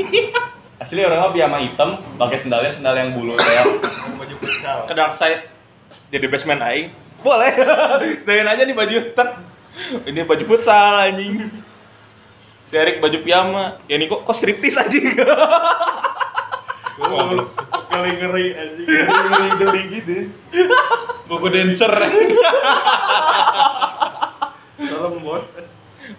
Asli 0.82 1.06
orang 1.06 1.22
mah 1.22 1.32
piyama 1.38 1.58
hitam, 1.62 2.02
pakai 2.18 2.42
sendalnya 2.42 2.74
sendal 2.74 2.98
yang 2.98 3.14
bulu 3.14 3.38
kayak 3.38 3.70
Baju 4.18 4.36
futsal. 4.42 4.90
Ke 4.90 4.94
dark 4.98 5.22
side 5.22 5.46
jadi 6.10 6.26
basement 6.34 6.66
aing. 6.66 6.90
Boleh. 7.22 7.54
Sedain 8.26 8.50
aja 8.50 8.66
nih 8.66 8.74
baju 8.74 9.14
tak. 9.14 9.38
Ini 10.10 10.26
baju 10.26 10.44
futsal 10.50 11.14
anjing. 11.14 11.46
Si 12.70 12.74
Erik 12.74 13.06
baju 13.06 13.22
piyama. 13.22 13.86
Ya 13.86 14.02
ini 14.02 14.10
kok 14.10 14.26
kok 14.26 14.34
striptis 14.34 14.82
anjing. 14.82 15.14
Kali 16.96 18.10
ngeri 18.16 18.46
anjing. 18.56 18.88
Geli-geli 18.88 19.82
gitu. 20.00 20.16
Buku 21.28 21.48
dancer. 21.52 21.92
Tolong 24.76 25.20
bos. 25.24 25.44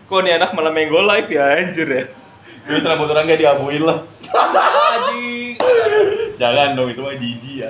kok 0.06 0.22
nih 0.22 0.38
anak 0.38 0.54
malah 0.54 0.70
main 0.74 0.90
go 0.90 1.02
live 1.02 1.30
ya 1.30 1.44
anjir 1.62 1.88
ya. 1.88 2.04
Terus 2.66 2.82
rambut 2.82 3.10
orang 3.10 3.30
gak 3.30 3.40
diabuin 3.40 3.82
lah. 3.86 4.02
Anjing. 4.34 5.54
Jangan 6.36 6.76
dong 6.76 6.90
itu 6.90 7.00
mah 7.00 7.16
jijik 7.16 7.54
ya. 7.62 7.68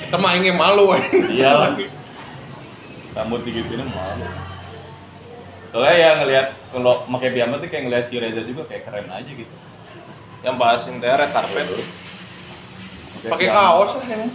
Kita 0.00 0.16
mah 0.16 0.32
ingin 0.34 0.56
malu 0.56 0.90
aing. 0.96 1.36
Iyalah. 1.36 1.76
Rambut 3.12 3.44
digituin 3.44 3.84
malu. 3.86 4.26
Soalnya 5.72 5.94
ya 5.96 6.10
ngelihat 6.20 6.46
kalau 6.68 7.04
pakai 7.08 7.32
piyama 7.32 7.56
tuh 7.60 7.68
kayak 7.68 7.84
ngelihat 7.88 8.04
si 8.12 8.16
Reza 8.20 8.42
juga 8.44 8.68
kayak 8.68 8.84
keren 8.88 9.08
aja 9.08 9.30
gitu. 9.30 9.54
Yang 10.42 10.56
bahasin 10.58 10.98
teh 10.98 11.08
red 11.08 11.30
carpet. 11.30 11.66
Pakai 13.22 13.48
kaos 13.48 13.90
lah 13.94 14.06
yang. 14.06 14.30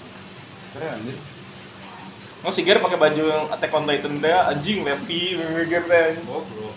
Keren 0.71 0.89
anjir. 0.95 1.17
Mau 2.37 2.53
si 2.53 2.61
Ger 2.63 2.79
pakai 2.79 2.95
baju 2.95 3.23
yang 3.27 3.43
Attack 3.51 3.75
on 3.75 3.83
Titan 3.83 4.23
teh 4.23 4.31
anjing 4.31 4.87
Levi 4.87 5.35
mikir 5.35 5.83
teh. 5.85 6.21
Goblok. 6.23 6.75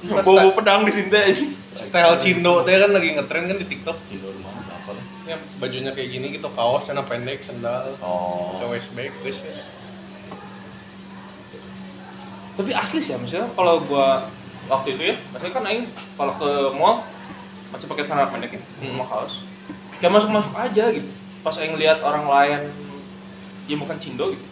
Pas 0.00 0.24
Bawa 0.24 0.56
pedang 0.56 0.88
di 0.88 0.92
sini 0.96 1.12
aja. 1.12 1.44
style 1.76 2.16
Cindo 2.18 2.64
teh 2.64 2.72
kan 2.72 2.90
lagi 2.90 3.14
ngetren 3.14 3.46
kan 3.46 3.56
di 3.60 3.66
TikTok 3.68 4.00
Cindo 4.08 4.32
rumah 4.32 4.56
apa 4.64 4.96
lah? 4.96 5.04
ya 5.28 5.36
bajunya 5.60 5.92
kayak 5.94 6.08
gini 6.10 6.34
gitu 6.34 6.48
kaos 6.50 6.82
celana 6.82 7.06
pendek 7.06 7.44
sendal 7.46 7.94
Oh. 8.02 8.58
ke 8.58 8.64
waist 8.66 8.90
bag 8.96 9.12
guys 9.22 9.38
ya 9.38 9.62
Tapi 12.58 12.70
asli 12.74 13.00
sih 13.00 13.14
ya, 13.14 13.18
misalnya 13.20 13.54
kalau 13.54 13.80
gua 13.86 14.28
waktu 14.68 14.98
itu 14.98 15.02
ya, 15.12 15.16
maksudnya 15.32 15.54
kan 15.54 15.64
aing 15.70 15.84
kalau 16.18 16.32
ke 16.36 16.50
mall 16.76 17.06
masih 17.70 17.86
pakai 17.86 18.04
celana 18.06 18.30
pendek 18.30 18.58
ya, 18.58 18.60
sama 18.60 19.06
kaos. 19.06 19.34
Kayak 20.02 20.14
masuk-masuk 20.18 20.52
aja 20.54 20.84
gitu. 20.94 21.10
Pas 21.40 21.56
aing 21.56 21.76
lihat 21.78 22.02
orang 22.04 22.26
lain 22.26 22.60
ya 23.70 23.76
bukan 23.78 23.98
cindo 24.02 24.34
gitu. 24.34 24.46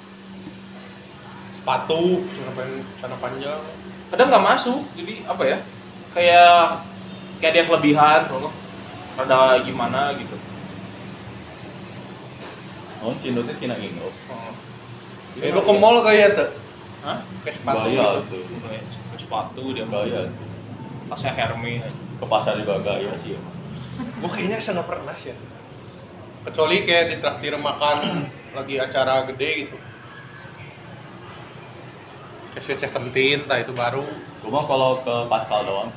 sepatu 1.58 2.22
celana 2.32 2.52
pendek 2.54 2.86
celana 3.02 3.16
panjang 3.18 3.62
Kadang 4.08 4.32
nggak 4.32 4.46
masuk, 4.56 4.80
jadi 4.96 5.20
apa 5.28 5.42
ya? 5.44 5.58
Kayak 6.16 6.80
kayak 7.44 7.52
dia 7.52 7.64
kelebihan, 7.68 8.20
kalau 8.24 8.48
rada 9.20 9.60
gimana 9.68 10.16
gitu. 10.16 10.32
Oh, 13.04 13.12
Cindo 13.20 13.44
teh 13.44 13.54
Cina 13.60 13.76
Indo. 13.78 14.10
Oh. 14.32 14.52
eh 15.38 15.54
lu 15.54 15.62
ke 15.62 15.70
mall 15.70 16.02
kayak 16.02 16.34
tuh 16.34 16.50
Hah? 17.06 17.22
kayak 17.46 17.62
sepatu 17.62 17.86
Gaya 17.86 18.06
gitu. 18.26 18.38
Kayak 18.58 18.84
sepatu 19.22 19.62
dia 19.70 19.86
Gaya. 19.86 20.22
tasnya 21.14 21.30
Hermes. 21.36 21.94
Ke 22.18 22.26
pasar 22.26 22.58
juga 22.58 22.82
gaya 22.82 23.14
sih. 23.22 23.38
ya. 23.38 23.40
gua 24.18 24.30
kayaknya 24.30 24.58
saya 24.58 24.82
nggak 24.82 24.88
pernah 24.90 25.14
sih 25.18 25.30
ya. 25.30 25.36
kecuali 26.46 26.76
kayak 26.86 27.04
di 27.10 27.16
traktir 27.22 27.54
makan 27.58 27.96
lagi 28.58 28.74
acara 28.78 29.26
gede 29.26 29.50
gitu 29.66 29.76
kayak 32.58 32.78
Seventeen 32.82 33.46
entah 33.46 33.62
itu 33.62 33.70
baru 33.70 34.02
Cuma 34.42 34.64
kalau 34.70 35.02
ke 35.02 35.14
Pascal 35.26 35.66
doang. 35.66 35.90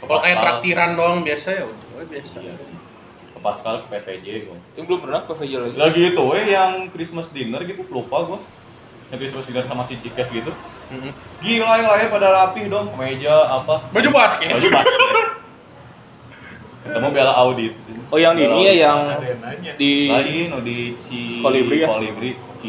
Kalau 0.00 0.20
kayak 0.24 0.38
traktiran 0.40 0.96
doang 0.96 1.20
biasa 1.20 1.48
ya 1.52 1.64
udah 1.68 2.06
biasa 2.08 2.34
Iya 2.40 2.54
sih. 2.56 2.76
Ke 3.36 3.38
Pascal 3.42 3.74
ke 3.84 3.86
PVJ 3.92 4.26
gua. 4.48 4.56
Itu 4.72 4.80
belum 4.88 5.00
pernah 5.04 5.20
ke 5.28 5.32
VJ 5.36 5.52
lagi. 5.58 5.76
Lagi 5.76 6.02
itu 6.14 6.24
eh 6.38 6.46
yang 6.48 6.72
Christmas 6.94 7.26
dinner 7.34 7.60
gitu 7.68 7.84
lupa 7.92 8.24
gua. 8.24 8.38
Yang 9.12 9.18
Christmas 9.26 9.44
dinner 9.50 9.64
sama 9.68 9.84
si 9.90 10.00
Cikes 10.00 10.28
gitu. 10.32 10.50
Mhm. 10.90 11.10
Gila 11.44 11.72
yang 11.76 11.90
lain 11.92 12.08
pada 12.10 12.28
rapih 12.34 12.64
dong, 12.66 12.90
meja 12.98 13.34
apa? 13.46 13.86
baju 13.94 14.08
basket 14.10 14.50
Baju 14.50 14.68
basket. 14.72 14.98
Ketemu 16.90 17.08
Bella 17.14 17.32
Audit. 17.38 17.72
Oh 18.10 18.18
yang 18.18 18.34
di 18.34 18.42
ini 18.42 18.62
ya 18.66 18.74
yang 18.74 18.98
di 19.78 19.92
Lagi 20.10 20.38
no 20.50 20.58
di 20.58 20.98
Ci 21.06 21.38
Kolibri 21.38 21.76
ya? 21.78 21.86
Kolibri. 21.86 22.30
Ci 22.58 22.68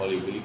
Kolibri. 0.00 0.38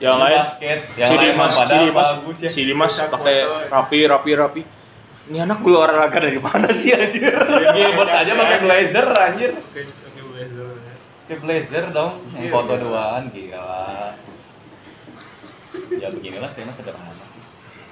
Yang 0.00 0.16
lain 0.16 0.36
basket, 0.36 0.78
yang 0.96 1.08
si 1.08 1.16
lain 1.16 1.28
Dimas, 1.32 1.52
mah 1.52 1.58
pada 1.60 1.72
si 1.72 1.76
Dimas, 1.84 2.08
bagus 2.08 2.36
ya. 2.40 2.50
si 2.52 2.60
Dimas 2.64 2.90
Bisa 2.92 3.04
pakai 3.08 3.36
rapi, 3.68 3.98
rapi, 4.04 4.30
rapi. 4.32 4.62
Ini 5.26 5.38
anak 5.42 5.58
gue 5.60 5.74
olahraga 5.74 6.18
dari 6.22 6.38
mana 6.38 6.70
sih 6.72 6.94
anjir? 6.94 7.20
Gilbert 7.74 8.10
aja 8.10 8.32
pakai 8.32 8.58
blazer 8.62 9.06
anjir. 9.12 9.52
Pakai 9.60 9.82
pakai 9.92 10.22
blazer. 10.24 10.66
Pakai 11.26 11.36
blazer 11.42 11.84
dong, 11.90 12.12
Iya, 12.32 12.48
foto 12.48 12.72
iya. 12.72 12.80
duaan 12.80 13.22
gila. 13.28 13.76
Ya 15.98 16.08
beginilah 16.08 16.50
saya 16.54 16.64
mah 16.64 16.76
sederhana. 16.78 17.25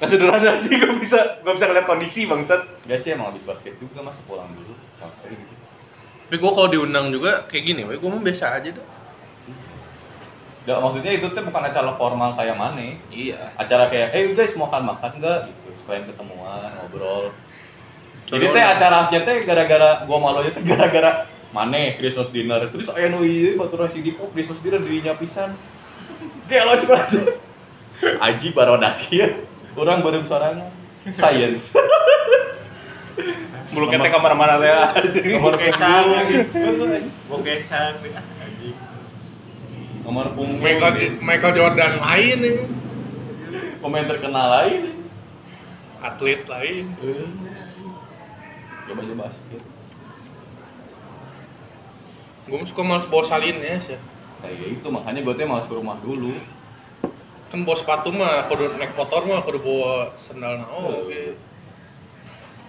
Gak 0.03 0.11
sederhana 0.11 0.59
sih, 0.59 0.75
gue 0.75 0.99
bisa, 0.99 1.39
gue 1.41 1.53
bisa 1.55 1.71
ngeliat 1.71 1.87
kondisi 1.87 2.27
bangsat. 2.27 2.67
Gak 2.85 2.99
sih 3.07 3.15
emang 3.15 3.31
habis 3.31 3.47
basket 3.47 3.79
juga 3.79 4.03
masa 4.03 4.19
pulang 4.27 4.51
dulu 4.51 4.75
capek 5.05 5.37
gitu. 5.37 5.55
tapi 6.25 6.37
gua 6.41 6.53
kalau 6.57 6.69
diundang 6.73 7.13
juga 7.13 7.45
kayak 7.53 7.65
gini 7.69 7.81
gua 7.85 8.11
mah 8.17 8.23
biasa 8.25 8.45
aja 8.57 8.71
dah 8.73 8.89
Gak 10.65 10.81
maksudnya 10.81 11.13
itu 11.13 11.29
tuh 11.29 11.45
bukan 11.45 11.61
acara 11.61 11.93
formal 12.01 12.41
kayak 12.41 12.57
mana. 12.57 12.97
Iya. 13.13 13.53
Acara 13.61 13.93
kayak, 13.93 14.17
eh 14.17 14.33
guys 14.33 14.57
mau 14.57 14.65
makan 14.65 14.97
makan 14.97 15.21
nggak 15.21 15.53
gitu, 15.53 15.69
sekalian 15.85 16.09
ketemuan 16.09 16.73
ngobrol. 16.81 17.37
Jadi 18.33 18.49
Coba 18.49 18.57
teh 18.57 18.65
acara 18.65 18.97
aja 19.05 19.19
teh 19.29 19.37
gara-gara 19.45 19.91
gua 20.09 20.19
malu 20.25 20.41
aja 20.41 20.57
teh 20.57 20.65
gara-gara 20.65 21.29
mana 21.53 22.01
Christmas 22.01 22.33
dinner 22.33 22.65
terus 22.73 22.89
aya 22.97 23.13
nu 23.13 23.21
ieu 23.29 23.61
baturan 23.61 23.93
si 23.93 24.01
Dipo 24.01 24.33
Christmas 24.33 24.57
dinner 24.65 24.81
dirinya 24.81 25.13
pisan. 25.21 25.53
Gelo 26.49 26.81
cuma 26.81 26.97
aja. 27.13 27.23
Aji 28.33 28.49
barodasi 28.57 29.09
ya. 29.21 29.29
Orang 29.75 30.07
baru 30.07 30.23
sorangan. 30.27 30.71
Science. 31.21 31.69
Bulu 33.75 33.91
ketek 33.91 34.11
ke 34.15 34.19
mana-mana 34.23 34.55
teh. 34.57 34.71
Nomor 35.35 35.59
Bokesan 35.59 36.03
punggung. 36.07 36.89
lagi. 36.89 37.11
Bokesan 37.27 37.93
anjing. 38.41 38.77
Nomor 40.07 40.27
punggung. 40.33 40.63
Michael 40.63 41.19
Michael 41.21 41.55
Jordan 41.59 41.93
lain 42.01 42.37
nih 42.41 42.57
Pemain 43.83 44.07
terkenal 44.09 44.47
lain. 44.63 44.83
atlet 46.05 46.45
lain 46.45 46.85
Coba 48.85 49.01
coba 49.09 49.15
basket. 49.25 49.63
mah 52.45 52.69
suka 52.69 52.83
males 52.85 53.09
bawa 53.09 53.25
salinnya 53.25 53.81
sih 53.89 53.97
Kayak 54.45 54.69
itu 54.77 54.89
makanya 54.93 55.25
gue 55.25 55.35
teh 55.41 55.49
malas 55.49 55.65
ke 55.65 55.73
rumah 55.73 55.97
dulu. 56.05 56.37
Kan 57.55 57.63
bawa 57.63 57.79
sepatu 57.79 58.11
mah 58.11 58.51
kudu 58.51 58.75
naik 58.75 58.99
motor 58.99 59.23
mah 59.31 59.47
kudu 59.47 59.63
bawa 59.63 60.11
sendal 60.27 60.59
nah 60.59 60.67
oh 60.75 61.07
oke 61.07 61.39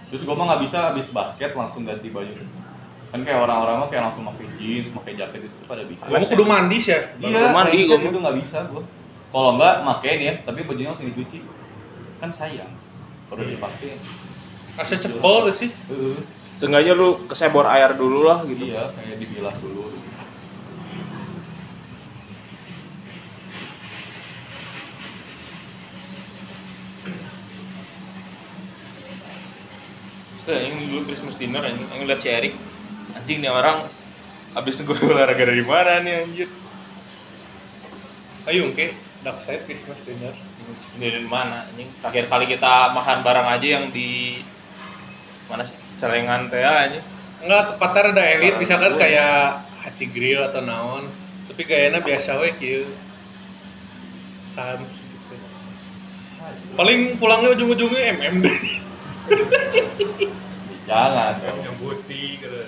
Terus 0.06 0.22
gue 0.22 0.34
mah 0.38 0.46
nggak 0.46 0.62
bisa 0.70 0.78
habis 0.94 1.10
basket 1.10 1.50
langsung 1.58 1.82
ganti 1.82 2.06
baju. 2.14 2.30
Kan 3.10 3.26
kayak 3.26 3.42
orang-orang 3.42 3.82
mah 3.82 3.88
kayak 3.90 4.06
langsung 4.06 4.22
pakai 4.22 4.46
jeans, 4.54 4.86
pakai 4.94 5.18
jaket 5.18 5.50
itu 5.50 5.58
pada 5.66 5.82
bisa. 5.82 6.06
gua 6.06 6.22
mah 6.22 6.30
kudu 6.30 6.44
mandi 6.46 6.78
sih 6.78 6.94
ya 6.94 7.10
Iya, 7.18 7.50
mandi 7.50 7.90
gua 7.90 7.98
gitu 7.98 8.14
mah. 8.14 8.22
nggak 8.22 8.36
bisa 8.46 8.58
gue. 8.70 8.82
Kalau 9.34 9.50
nggak 9.58 9.74
makein 9.82 10.20
ya, 10.22 10.34
tapi 10.46 10.62
bajunya 10.62 10.94
langsung 10.94 11.10
dicuci. 11.10 11.42
Kan 12.22 12.30
sayang. 12.38 12.70
Kalau 13.26 13.42
dipakai. 13.42 13.98
asa 14.78 14.94
cepol 14.94 15.50
sih 15.56 15.72
Heeh. 15.90 16.22
Seenggaknya 16.62 16.94
lu 16.94 17.26
kesebor 17.26 17.66
air 17.66 17.90
dulu 17.98 18.30
lah 18.30 18.46
gitu. 18.46 18.62
Iya, 18.62 18.94
kayak 18.94 19.18
dibilas 19.18 19.58
dulu. 19.58 19.90
Terus 19.90 20.06
yang 30.52 30.78
dulu 30.86 31.10
Christmas 31.10 31.34
dinner 31.40 31.62
anjing, 31.64 31.88
yang 31.90 32.06
lihat 32.06 32.20
si 32.22 32.28
Erik. 32.30 32.54
Anjing 33.18 33.42
nih 33.42 33.50
orang 33.50 33.90
habis 34.54 34.78
gue 34.80 34.96
olahraga 35.10 35.44
dari 35.44 35.64
mana 35.64 36.00
nih 36.00 36.14
anjir? 36.24 36.48
ayo 38.46 38.70
oke 38.70 38.94
dark 39.26 39.42
side 39.42 39.66
Christmas 39.66 39.98
dinner 40.06 40.30
Ini 40.96 41.06
dari 41.18 41.26
mana 41.26 41.66
anjing? 41.66 41.90
Terakhir 41.98 42.30
kali 42.30 42.46
kita 42.46 42.94
makan 42.94 43.26
bareng 43.26 43.48
aja 43.50 43.66
yang 43.66 43.84
di 43.90 44.40
mana 45.50 45.66
sih? 45.66 45.74
Celengan 45.98 46.46
teh 46.48 46.62
anjing. 46.62 47.04
enggak 47.42 47.76
tepatnya 47.76 48.16
ada 48.16 48.24
elit 48.32 48.54
Barang 48.56 48.62
misalkan 48.64 48.92
gua. 48.96 49.00
kayak 49.02 49.36
Haci 49.84 50.04
Grill 50.08 50.40
atau 50.40 50.60
naon 50.64 51.04
tapi 51.46 51.62
gayanya 51.62 52.00
biasa 52.02 52.36
we 52.42 52.50
kieu 52.58 52.84
sans 54.54 54.88
gitu 54.88 55.34
paling 56.74 57.16
pulangnya 57.20 57.54
ujung-ujungnya 57.54 58.18
MMD 58.18 58.46
Jangan 60.88 61.32
dong. 61.42 61.58
Yang 61.66 61.76
putih 61.82 62.28
gitu. 62.40 62.62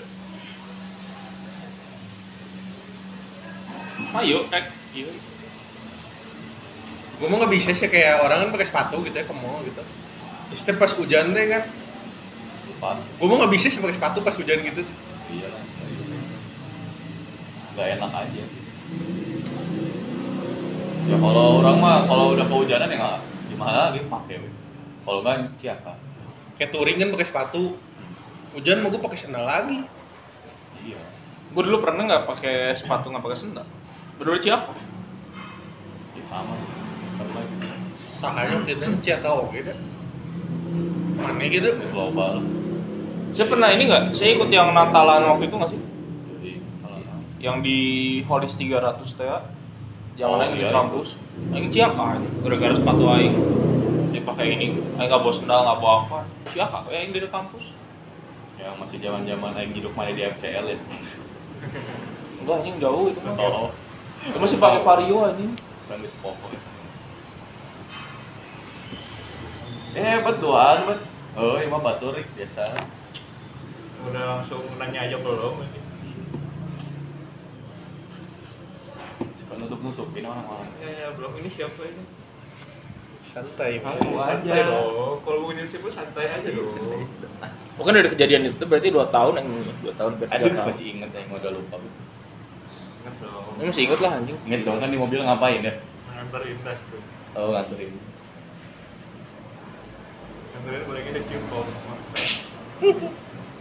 Ayo, 4.19 4.39
ek. 4.51 4.65
Iya. 4.97 5.13
gue 7.19 7.27
mah 7.27 7.37
nggak 7.43 7.55
bisa 7.61 7.71
sih 7.75 7.91
kayak 7.91 8.23
orang 8.23 8.47
kan 8.47 8.55
pakai 8.55 8.69
sepatu 8.71 9.03
gitu 9.03 9.17
ya 9.19 9.27
ke 9.27 9.35
mall 9.35 9.59
gitu 9.67 9.83
terus 10.49 10.63
teh 10.63 10.77
pas 10.79 10.95
hujan 10.95 11.35
deh 11.35 11.47
kan 11.51 11.63
Pas. 12.79 13.03
gue 13.03 13.27
mah 13.27 13.37
nggak 13.43 13.53
bisa 13.59 13.75
sih 13.75 13.83
pakai 13.83 13.99
sepatu 13.99 14.23
pas 14.23 14.39
hujan 14.39 14.63
gitu 14.63 14.87
Iya 15.29 15.49
lah. 15.53 15.61
Gak 17.77 17.89
enak 18.01 18.11
aja. 18.11 18.45
Ya 21.05 21.17
kalau 21.21 21.61
orang 21.61 21.77
mah 21.85 21.97
kalau 22.09 22.33
udah 22.33 22.49
kehujanan 22.49 22.89
ya 22.89 22.97
nggak 22.97 23.19
gimana 23.53 23.79
lagi 23.93 24.01
pakai. 24.09 24.41
Kalau 25.05 25.21
nggak 25.21 25.53
siapa? 25.61 25.93
Kayak 26.59 26.71
touring 26.71 26.99
kan 26.99 27.15
pakai 27.15 27.27
sepatu 27.27 27.63
hujan 28.53 28.83
mau 28.83 28.91
gue 28.91 28.99
pakai 28.99 29.19
sandal 29.19 29.47
lagi 29.47 29.79
Iya. 30.79 31.01
Gue 31.51 31.63
dulu 31.67 31.83
pernah 31.83 32.07
nggak 32.07 32.25
pakai 32.29 32.79
sepatu 32.79 33.11
nggak 33.11 33.25
pakai 33.25 33.39
sendal. 33.41 33.67
Bener 34.15 34.39
siapa? 34.39 34.71
Ya 36.15 36.23
sama 36.31 36.55
sih. 36.55 36.71
Sahanya 38.19 38.63
waktu 38.63 38.79
itu 38.79 38.85
ciaka 39.03 39.29
oke 39.31 39.59
deh 39.59 39.79
mana 41.19 41.45
gitu 41.51 41.75
Global. 41.91 42.47
Saya 43.35 43.47
pernah 43.51 43.69
ini 43.75 43.91
nggak? 43.91 44.15
Saya 44.15 44.39
ikut 44.39 44.49
yang 44.55 44.71
Natalan 44.71 45.35
waktu 45.35 45.51
itu 45.51 45.55
nggak 45.59 45.71
sih? 45.75 45.81
Jadi 45.83 46.51
Yang 47.43 47.57
di 47.67 47.79
Holis 48.27 48.55
300 48.55 49.19
teh. 49.19 49.27
Jangan 50.19 50.35
Oh, 50.35 50.39
lagi 50.39 50.55
di 50.59 50.67
iya. 50.67 50.71
kampus. 50.75 51.09
Aing 51.55 51.71
siapa 51.71 52.03
aja? 52.19 52.29
Gara-gara 52.43 52.75
sepatu 52.75 53.05
aing. 53.15 53.35
Dia 54.39 54.47
pakai 54.47 54.55
ini. 54.55 54.79
Aing 55.03 55.11
nggak 55.11 55.19
bawa 55.19 55.35
sendal, 55.35 55.61
nggak 55.67 55.79
bawa 55.83 55.95
apa. 56.07 56.19
Siapa? 56.55 56.79
Aing 56.95 57.11
di 57.11 57.27
kampus. 57.27 57.67
yang 58.59 58.75
masih 58.79 58.99
zaman-zaman 59.03 59.55
aing 59.55 59.75
hidup 59.75 59.95
mana 59.99 60.15
di 60.15 60.23
FCL 60.23 60.67
ya. 60.71 60.79
Enggak, 62.43 62.59
anjing 62.63 62.79
jauh 62.79 63.11
itu 63.11 63.19
mah. 63.23 63.71
Itu 64.23 64.39
masih 64.39 64.59
pakai 64.63 64.83
Vario 64.87 65.27
anjing. 65.27 65.59
Kan 65.91 66.03
di 66.03 66.11
Spoko. 66.11 66.55
Eh, 69.99 70.17
betulan, 70.23 70.87
bet. 70.87 71.01
Oh, 71.39 71.59
ini 71.59 71.71
mah 71.71 71.83
baturik 71.83 72.27
biasa. 72.39 72.83
Udah 74.07 74.23
langsung 74.23 74.63
nanya 74.79 75.07
aja 75.07 75.19
belum 75.19 75.67
ini. 75.67 75.81
Suka 79.43 79.55
nutup-nutupin 79.59 80.27
orang-orang. 80.27 80.71
Ya, 80.79 80.91
ya, 80.95 81.09
belum 81.15 81.33
ini 81.43 81.49
siapa 81.55 81.83
ini? 81.83 82.28
Santai 83.39 83.79
Aku 83.79 84.19
aja. 84.19 84.43
Santai 84.43 84.61
dong. 84.67 85.17
Kalau 85.23 85.39
bukan 85.47 85.67
siapa 85.71 85.89
santai 85.95 86.27
aja 86.27 86.49
dong. 86.51 87.07
Bukan 87.79 87.95
dari 87.95 88.11
kejadian 88.11 88.51
itu 88.51 88.65
berarti 88.67 88.91
2 88.91 89.15
tahun 89.15 89.33
yang 89.39 89.49
2 89.87 89.95
tahun 89.95 90.13
berarti 90.19 90.35
Aduh, 90.35 90.51
2 90.51 90.59
tahun. 90.59 90.69
masih 90.75 90.87
inget 90.91 91.11
ya, 91.15 91.21
udah 91.31 91.53
lupa. 91.55 91.77
Ingat 91.79 93.15
dong. 93.23 93.47
Ini 93.55 93.65
masih 93.71 93.83
inget 93.87 94.01
lah 94.03 94.13
anjing. 94.19 94.39
Inget 94.51 94.63
dong 94.67 94.79
kan 94.83 94.91
di 94.91 94.99
mobil 94.99 95.21
ngapain 95.23 95.63
ya? 95.63 95.75
Nganterin 96.19 96.59
tas 96.67 96.81
tuh. 96.91 97.03
Oh, 97.39 97.55
nganterin. 97.55 97.95
Nganterin 100.51 100.83
boleh 100.91 101.03
kita 101.07 101.21
cium 101.31 101.43
kok. 101.47 101.67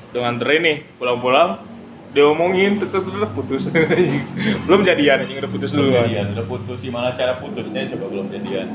Udah 0.09 0.21
nganterin 0.25 0.61
nih, 0.65 0.77
pulang-pulang 0.97 1.77
dia 2.15 2.23
omongin 2.23 2.79
tetep 2.79 3.03
udah 3.03 3.29
putus 3.35 3.67
belum 4.65 4.81
jadian 4.87 5.27
anjing 5.27 5.43
udah 5.43 5.51
putus 5.51 5.75
dulu 5.75 5.91
jadian, 5.91 6.33
udah 6.33 6.45
putus 6.47 6.79
sih 6.79 6.87
malah 6.87 7.13
cara 7.19 7.35
putusnya 7.37 7.91
coba 7.93 8.05
belum 8.09 8.31
jadian. 8.31 8.67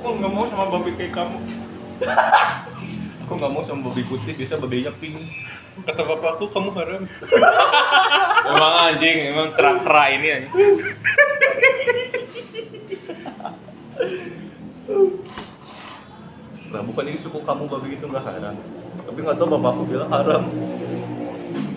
Aku 0.00 0.08
kok 0.08 0.16
nggak 0.16 0.32
mau 0.32 0.48
sama 0.48 0.64
babi 0.72 0.96
kayak 0.96 1.12
kamu? 1.12 1.36
Aku 3.20 3.36
nggak 3.36 3.52
mau 3.52 3.60
sama 3.62 3.92
babi 3.92 4.00
putih, 4.02 4.32
biasa 4.32 4.56
babinya 4.56 4.96
pink. 4.96 5.28
kata 5.80 6.02
bapakku 6.02 6.48
kamu 6.50 6.72
haram 6.72 7.04
emang 8.52 8.72
anjing 8.86 9.16
emang 9.28 9.48
kera-kera 9.52 10.04
ini 10.10 10.28
anjing 10.30 10.52
Nah, 16.70 16.80
bukan 16.80 17.04
ini 17.04 17.18
suku 17.18 17.40
kamu 17.40 17.66
babi 17.66 17.88
itu 17.92 18.04
nggak 18.04 18.22
haram. 18.22 18.56
Tapi 19.02 19.18
nggak 19.18 19.36
tahu 19.36 19.48
bapakku 19.50 19.82
bilang 19.86 20.08
haram. 20.08 20.42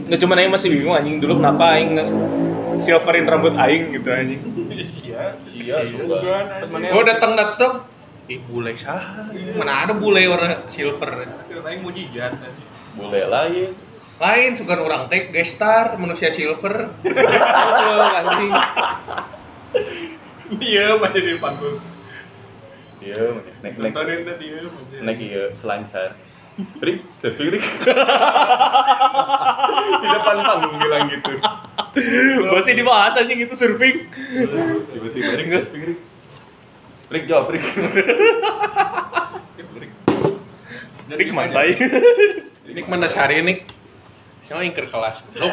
nggak 0.04 0.20
cuma 0.20 0.36
aing 0.36 0.48
masih 0.50 0.68
bingung 0.70 0.94
anjing 0.94 1.18
dulu 1.18 1.40
kenapa 1.40 1.64
aing 1.74 1.96
silverin 2.84 3.24
rambut 3.24 3.56
aing 3.56 3.92
gitu 3.94 4.08
anjing 4.08 4.42
Iya. 5.00 5.40
Iya. 5.48 5.78
Temennya- 6.60 6.92
gue 6.92 7.04
datang 7.06 7.32
datang 7.34 7.74
ih 8.26 8.40
bule 8.48 8.72
sah 8.80 9.28
mana 9.60 9.84
ada 9.84 9.94
bule 9.94 10.24
warna 10.26 10.64
silver 10.72 11.28
Kira 11.44 11.60
aing 11.68 11.84
mau 11.84 11.92
jijat 11.92 12.32
tadi. 12.40 12.64
Boleh 12.96 13.26
lain. 13.28 13.72
lain 14.16 14.52
suka 14.56 14.80
orang 14.80 15.10
teh 15.12 15.28
gestar 15.30 15.98
manusia 15.98 16.32
silver 16.32 16.94
Betul, 17.04 18.00
anjing 18.22 18.52
Iya, 20.54 21.02
masih 21.02 21.20
di 21.20 21.42
panggung. 21.42 21.82
Iya, 23.02 23.42
naik 23.66 23.74
naik 23.82 23.92
Nontonin 23.92 24.22
tadi 24.24 24.46
ya. 24.48 24.62
masih. 24.70 24.98
naik 25.02 25.20
iya 25.20 25.44
selancar. 25.60 26.10
Rik, 26.80 27.02
selfie 27.20 27.50
Rik. 27.58 27.66
di 29.98 30.08
depan 30.08 30.36
panggung 30.40 30.78
bilang 30.78 31.10
gitu 31.10 31.34
masih 32.48 32.74
dibahas 32.78 33.18
anjing 33.18 33.42
itu 33.42 33.54
surfing 33.58 34.06
Tiba-tiba 34.94 35.32
Rik, 35.34 35.48
selfie 35.50 35.86
Rik. 35.90 36.00
Rik 37.12 37.24
jawab 37.28 37.52
Rik. 37.52 37.64
jadi 41.14 41.24
kemantai 41.30 41.78
ini 42.72 42.82
mana 42.88 43.12
sehari 43.12 43.44
ini 43.44 43.54
Siapa 44.44 44.60
ingker 44.60 44.92
kelas? 44.92 45.24
Lo 45.40 45.48